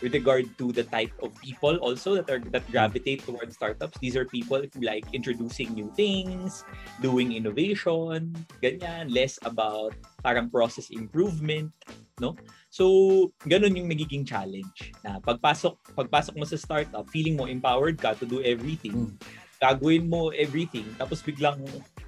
with 0.00 0.16
regard 0.16 0.48
to 0.58 0.72
the 0.72 0.84
type 0.84 1.12
of 1.22 1.32
people 1.40 1.76
also 1.84 2.16
that 2.16 2.28
are 2.28 2.40
that 2.50 2.64
gravitate 2.72 3.22
towards 3.24 3.54
startups. 3.54 4.00
These 4.00 4.16
are 4.16 4.24
people 4.24 4.60
who 4.60 4.80
like 4.80 5.04
introducing 5.12 5.76
new 5.76 5.92
things, 5.92 6.64
doing 7.04 7.36
innovation, 7.36 8.32
ganyan, 8.64 9.12
less 9.12 9.36
about 9.44 9.92
parang 10.24 10.48
process 10.48 10.88
improvement, 10.88 11.72
no? 12.18 12.36
So, 12.72 13.28
ganun 13.44 13.76
yung 13.76 13.92
nagiging 13.92 14.24
challenge. 14.24 14.92
Na 15.04 15.20
pagpasok, 15.20 15.76
pagpasok 15.96 16.34
mo 16.36 16.44
sa 16.48 16.56
startup, 16.56 17.04
feeling 17.12 17.36
mo 17.36 17.44
empowered 17.44 18.00
ka 18.00 18.16
to 18.16 18.24
do 18.24 18.40
everything. 18.40 19.12
Mm. 19.12 19.14
Gagawin 19.60 20.08
mo 20.08 20.32
everything, 20.32 20.88
tapos 20.96 21.20
biglang 21.20 21.60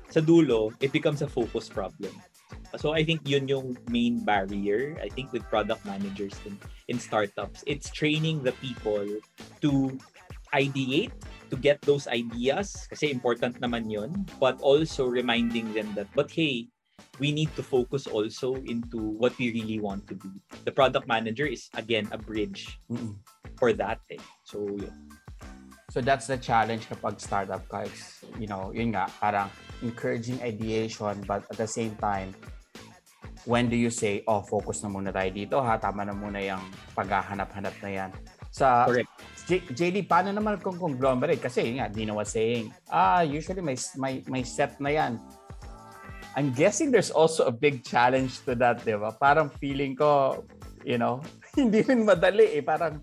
sa 0.09 0.25
dulo, 0.25 0.73
it 0.81 0.93
becomes 0.93 1.20
a 1.20 1.29
focus 1.29 1.68
problem. 1.68 2.12
So 2.77 2.93
I 2.93 3.05
think 3.05 3.29
yun 3.29 3.49
yung 3.49 3.77
main 3.91 4.25
barrier, 4.25 4.97
I 5.03 5.09
think 5.09 5.33
with 5.33 5.45
product 5.49 5.85
managers 5.85 6.33
in, 6.47 6.59
in 6.89 6.99
startups. 6.99 7.64
It's 7.66 7.91
training 7.91 8.43
the 8.43 8.53
people 8.64 9.05
to 9.61 9.73
ideate, 10.55 11.12
to 11.51 11.57
get 11.57 11.81
those 11.83 12.09
ideas, 12.09 12.89
kasi 12.89 13.11
important 13.11 13.61
naman 13.61 13.93
yun, 13.93 14.25
but 14.41 14.61
also 14.61 15.07
reminding 15.09 15.73
them 15.73 15.93
that, 15.97 16.09
but 16.14 16.31
hey, 16.31 16.68
we 17.20 17.33
need 17.33 17.53
to 17.57 17.62
focus 17.62 18.07
also 18.07 18.57
into 18.64 18.97
what 18.97 19.37
we 19.37 19.53
really 19.53 19.81
want 19.81 20.07
to 20.09 20.14
do. 20.14 20.33
The 20.64 20.73
product 20.73 21.07
manager 21.07 21.45
is, 21.45 21.68
again, 21.77 22.09
a 22.12 22.16
bridge 22.16 22.81
Mm-mm. 22.91 23.16
for 23.59 23.73
that. 23.75 24.01
Eh. 24.11 24.20
So, 24.45 24.64
yun. 24.64 24.93
So 25.93 26.01
that's 26.01 26.25
the 26.25 26.41
challenge 26.41 26.89
kapag 26.89 27.20
startup 27.20 27.68
ka. 27.68 27.85
It's, 27.85 28.25
you 28.41 28.49
know, 28.49 28.73
yun 28.73 28.97
nga, 28.97 29.12
parang 29.20 29.53
encouraging 29.85 30.41
ideation 30.41 31.20
but 31.29 31.45
at 31.53 31.61
the 31.61 31.68
same 31.68 31.93
time, 32.01 32.33
when 33.45 33.66
do 33.66 33.74
you 33.74 33.90
say, 33.90 34.22
oh, 34.30 34.43
focus 34.43 34.82
na 34.82 34.88
muna 34.90 35.11
tayo 35.11 35.30
dito 35.34 35.59
ha, 35.59 35.74
tama 35.78 36.07
na 36.07 36.14
muna 36.14 36.38
yung 36.38 36.62
paghahanap-hanap 36.95 37.74
na 37.82 37.90
yan. 37.90 38.11
Sa 38.53 38.86
Correct. 38.86 39.11
J- 39.51 39.66
JD, 39.74 40.07
paano 40.07 40.30
naman 40.30 40.62
kung 40.62 40.78
conglomerate? 40.78 41.43
Kasi 41.43 41.74
nga, 41.74 41.90
Dina 41.90 42.14
was 42.14 42.30
saying, 42.30 42.70
ah, 42.86 43.26
usually 43.26 43.59
may, 43.59 43.74
may, 43.99 44.22
may 44.30 44.43
set 44.47 44.78
na 44.78 44.95
yan. 44.95 45.18
I'm 46.38 46.55
guessing 46.55 46.95
there's 46.95 47.11
also 47.11 47.45
a 47.45 47.55
big 47.55 47.82
challenge 47.82 48.40
to 48.47 48.55
that, 48.62 48.86
di 48.86 48.95
ba? 48.95 49.11
Parang 49.12 49.51
feeling 49.59 49.99
ko, 49.99 50.43
you 50.86 50.97
know, 50.97 51.20
hindi 51.59 51.82
rin 51.82 52.07
madali 52.07 52.57
eh. 52.57 52.62
Parang, 52.62 53.03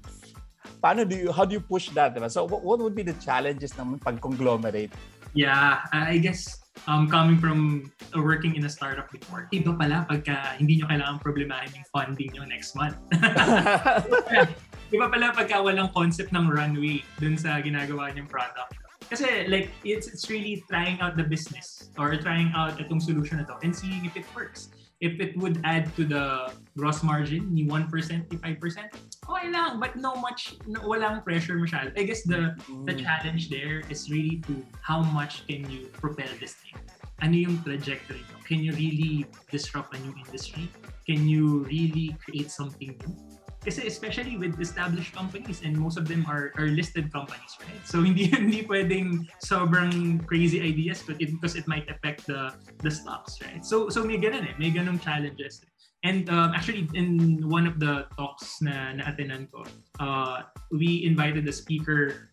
paano 0.80 1.04
do 1.04 1.20
you, 1.20 1.30
how 1.36 1.44
do 1.44 1.54
you 1.54 1.62
push 1.62 1.92
that, 1.92 2.16
di 2.16 2.24
ba? 2.24 2.32
So, 2.32 2.48
what, 2.48 2.64
what 2.64 2.80
would 2.80 2.96
be 2.96 3.04
the 3.04 3.18
challenges 3.20 3.76
naman 3.76 4.00
pag 4.00 4.24
conglomerate? 4.24 4.96
Yeah, 5.36 5.84
I 5.92 6.18
guess 6.18 6.59
um, 6.88 7.10
coming 7.10 7.38
from 7.38 7.92
uh, 8.16 8.22
working 8.22 8.56
in 8.56 8.66
a 8.66 8.72
startup 8.72 9.12
before, 9.12 9.50
iba 9.52 9.76
pala 9.76 10.06
pagka 10.08 10.56
hindi 10.56 10.80
nyo 10.80 10.88
kailangan 10.88 11.18
problemahin 11.20 11.70
yung 11.76 11.88
funding 11.92 12.30
nyo 12.32 12.44
next 12.46 12.76
month. 12.78 12.96
iba 14.96 15.06
pala 15.10 15.34
pagka 15.36 15.60
walang 15.60 15.92
concept 15.92 16.32
ng 16.32 16.48
runway 16.48 17.04
dun 17.20 17.36
sa 17.36 17.60
ginagawa 17.60 18.14
nyong 18.14 18.30
product. 18.30 18.76
Kasi 19.10 19.50
like, 19.50 19.74
it's, 19.82 20.06
it's 20.06 20.30
really 20.30 20.62
trying 20.70 21.02
out 21.02 21.18
the 21.18 21.26
business 21.26 21.90
or 21.98 22.14
trying 22.22 22.54
out 22.54 22.78
itong 22.78 23.02
solution 23.02 23.42
na 23.42 23.46
to 23.50 23.58
and 23.66 23.74
seeing 23.74 24.06
if 24.06 24.14
it 24.14 24.26
works. 24.38 24.70
If 25.02 25.18
it 25.24 25.34
would 25.40 25.64
add 25.64 25.90
to 25.96 26.04
the 26.04 26.52
gross 26.78 27.02
margin, 27.02 27.50
ni 27.50 27.66
1%, 27.66 27.88
ni 27.90 28.38
5%, 28.38 28.60
okay 29.30 29.50
lang. 29.54 29.80
But 29.80 29.96
no 29.96 30.16
much, 30.18 30.58
no, 30.66 30.82
walang 30.82 31.24
pressure 31.24 31.56
masyado. 31.56 31.94
I 31.94 32.04
guess 32.04 32.24
the, 32.26 32.58
mm. 32.66 32.86
the 32.86 32.98
challenge 32.98 33.50
there 33.50 33.86
is 33.90 34.10
really 34.10 34.42
to 34.50 34.66
how 34.82 35.02
much 35.02 35.46
can 35.48 35.70
you 35.70 35.88
propel 35.94 36.30
this 36.40 36.58
thing? 36.58 36.76
Ano 37.22 37.36
yung 37.36 37.62
trajectory 37.62 38.26
mo? 38.34 38.42
Can 38.48 38.64
you 38.64 38.74
really 38.74 39.28
disrupt 39.52 39.94
a 39.94 40.00
new 40.00 40.16
industry? 40.26 40.72
Can 41.06 41.28
you 41.28 41.64
really 41.70 42.18
create 42.26 42.50
something 42.50 42.98
new? 43.06 43.16
Kasi 43.60 43.84
especially 43.86 44.40
with 44.40 44.56
established 44.56 45.12
companies 45.12 45.68
and 45.68 45.76
most 45.76 46.00
of 46.00 46.08
them 46.08 46.24
are, 46.32 46.56
are 46.56 46.72
listed 46.72 47.12
companies, 47.12 47.60
right? 47.60 47.84
So 47.84 48.00
hindi 48.08 48.32
hindi 48.32 48.64
pwedeng 48.64 49.28
sobrang 49.44 50.24
crazy 50.24 50.64
ideas 50.64 51.04
but 51.04 51.20
it, 51.20 51.36
because 51.36 51.60
it 51.60 51.68
might 51.68 51.84
affect 51.92 52.24
the 52.24 52.56
the 52.80 52.92
stocks, 52.92 53.36
right? 53.44 53.60
So 53.60 53.92
so 53.92 54.08
may 54.08 54.16
ganun 54.16 54.48
eh, 54.48 54.56
may 54.56 54.72
ganung 54.72 55.04
challenges. 55.04 55.60
And 56.04 56.30
um, 56.30 56.56
actually, 56.56 56.88
in 56.95 57.43
one 57.43 57.68
of 57.68 57.80
the 57.80 58.08
talks 58.16 58.64
na 58.64 58.95
na-attendan 58.95 59.52
ko, 59.52 59.68
uh, 60.00 60.47
we 60.72 61.04
invited 61.04 61.43
a 61.43 61.52
speaker 61.52 62.32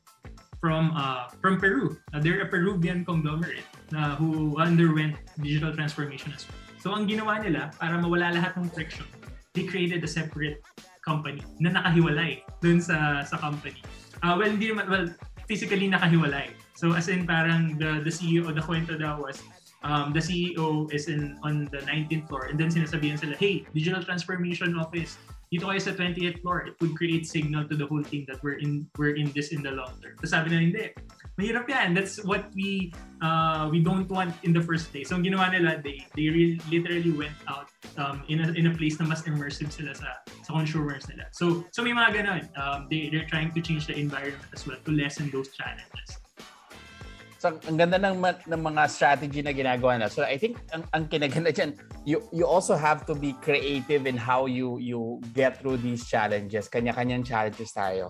from 0.63 0.95
uh, 0.95 1.27
from 1.43 1.59
Peru. 1.59 1.99
Uh, 2.15 2.23
they're 2.23 2.47
a 2.47 2.51
Peruvian 2.51 3.03
conglomerate 3.03 3.67
uh, 3.91 4.15
who 4.15 4.55
underwent 4.63 5.19
digital 5.43 5.75
transformation 5.75 6.31
as 6.31 6.47
well. 6.47 6.63
So 6.79 6.95
ang 6.95 7.11
ginawa 7.11 7.43
nila, 7.43 7.75
para 7.75 7.99
mawala 7.99 8.39
lahat 8.39 8.55
ng 8.55 8.71
friction, 8.71 9.07
they 9.51 9.67
created 9.67 9.99
a 10.07 10.11
separate 10.11 10.63
company 11.03 11.43
na 11.59 11.75
nakahiwalay 11.75 12.47
dun 12.63 12.79
sa 12.79 13.27
sa 13.27 13.35
company. 13.35 13.83
Uh, 14.23 14.39
well, 14.39 14.47
hindi 14.47 14.71
naman, 14.71 14.87
well, 14.87 15.07
physically 15.51 15.91
nakahiwalay. 15.91 16.55
So 16.79 16.95
as 16.95 17.11
in 17.11 17.27
parang 17.27 17.83
the 17.83 17.99
the 18.07 18.13
CEO, 18.15 18.47
the 18.55 18.63
kwento 18.63 18.95
daw 18.95 19.19
was 19.19 19.43
um, 19.87 20.13
the 20.13 20.19
CEO 20.19 20.91
is 20.91 21.07
in 21.07 21.39
on 21.47 21.71
the 21.71 21.79
19th 21.87 22.27
floor 22.27 22.51
and 22.51 22.59
then 22.59 22.69
sinasabihan 22.69 23.19
sila, 23.19 23.39
hey, 23.39 23.63
digital 23.71 24.03
transformation 24.03 24.75
office, 24.75 25.15
dito 25.47 25.71
kayo 25.71 25.79
sa 25.79 25.95
28th 25.95 26.43
floor, 26.43 26.67
it 26.67 26.75
would 26.83 26.99
create 26.99 27.23
signal 27.23 27.63
to 27.71 27.79
the 27.79 27.87
whole 27.87 28.03
team 28.03 28.27
that 28.27 28.43
we're 28.43 28.59
in 28.59 28.83
we're 28.99 29.15
in 29.15 29.31
this 29.31 29.55
in 29.55 29.63
the 29.63 29.71
long 29.71 29.95
term. 30.03 30.19
Tapos 30.19 30.35
sabi 30.35 30.51
na 30.51 30.59
hindi. 30.59 30.91
Mahirap 31.39 31.71
yan. 31.71 31.95
That's 31.95 32.19
what 32.27 32.51
we 32.59 32.91
uh, 33.23 33.71
we 33.71 33.79
don't 33.79 34.11
want 34.11 34.35
in 34.43 34.51
the 34.51 34.65
first 34.65 34.91
place. 34.91 35.15
So 35.15 35.15
ang 35.15 35.23
ginawa 35.23 35.55
nila, 35.55 35.79
they 35.79 36.03
they 36.19 36.35
really, 36.35 36.59
literally 36.67 37.15
went 37.15 37.39
out 37.47 37.71
um, 37.95 38.27
in 38.27 38.43
a 38.43 38.51
in 38.59 38.67
a 38.67 38.75
place 38.75 38.99
na 38.99 39.07
mas 39.07 39.23
immersive 39.23 39.71
sila 39.71 39.95
sa 39.95 40.19
sa 40.43 40.51
consumers 40.51 41.07
nila. 41.07 41.31
So 41.31 41.63
so 41.71 41.87
may 41.87 41.95
mga 41.95 42.27
ganun. 42.27 42.43
Um, 42.59 42.91
they 42.91 43.07
they're 43.07 43.31
trying 43.31 43.55
to 43.55 43.63
change 43.63 43.87
the 43.87 43.95
environment 43.95 44.51
as 44.51 44.67
well 44.67 44.83
to 44.83 44.91
lessen 44.91 45.31
those 45.31 45.55
challenges. 45.55 46.26
So, 47.37 47.53
ang 47.69 47.77
ganda 47.77 48.01
ng, 48.01 48.17
ng 48.21 48.63
mga 48.65 48.83
strategy 48.89 49.45
na 49.45 49.53
ginagawa 49.53 50.01
na. 50.01 50.09
So, 50.09 50.25
I 50.25 50.41
think 50.41 50.57
ang, 50.73 50.89
ang 50.97 51.05
kinaganda 51.05 51.53
dyan, 51.53 51.77
you, 52.09 52.25
you 52.33 52.49
also 52.49 52.73
have 52.73 53.05
to 53.05 53.15
be 53.15 53.37
creative 53.45 54.09
in 54.09 54.17
how 54.17 54.49
you 54.49 54.81
you 54.81 55.21
get 55.37 55.61
through 55.61 55.85
these 55.85 56.09
challenges. 56.09 56.73
Kanya-kanyang 56.73 57.29
challenges 57.29 57.77
tayo. 57.77 58.09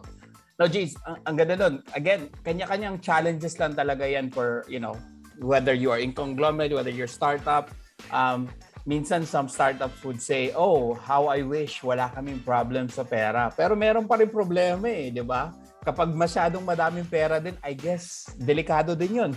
No, 0.62 0.70
geez, 0.70 0.94
ang, 1.04 1.18
ang 1.26 1.34
ganda 1.34 1.54
nun. 1.58 1.74
Again, 1.98 2.30
kanya-kanyang 2.46 3.02
challenges 3.02 3.58
lang 3.58 3.74
talaga 3.74 4.06
yan 4.06 4.30
for, 4.30 4.62
you 4.70 4.78
know, 4.78 4.94
whether 5.42 5.74
you 5.74 5.90
are 5.90 5.98
in 5.98 6.14
conglomerate, 6.14 6.72
whether 6.72 6.94
you're 6.94 7.10
startup. 7.10 7.74
Um, 8.14 8.46
minsan 8.86 9.26
some 9.26 9.50
startups 9.50 9.98
would 10.06 10.22
say, 10.22 10.54
oh, 10.54 10.94
how 10.94 11.26
I 11.26 11.42
wish 11.42 11.82
wala 11.82 12.08
kaming 12.14 12.46
problem 12.46 12.86
sa 12.86 13.02
pera. 13.02 13.50
Pero 13.50 13.74
meron 13.74 14.06
pa 14.06 14.16
rin 14.16 14.30
problema 14.30 14.86
eh, 14.86 15.10
di 15.10 15.26
ba? 15.26 15.50
Kapag 15.86 16.10
masyadong 16.10 16.66
madaming 16.66 17.06
pera 17.06 17.38
din, 17.38 17.54
I 17.62 17.70
guess 17.78 18.26
delikado 18.34 18.98
din 18.98 19.22
'yun. 19.22 19.32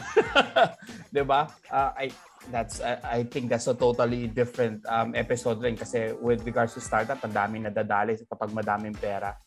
'Di 1.14 1.22
ba? 1.22 1.45
Uh, 1.70 1.93
I 1.93 2.06
that's 2.50 2.82
uh, 2.82 2.97
I 3.06 3.22
think 3.30 3.54
that's 3.54 3.70
a 3.70 3.78
totally 3.78 4.26
different 4.26 4.82
um, 4.89 5.14
episode 5.14 5.62
rin 5.62 5.78
kasi 5.78 6.18
with 6.18 6.41
regards 6.41 6.74
to 6.74 6.82
startup, 6.82 7.22
ang 7.22 7.38
daming 7.38 7.70
nadadali 7.70 8.18
kapag 8.26 8.50
madaming 8.50 8.97
pera. 8.97 9.38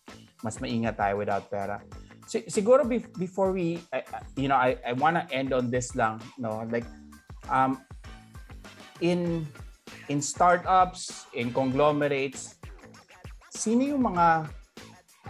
Mas 0.47 0.63
maingat 0.63 0.95
tayo 0.95 1.19
without 1.19 1.51
pera. 1.51 1.83
Si- 2.31 2.47
siguro 2.47 2.87
be- 2.87 3.11
before 3.19 3.51
we 3.51 3.83
uh, 3.91 4.07
you 4.39 4.47
know, 4.47 4.59
I 4.59 4.79
I 4.87 4.95
want 4.95 5.19
to 5.19 5.27
end 5.35 5.51
on 5.51 5.75
this 5.75 5.99
lang, 5.99 6.23
no? 6.39 6.63
Like 6.71 6.87
um 7.51 7.83
in 9.03 9.43
in 10.07 10.23
startups, 10.23 11.27
in 11.35 11.51
conglomerates, 11.51 12.63
sino 13.51 13.83
yung 13.83 14.07
mga 14.07 14.47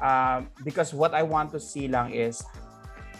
Uh, 0.00 0.42
because 0.64 0.94
what 0.94 1.12
I 1.12 1.22
want 1.22 1.52
to 1.52 1.60
see 1.60 1.88
lang 1.88 2.12
is 2.12 2.40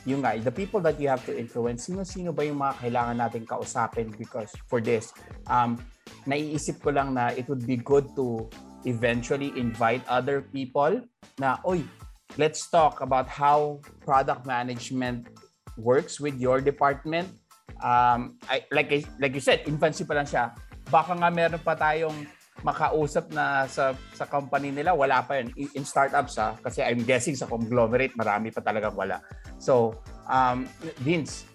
yung 0.04 0.22
nga, 0.22 0.34
the 0.38 0.50
people 0.50 0.80
that 0.82 0.98
you 0.98 1.06
have 1.06 1.22
to 1.26 1.34
influence, 1.34 1.86
sino-sino 1.86 2.34
ba 2.34 2.42
yung 2.42 2.58
mga 2.58 2.74
kailangan 2.82 3.16
natin 3.22 3.42
kausapin 3.46 4.10
because 4.18 4.50
for 4.66 4.82
this, 4.82 5.14
um, 5.46 5.78
naiisip 6.26 6.82
ko 6.82 6.90
lang 6.90 7.14
na 7.14 7.30
it 7.38 7.46
would 7.46 7.62
be 7.62 7.78
good 7.78 8.10
to 8.18 8.50
eventually 8.82 9.54
invite 9.54 10.02
other 10.10 10.42
people 10.42 10.98
na, 11.38 11.58
oy, 11.62 11.86
let's 12.34 12.66
talk 12.66 12.98
about 13.00 13.30
how 13.30 13.78
product 14.02 14.42
management 14.42 15.30
works 15.78 16.18
with 16.18 16.34
your 16.34 16.58
department. 16.60 17.30
Um, 17.78 18.38
I, 18.50 18.66
like, 18.74 18.90
like 19.22 19.34
you 19.34 19.42
said, 19.42 19.62
infancy 19.70 20.02
pa 20.02 20.18
lang 20.18 20.26
siya. 20.26 20.50
Baka 20.90 21.14
nga 21.14 21.30
meron 21.30 21.62
pa 21.62 21.78
tayong 21.78 22.26
makausap 22.62 23.30
na 23.34 23.66
sa 23.66 23.94
sa 24.14 24.24
company 24.26 24.70
nila, 24.70 24.94
wala 24.94 25.22
pa 25.22 25.42
yun. 25.42 25.50
In 25.74 25.84
startups 25.86 26.38
ha, 26.38 26.54
kasi 26.62 26.82
I'm 26.82 27.02
guessing 27.02 27.34
sa 27.34 27.50
conglomerate, 27.50 28.14
marami 28.14 28.54
pa 28.54 28.62
talagang 28.62 28.94
wala. 28.94 29.22
So, 29.58 30.02
um, 30.30 30.70
Vince, 31.02 31.46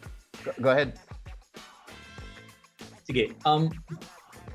go 0.60 0.72
ahead. 0.72 1.00
Sige. 3.08 3.32
Um, 3.48 3.72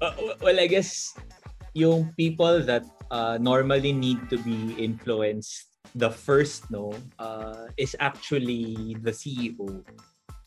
uh, 0.04 0.12
well, 0.44 0.60
I 0.60 0.68
guess 0.68 1.16
yung 1.72 2.12
people 2.20 2.60
that 2.68 2.84
uh, 3.08 3.40
normally 3.40 3.92
need 3.92 4.28
to 4.28 4.36
be 4.44 4.76
influenced 4.76 5.72
the 5.94 6.08
first 6.08 6.70
no 6.70 6.92
uh, 7.18 7.68
is 7.76 7.96
actually 8.00 8.96
the 9.00 9.12
CEO. 9.12 9.84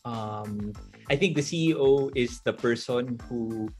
Um, 0.06 0.72
I 1.10 1.16
think 1.16 1.34
the 1.34 1.42
CEO 1.42 2.10
is 2.14 2.40
the 2.42 2.52
person 2.52 3.18
who 3.26 3.70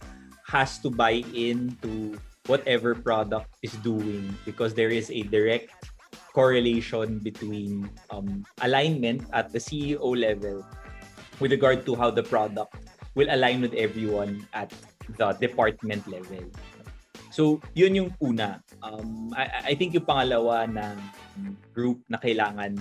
has 0.47 0.79
to 0.79 0.91
buy 0.91 1.23
into 1.35 2.15
whatever 2.47 2.95
product 2.95 3.51
is 3.63 3.75
doing 3.83 4.31
because 4.47 4.75
there 4.75 4.91
is 4.91 5.11
a 5.11 5.27
direct 5.27 5.75
correlation 6.31 7.19
between 7.19 7.91
um, 8.11 8.45
alignment 8.63 9.27
at 9.33 9.51
the 9.53 9.59
CEO 9.59 10.15
level 10.15 10.63
with 11.41 11.51
regard 11.51 11.85
to 11.85 11.95
how 11.95 12.11
the 12.11 12.23
product 12.23 12.75
will 13.15 13.27
align 13.31 13.61
with 13.61 13.75
everyone 13.75 14.47
at 14.55 14.71
the 15.19 15.33
department 15.41 16.07
level. 16.07 16.45
So, 17.33 17.61
yun 17.75 17.95
yung 17.95 18.11
una. 18.23 18.63
Um, 18.81 19.35
I, 19.37 19.73
I 19.73 19.75
think 19.75 19.93
yung 19.93 20.07
pangalawa 20.09 20.69
ng 20.71 20.97
group 21.75 22.01
na 22.09 22.17
kailangan 22.17 22.81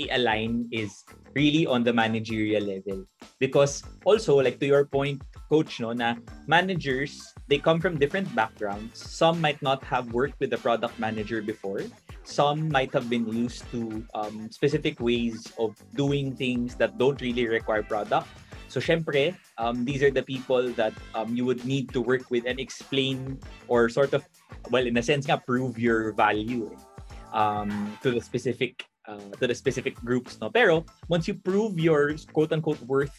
i-align 0.00 0.68
is 0.72 1.04
really 1.36 1.66
on 1.66 1.84
the 1.84 1.92
managerial 1.92 2.64
level. 2.64 3.04
Because 3.40 3.84
also, 4.04 4.40
like 4.40 4.60
to 4.60 4.66
your 4.66 4.88
point, 4.88 5.20
coach, 5.52 5.84
no, 5.84 5.92
na 5.92 6.16
managers, 6.48 7.36
they 7.44 7.60
come 7.60 7.76
from 7.76 8.00
different 8.00 8.24
backgrounds. 8.32 8.96
Some 8.96 9.36
might 9.36 9.60
not 9.60 9.84
have 9.84 10.08
worked 10.16 10.40
with 10.40 10.48
a 10.56 10.60
product 10.64 10.96
manager 10.96 11.44
before. 11.44 11.84
Some 12.24 12.72
might 12.72 12.88
have 12.96 13.12
been 13.12 13.28
used 13.28 13.68
to 13.68 14.00
um, 14.16 14.48
specific 14.48 14.96
ways 14.96 15.52
of 15.60 15.76
doing 15.92 16.32
things 16.32 16.72
that 16.80 16.96
don't 16.96 17.20
really 17.20 17.44
require 17.44 17.84
product. 17.84 18.32
So, 18.72 18.80
syempre, 18.80 19.36
um, 19.60 19.84
these 19.84 20.00
are 20.00 20.08
the 20.08 20.24
people 20.24 20.72
that 20.80 20.96
um, 21.12 21.36
you 21.36 21.44
would 21.44 21.68
need 21.68 21.92
to 21.92 22.00
work 22.00 22.32
with 22.32 22.48
and 22.48 22.56
explain 22.56 23.36
or 23.68 23.92
sort 23.92 24.16
of, 24.16 24.24
well, 24.72 24.88
in 24.88 24.96
a 24.96 25.04
sense, 25.04 25.28
nga, 25.28 25.36
prove 25.36 25.76
your 25.76 26.16
value 26.16 26.72
eh, 26.72 27.36
um, 27.36 27.92
to 28.00 28.16
the 28.16 28.24
specific 28.24 28.88
uh, 29.04 29.18
to 29.36 29.44
the 29.50 29.54
specific 29.54 29.98
groups. 30.00 30.40
No? 30.40 30.48
Pero, 30.48 30.86
once 31.12 31.28
you 31.28 31.34
prove 31.34 31.76
your 31.76 32.16
quote-unquote 32.32 32.80
worth 32.86 33.12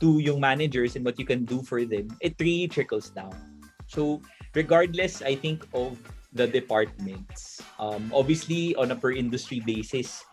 to 0.00 0.18
yung 0.18 0.40
managers 0.40 0.96
and 0.96 1.04
what 1.04 1.18
you 1.18 1.26
can 1.26 1.44
do 1.44 1.62
for 1.62 1.84
them, 1.84 2.08
it 2.20 2.34
really 2.40 2.68
trickles 2.68 3.10
down. 3.10 3.34
So, 3.86 4.22
regardless, 4.54 5.22
I 5.22 5.34
think, 5.34 5.66
of 5.74 5.98
the 6.34 6.46
departments, 6.46 7.62
um, 7.78 8.10
obviously, 8.14 8.74
on 8.74 8.90
a 8.90 8.96
per 8.96 9.12
industry 9.12 9.62
basis, 9.62 10.24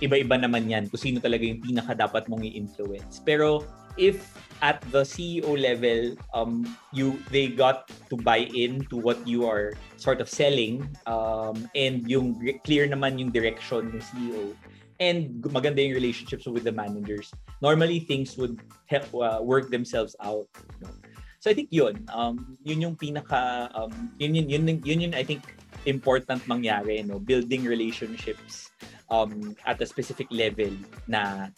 iba-iba 0.00 0.40
naman 0.40 0.70
yan 0.70 0.88
kung 0.88 1.00
sino 1.00 1.20
talaga 1.20 1.44
yung 1.44 1.60
pinaka 1.60 1.92
dapat 1.92 2.28
mong 2.32 2.46
i-influence. 2.48 3.20
Pero, 3.20 3.66
if 4.00 4.32
at 4.62 4.80
the 4.92 5.04
CEO 5.04 5.56
level, 5.56 6.16
um, 6.32 6.64
you 6.92 7.16
they 7.32 7.48
got 7.48 7.88
to 8.08 8.16
buy 8.16 8.48
in 8.52 8.84
to 8.92 8.96
what 8.96 9.20
you 9.24 9.48
are 9.48 9.72
sort 9.96 10.20
of 10.20 10.28
selling, 10.28 10.84
um, 11.08 11.68
and 11.74 12.08
yung 12.08 12.36
clear 12.64 12.88
naman 12.88 13.20
yung 13.20 13.32
direction 13.32 13.88
ng 13.92 14.00
CEO, 14.00 14.56
and 15.00 15.40
maganda 15.48 15.80
yung 15.80 15.96
relationships 15.96 16.44
with 16.44 16.62
the 16.62 16.72
managers, 16.72 17.32
normally 17.64 18.04
things 18.04 18.36
would 18.36 18.60
help 18.86 19.08
uh, 19.16 19.40
work 19.40 19.72
themselves 19.72 20.14
out. 20.20 20.46
You 20.78 20.86
know? 20.86 20.94
So 21.40 21.50
I 21.50 21.54
think 21.56 21.72
yun, 21.72 22.04
um, 22.12 22.60
yun 22.62 22.84
yung 22.84 22.96
pinaka, 23.00 23.72
um, 23.72 24.12
yun, 24.20 24.36
yun, 24.36 24.46
yun, 24.48 24.68
yun, 24.84 25.00
yun 25.00 25.14
I 25.16 25.24
think 25.24 25.40
important 25.88 26.44
mangyari, 26.44 27.00
no? 27.00 27.18
building 27.18 27.64
relationships 27.64 28.68
um, 29.08 29.56
at 29.64 29.80
a 29.80 29.86
specific 29.88 30.28
level 30.30 30.70
na 31.08 31.48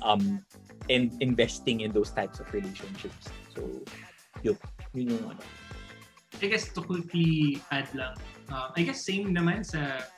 um, 0.00 0.40
and 0.88 1.12
investing 1.20 1.84
in 1.84 1.92
those 1.92 2.10
types 2.10 2.40
of 2.40 2.48
relationships. 2.56 3.28
So, 3.54 3.68
yun, 4.40 4.56
yun 4.96 5.12
yung 5.12 5.36
ano. 5.36 5.44
I 6.40 6.48
guess 6.48 6.72
to 6.72 6.80
quickly 6.80 7.60
add 7.70 7.92
lang, 7.92 8.16
uh, 8.48 8.72
I 8.74 8.82
guess 8.82 9.04
same 9.04 9.36
naman 9.36 9.62
sa 9.62 10.08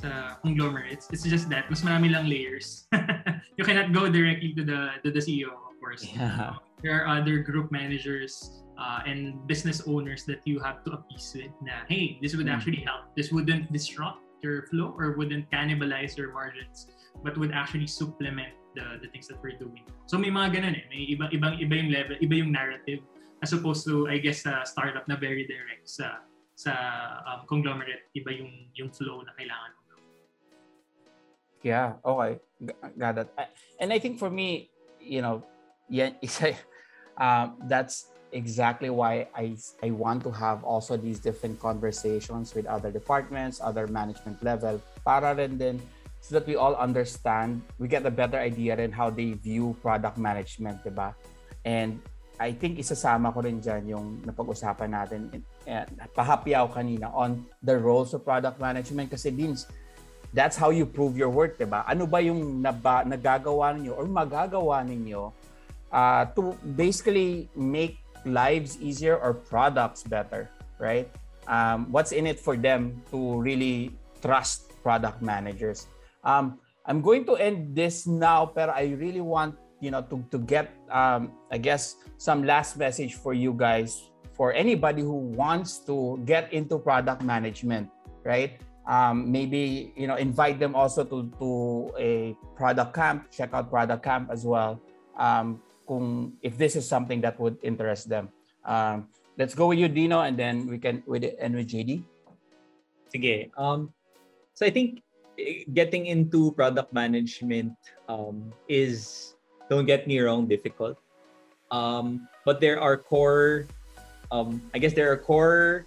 sa 0.00 0.40
conglomerates. 0.40 1.08
It's 1.12 1.24
just 1.24 1.52
that 1.52 1.68
mas 1.68 1.84
marami 1.84 2.10
lang 2.12 2.24
layers. 2.26 2.88
you 3.58 3.64
cannot 3.64 3.92
go 3.92 4.08
directly 4.08 4.56
to 4.56 4.64
the 4.64 4.96
to 5.04 5.12
the 5.12 5.20
CEO, 5.20 5.52
of 5.52 5.76
course. 5.76 6.08
Yeah. 6.08 6.56
There 6.80 6.96
are 6.96 7.04
other 7.04 7.44
group 7.44 7.68
managers 7.68 8.64
uh, 8.80 9.04
and 9.04 9.36
business 9.44 9.84
owners 9.84 10.24
that 10.24 10.40
you 10.48 10.56
have 10.64 10.80
to 10.88 10.96
appease 10.96 11.36
with 11.36 11.52
na, 11.60 11.84
hey, 11.84 12.16
this 12.24 12.32
would 12.32 12.48
mm. 12.48 12.56
actually 12.56 12.80
help. 12.80 13.12
This 13.12 13.28
wouldn't 13.28 13.68
disrupt 13.68 14.24
your 14.40 14.64
flow 14.72 14.96
or 14.96 15.12
wouldn't 15.20 15.52
cannibalize 15.52 16.16
your 16.16 16.32
margins, 16.32 16.88
but 17.20 17.36
would 17.36 17.52
actually 17.52 17.86
supplement 17.86 18.56
the, 18.72 18.96
the 19.04 19.08
things 19.12 19.28
that 19.28 19.36
we're 19.44 19.60
doing. 19.60 19.84
So 20.08 20.16
may 20.16 20.32
mga 20.32 20.56
ganun 20.56 20.74
eh. 20.80 20.84
May 20.88 21.02
iba, 21.12 21.28
ibang 21.28 21.60
iba 21.60 21.74
yung 21.76 21.92
level, 21.92 22.16
iba 22.16 22.34
yung 22.40 22.48
narrative 22.48 23.04
as 23.44 23.52
opposed 23.52 23.84
to, 23.84 24.08
I 24.08 24.16
guess, 24.16 24.48
sa 24.48 24.60
uh, 24.60 24.64
startup 24.64 25.04
na 25.04 25.20
very 25.20 25.44
direct 25.44 25.84
sa 25.84 26.24
sa 26.56 26.72
um, 27.24 27.44
conglomerate, 27.48 28.08
iba 28.16 28.32
yung 28.32 28.68
yung 28.76 28.88
flow 28.88 29.20
na 29.24 29.32
kailangan 29.36 29.79
Yeah, 31.62 32.00
okay. 32.04 32.40
Got 32.98 33.14
that 33.16 33.28
And 33.80 33.92
I 33.92 33.98
think 33.98 34.18
for 34.18 34.30
me, 34.30 34.70
you 35.00 35.20
know, 35.22 35.44
yeah, 35.88 36.10
um, 37.18 37.56
that's 37.68 38.08
exactly 38.32 38.90
why 38.90 39.28
I, 39.34 39.56
I 39.82 39.90
want 39.90 40.22
to 40.24 40.30
have 40.30 40.64
also 40.64 40.96
these 40.96 41.18
different 41.18 41.58
conversations 41.60 42.54
with 42.54 42.66
other 42.66 42.90
departments, 42.90 43.60
other 43.60 43.86
management 43.86 44.42
level, 44.42 44.80
para 45.04 45.34
rin 45.34 45.58
din 45.58 45.76
so 46.20 46.36
that 46.36 46.46
we 46.46 46.54
all 46.54 46.76
understand, 46.76 47.62
we 47.78 47.88
get 47.88 48.04
a 48.04 48.10
better 48.12 48.38
idea 48.38 48.76
in 48.76 48.92
how 48.92 49.10
they 49.10 49.32
view 49.32 49.76
product 49.80 50.18
management, 50.20 50.84
di 50.84 50.92
ba? 50.92 51.16
And 51.64 52.00
I 52.40 52.52
think 52.52 52.80
isasama 52.80 53.32
ko 53.32 53.40
rin 53.40 53.60
dyan 53.60 53.88
yung 53.88 54.06
napag-usapan 54.24 54.88
natin, 54.92 55.20
eh, 55.64 55.84
pahapyaw 56.12 56.72
kanina 56.72 57.12
on 57.12 57.44
the 57.64 57.76
roles 57.76 58.12
of 58.12 58.24
product 58.24 58.60
management 58.60 59.12
kasi 59.12 59.32
Vince, 59.32 59.68
that's 60.32 60.56
how 60.56 60.70
you 60.70 60.86
prove 60.86 61.16
your 61.16 61.30
worth, 61.30 61.58
'di? 61.58 61.66
Ano 61.66 62.06
ba 62.06 62.22
yung 62.22 62.62
naba, 62.62 63.02
nagagawa 63.02 63.74
niyo 63.74 63.98
or 63.98 64.06
magagawa 64.06 64.82
ninyo 64.86 65.32
uh, 65.90 66.24
to 66.38 66.54
basically 66.78 67.50
make 67.56 67.98
lives 68.24 68.78
easier 68.78 69.16
or 69.18 69.34
products 69.34 70.02
better, 70.06 70.50
right? 70.78 71.10
Um, 71.50 71.90
what's 71.90 72.12
in 72.12 72.26
it 72.26 72.38
for 72.38 72.54
them 72.54 73.02
to 73.10 73.40
really 73.40 73.96
trust 74.22 74.70
product 74.84 75.18
managers? 75.24 75.90
Um, 76.22 76.60
I'm 76.86 77.00
going 77.02 77.24
to 77.26 77.34
end 77.34 77.74
this 77.74 78.06
now, 78.06 78.46
pero 78.46 78.70
I 78.70 78.94
really 78.94 79.24
want 79.24 79.56
you 79.80 79.90
know, 79.90 80.02
to, 80.02 80.22
to 80.30 80.38
get, 80.38 80.70
um, 80.92 81.32
I 81.50 81.58
guess, 81.58 81.96
some 82.18 82.44
last 82.44 82.76
message 82.76 83.16
for 83.16 83.32
you 83.32 83.52
guys, 83.52 84.10
for 84.36 84.52
anybody 84.52 85.02
who 85.02 85.16
wants 85.16 85.78
to 85.88 86.20
get 86.24 86.52
into 86.52 86.78
product 86.78 87.22
management, 87.22 87.88
right? 88.22 88.60
Um, 88.90 89.30
maybe, 89.30 89.94
you 89.94 90.10
know, 90.10 90.18
invite 90.18 90.58
them 90.58 90.74
also 90.74 91.06
to, 91.06 91.30
to 91.38 91.50
a 91.94 92.34
product 92.58 92.90
camp, 92.90 93.30
check 93.30 93.54
out 93.54 93.70
product 93.70 94.02
camp 94.02 94.34
as 94.34 94.42
well. 94.42 94.82
Um, 95.14 95.62
kung, 95.86 96.34
if 96.42 96.58
this 96.58 96.74
is 96.74 96.90
something 96.90 97.22
that 97.22 97.38
would 97.38 97.54
interest 97.62 98.10
them. 98.10 98.34
Um, 98.66 99.06
let's 99.38 99.54
go 99.54 99.70
with 99.70 99.78
you, 99.78 99.86
Dino, 99.86 100.26
and 100.26 100.34
then 100.34 100.66
we 100.66 100.82
can 100.82 101.06
with 101.06 101.22
and 101.38 101.54
with 101.54 101.70
JD. 101.70 102.02
Sige. 103.14 103.54
Um, 103.54 103.94
so 104.58 104.66
I 104.66 104.70
think 104.70 105.06
eh, 105.38 105.62
getting 105.70 106.06
into 106.10 106.50
product 106.58 106.90
management 106.90 107.78
um, 108.10 108.50
is, 108.66 109.34
don't 109.70 109.86
get 109.86 110.10
me 110.10 110.18
wrong, 110.18 110.50
difficult. 110.50 110.98
Um, 111.70 112.26
but 112.44 112.58
there 112.58 112.82
are 112.82 112.98
core, 112.98 113.70
um, 114.34 114.58
I 114.74 114.82
guess 114.82 114.94
there 114.94 115.12
are 115.12 115.16
core 115.16 115.86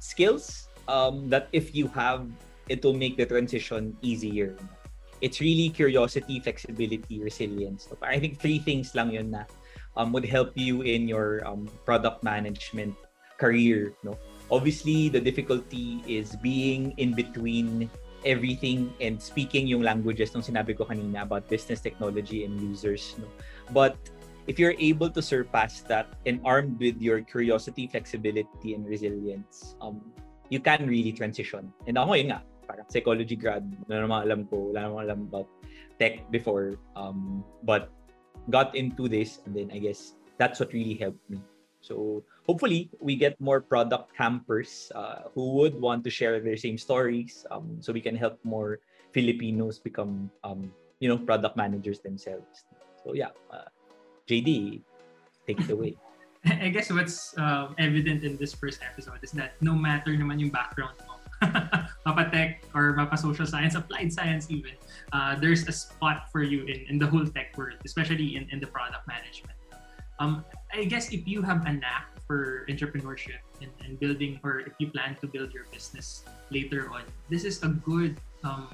skills 0.00 0.66
um, 0.88 1.28
that 1.28 1.48
if 1.52 1.74
you 1.74 1.88
have, 1.88 2.26
it 2.68 2.84
will 2.84 2.94
make 2.94 3.16
the 3.16 3.26
transition 3.26 3.96
easier. 4.02 4.56
It's 5.20 5.40
really 5.40 5.70
curiosity, 5.70 6.40
flexibility, 6.40 7.22
resilience. 7.22 7.86
So 7.88 7.96
I 8.02 8.18
think 8.18 8.40
three 8.40 8.58
things 8.58 8.94
lang 8.94 9.12
yun 9.12 9.30
na 9.30 9.44
um, 9.96 10.12
would 10.12 10.24
help 10.24 10.52
you 10.54 10.82
in 10.82 11.06
your 11.06 11.46
um, 11.46 11.68
product 11.84 12.24
management 12.24 12.94
career. 13.38 13.94
No, 14.02 14.18
obviously 14.50 15.08
the 15.08 15.20
difficulty 15.20 16.02
is 16.06 16.36
being 16.42 16.92
in 16.98 17.14
between 17.14 17.90
everything 18.24 18.92
and 19.00 19.20
speaking 19.20 19.66
yung 19.66 19.82
languages 19.82 20.34
nung 20.34 20.42
sinabi 20.42 20.76
ko 20.76 20.86
kanina 20.86 21.22
about 21.22 21.46
business 21.50 21.80
technology 21.80 22.44
and 22.44 22.58
users. 22.60 23.14
No? 23.18 23.26
But 23.70 23.98
if 24.46 24.58
you're 24.58 24.78
able 24.78 25.10
to 25.10 25.22
surpass 25.22 25.82
that 25.86 26.06
and 26.26 26.40
armed 26.44 26.78
with 26.78 27.00
your 27.02 27.22
curiosity, 27.22 27.86
flexibility, 27.86 28.74
and 28.74 28.86
resilience, 28.86 29.74
um, 29.80 30.02
you 30.52 30.60
can 30.60 30.84
really 30.84 31.16
transition. 31.16 31.72
And 31.88 31.96
ako 31.96 32.12
yun 32.20 32.36
nga, 32.36 32.44
parang 32.68 32.84
psychology 32.92 33.40
grad, 33.40 33.64
wala 33.88 34.04
namang 34.04 34.22
alam 34.28 34.40
ko, 34.52 34.68
wala 34.68 34.84
namang 34.84 35.02
alam 35.08 35.20
about 35.32 35.48
tech 35.96 36.28
before. 36.28 36.76
Um, 36.92 37.40
but 37.64 37.88
got 38.52 38.76
into 38.76 39.08
this 39.08 39.40
and 39.48 39.56
then 39.56 39.72
I 39.72 39.80
guess 39.80 40.12
that's 40.36 40.60
what 40.60 40.76
really 40.76 40.92
helped 41.00 41.24
me. 41.32 41.40
So 41.80 42.20
hopefully 42.44 42.92
we 43.00 43.16
get 43.16 43.40
more 43.40 43.64
product 43.64 44.12
campers 44.12 44.92
uh, 44.94 45.32
who 45.32 45.56
would 45.56 45.74
want 45.80 46.04
to 46.04 46.10
share 46.12 46.38
their 46.38 46.60
same 46.60 46.76
stories 46.76 47.48
um, 47.50 47.80
so 47.80 47.96
we 47.96 48.04
can 48.04 48.14
help 48.14 48.36
more 48.44 48.78
Filipinos 49.16 49.80
become 49.80 50.30
um, 50.44 50.70
you 51.00 51.08
know 51.08 51.18
product 51.18 51.56
managers 51.56 51.98
themselves. 52.00 52.68
So 53.02 53.14
yeah, 53.16 53.34
uh, 53.50 53.72
JD, 54.28 54.82
take 55.46 55.60
it 55.60 55.70
away. 55.70 55.96
I 56.44 56.68
guess 56.74 56.90
what's 56.90 57.38
uh, 57.38 57.70
evident 57.78 58.24
in 58.24 58.36
this 58.36 58.52
first 58.52 58.80
episode 58.82 59.22
is 59.22 59.30
that 59.38 59.54
no 59.62 59.74
matter 59.74 60.10
naman 60.10 60.42
yung 60.42 60.50
background 60.50 60.98
mo, 61.06 61.22
mapa 62.06 62.30
tech 62.34 62.66
or 62.74 62.94
mapa 62.98 63.14
social 63.14 63.46
science, 63.46 63.74
applied 63.78 64.12
science 64.12 64.50
even, 64.50 64.74
uh, 65.12 65.38
there's 65.38 65.66
a 65.68 65.72
spot 65.72 66.26
for 66.34 66.42
you 66.42 66.66
in, 66.66 66.82
in 66.90 66.96
the 66.98 67.06
whole 67.06 67.26
tech 67.26 67.54
world, 67.56 67.78
especially 67.84 68.34
in, 68.34 68.50
in 68.50 68.58
the 68.58 68.66
product 68.66 69.06
management. 69.06 69.54
Um, 70.18 70.44
I 70.74 70.84
guess 70.84 71.10
if 71.14 71.26
you 71.26 71.42
have 71.42 71.66
a 71.66 71.72
knack 71.72 72.10
for 72.26 72.66
entrepreneurship 72.68 73.42
and, 73.60 73.70
and 73.84 73.98
building, 73.98 74.40
or 74.42 74.66
if 74.66 74.74
you 74.78 74.90
plan 74.90 75.16
to 75.20 75.26
build 75.26 75.54
your 75.54 75.66
business 75.70 76.24
later 76.50 76.90
on, 76.90 77.02
this 77.30 77.44
is 77.44 77.62
a 77.62 77.68
good 77.68 78.18
um, 78.42 78.70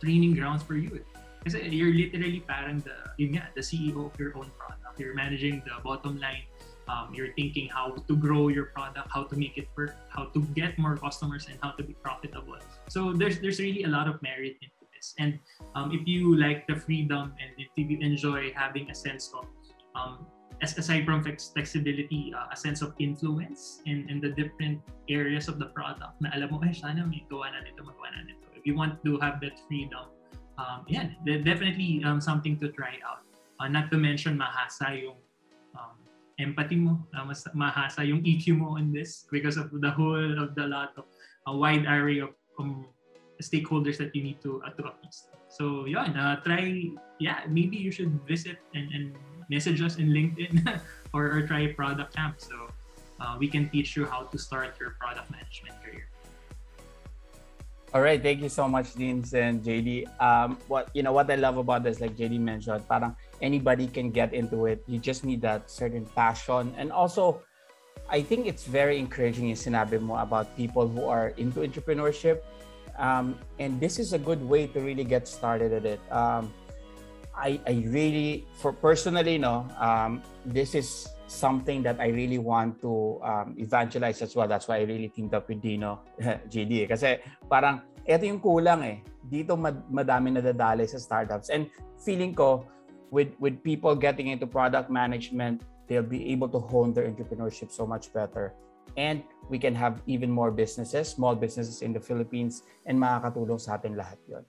training 0.00 0.34
grounds 0.34 0.62
for 0.62 0.74
you. 0.74 1.02
Because 1.42 1.60
you're 1.60 1.92
literally 1.92 2.40
parang 2.40 2.80
the, 2.80 2.94
yun 3.18 3.36
nga, 3.36 3.50
the 3.54 3.60
CEO 3.60 4.08
of 4.08 4.18
your 4.18 4.32
own 4.38 4.50
product. 4.56 4.98
You're 4.98 5.14
managing 5.14 5.62
the 5.66 5.82
bottom 5.82 6.18
line. 6.18 6.46
Um, 6.86 7.14
you're 7.16 7.32
thinking 7.32 7.68
how 7.72 7.96
to 7.96 8.14
grow 8.16 8.48
your 8.48 8.66
product, 8.76 9.08
how 9.08 9.24
to 9.24 9.34
make 9.36 9.56
it 9.56 9.68
work, 9.76 9.96
how 10.12 10.28
to 10.36 10.40
get 10.52 10.76
more 10.78 10.96
customers, 10.96 11.48
and 11.48 11.56
how 11.62 11.72
to 11.78 11.82
be 11.82 11.96
profitable. 11.96 12.60
So 12.92 13.16
there's 13.16 13.40
there's 13.40 13.58
really 13.58 13.84
a 13.84 13.92
lot 13.92 14.04
of 14.04 14.20
merit 14.20 14.60
in 14.60 14.68
this. 15.04 15.14
And 15.18 15.38
um, 15.74 15.92
if 15.92 16.06
you 16.06 16.36
like 16.36 16.66
the 16.66 16.76
freedom 16.76 17.34
and 17.40 17.50
if 17.58 17.68
you 17.76 17.98
enjoy 18.00 18.52
having 18.56 18.90
a 18.90 18.94
sense 18.94 19.32
of, 19.34 19.44
um, 19.94 20.26
aside 20.62 21.04
from 21.04 21.22
flexibility, 21.22 22.32
uh, 22.36 22.46
a 22.52 22.56
sense 22.56 22.80
of 22.80 22.94
influence 22.98 23.80
in, 23.86 24.08
in 24.08 24.20
the 24.20 24.30
different 24.30 24.80
areas 25.08 25.48
of 25.48 25.58
the 25.58 25.66
product 25.66 26.20
na 26.20 26.30
alam 26.32 26.50
mo, 26.50 26.60
eh, 26.64 26.72
sana 26.72 27.04
may 27.04 27.24
gawa 27.28 27.52
na 27.52 27.60
nito, 27.60 27.84
magawa 27.84 28.12
na 28.16 28.24
nito. 28.24 28.46
If 28.54 28.64
you 28.64 28.74
want 28.76 29.04
to 29.04 29.18
have 29.20 29.40
that 29.40 29.60
freedom, 29.68 30.08
um, 30.56 30.84
yeah, 30.88 31.10
definitely 31.24 32.00
um, 32.04 32.20
something 32.20 32.56
to 32.60 32.68
try 32.72 32.96
out. 33.04 33.26
Uh, 33.60 33.68
not 33.68 33.90
to 33.90 33.98
mention, 33.98 34.38
mahasa 34.38 34.94
yung 34.96 35.18
empathy 36.38 36.76
mo, 36.76 36.98
uh, 37.14 37.24
mas 37.24 37.44
mahasa 37.54 38.02
yung 38.06 38.22
EQ 38.22 38.58
mo 38.58 38.76
on 38.76 38.90
this 38.90 39.26
because 39.30 39.56
of 39.56 39.70
the 39.70 39.90
whole 39.90 40.38
of 40.38 40.54
the 40.54 40.66
lot 40.66 40.90
of 40.98 41.06
a 41.46 41.52
wide 41.54 41.86
array 41.86 42.18
of 42.18 42.34
um, 42.58 42.86
stakeholders 43.42 43.98
that 43.98 44.14
you 44.14 44.22
need 44.22 44.40
to 44.42 44.62
uh, 44.66 44.72
to 44.74 44.86
appease. 44.86 45.28
So 45.48 45.86
yeah, 45.86 46.10
uh, 46.10 46.42
try 46.42 46.90
yeah 47.22 47.46
maybe 47.46 47.78
you 47.78 47.94
should 47.94 48.10
visit 48.26 48.58
and, 48.74 48.90
and 48.90 49.04
message 49.50 49.82
us 49.82 49.96
in 49.96 50.10
LinkedIn 50.10 50.66
or, 51.14 51.30
or 51.30 51.46
try 51.46 51.70
product 51.70 52.16
camp 52.16 52.40
so 52.40 52.70
uh, 53.20 53.36
we 53.38 53.46
can 53.46 53.68
teach 53.70 53.96
you 53.96 54.04
how 54.04 54.24
to 54.24 54.38
start 54.38 54.74
your 54.80 54.96
product 54.98 55.30
management 55.30 55.76
career. 55.82 56.08
All 57.94 58.02
right, 58.02 58.18
thank 58.18 58.42
you 58.42 58.50
so 58.50 58.66
much, 58.66 58.98
Deans 58.98 59.30
and 59.34 59.62
JD. 59.62 60.10
Um, 60.18 60.58
what 60.66 60.90
you 60.94 61.06
know, 61.06 61.12
what 61.14 61.30
I 61.30 61.38
love 61.38 61.58
about 61.58 61.86
this, 61.86 62.02
like 62.02 62.18
JD 62.18 62.42
mentioned, 62.42 62.82
parang 62.90 63.14
anybody 63.44 63.84
can 63.84 64.08
get 64.08 64.32
into 64.32 64.64
it. 64.64 64.80
You 64.88 64.96
just 64.96 65.28
need 65.28 65.44
that 65.44 65.68
certain 65.68 66.08
passion, 66.16 66.72
and 66.80 66.88
also, 66.88 67.44
I 68.08 68.24
think 68.24 68.48
it's 68.48 68.64
very 68.64 68.96
encouraging 68.96 69.52
in 69.52 69.56
sinabi 69.60 70.00
mo 70.00 70.16
about 70.16 70.56
people 70.56 70.88
who 70.88 71.04
are 71.04 71.36
into 71.36 71.60
entrepreneurship 71.60 72.40
um, 72.98 73.38
and 73.58 73.80
this 73.80 73.98
is 73.98 74.12
a 74.12 74.18
good 74.18 74.42
way 74.42 74.66
to 74.68 74.80
really 74.80 75.04
get 75.04 75.26
started 75.26 75.72
at 75.72 75.84
it. 75.84 76.00
Um, 76.10 76.52
I, 77.34 77.58
I 77.66 77.84
really, 77.86 78.46
for 78.54 78.72
personally, 78.72 79.38
no, 79.38 79.66
um, 79.78 80.22
this 80.46 80.74
is 80.74 81.08
something 81.26 81.82
that 81.82 81.98
I 81.98 82.08
really 82.08 82.38
want 82.38 82.80
to 82.82 83.20
um, 83.22 83.56
evangelize 83.58 84.22
as 84.22 84.36
well. 84.36 84.46
That's 84.46 84.68
why 84.68 84.78
I 84.78 84.82
really 84.82 85.08
teamed 85.08 85.34
up 85.34 85.48
with 85.48 85.60
Dino, 85.60 86.00
GD. 86.20 86.88
Kasi 86.88 87.18
parang, 87.50 87.82
ito 88.06 88.22
yung 88.22 88.38
kulang 88.38 88.86
eh. 88.86 89.02
Dito 89.24 89.58
mad, 89.58 89.82
madami 89.90 90.30
nadadali 90.30 90.86
sa 90.86 90.98
startups. 90.98 91.50
And 91.50 91.66
feeling 91.98 92.34
ko, 92.34 92.68
with, 93.10 93.28
with 93.38 93.62
people 93.62 93.94
getting 93.94 94.28
into 94.28 94.46
product 94.46 94.90
management, 94.90 95.62
they'll 95.88 96.02
be 96.02 96.32
able 96.32 96.48
to 96.48 96.58
hone 96.58 96.92
their 96.92 97.08
entrepreneurship 97.08 97.70
so 97.70 97.86
much 97.86 98.12
better. 98.12 98.54
and 98.96 99.22
we 99.50 99.58
can 99.58 99.74
have 99.74 100.00
even 100.06 100.30
more 100.30 100.50
businesses, 100.50 101.08
small 101.08 101.34
businesses 101.34 101.82
in 101.82 101.92
the 101.92 102.00
Philippines, 102.00 102.62
and 102.86 102.98
makakatulong 102.98 103.60
sa 103.60 103.74
atin 103.76 103.96
lahat 103.96 104.18
yon. 104.28 104.44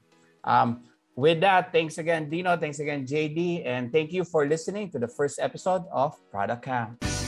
Um, 0.45 0.69
with 1.15 1.39
that, 1.41 1.71
thanks 1.71 1.97
again, 1.97 2.29
Dino. 2.29 2.57
Thanks 2.57 2.79
again, 2.79 3.07
JD. 3.07 3.65
And 3.65 3.91
thank 3.91 4.11
you 4.11 4.23
for 4.23 4.45
listening 4.45 4.91
to 4.91 4.99
the 4.99 5.07
first 5.07 5.39
episode 5.39 5.83
of 5.91 6.15
Product 6.29 6.61
Camp. 6.61 7.24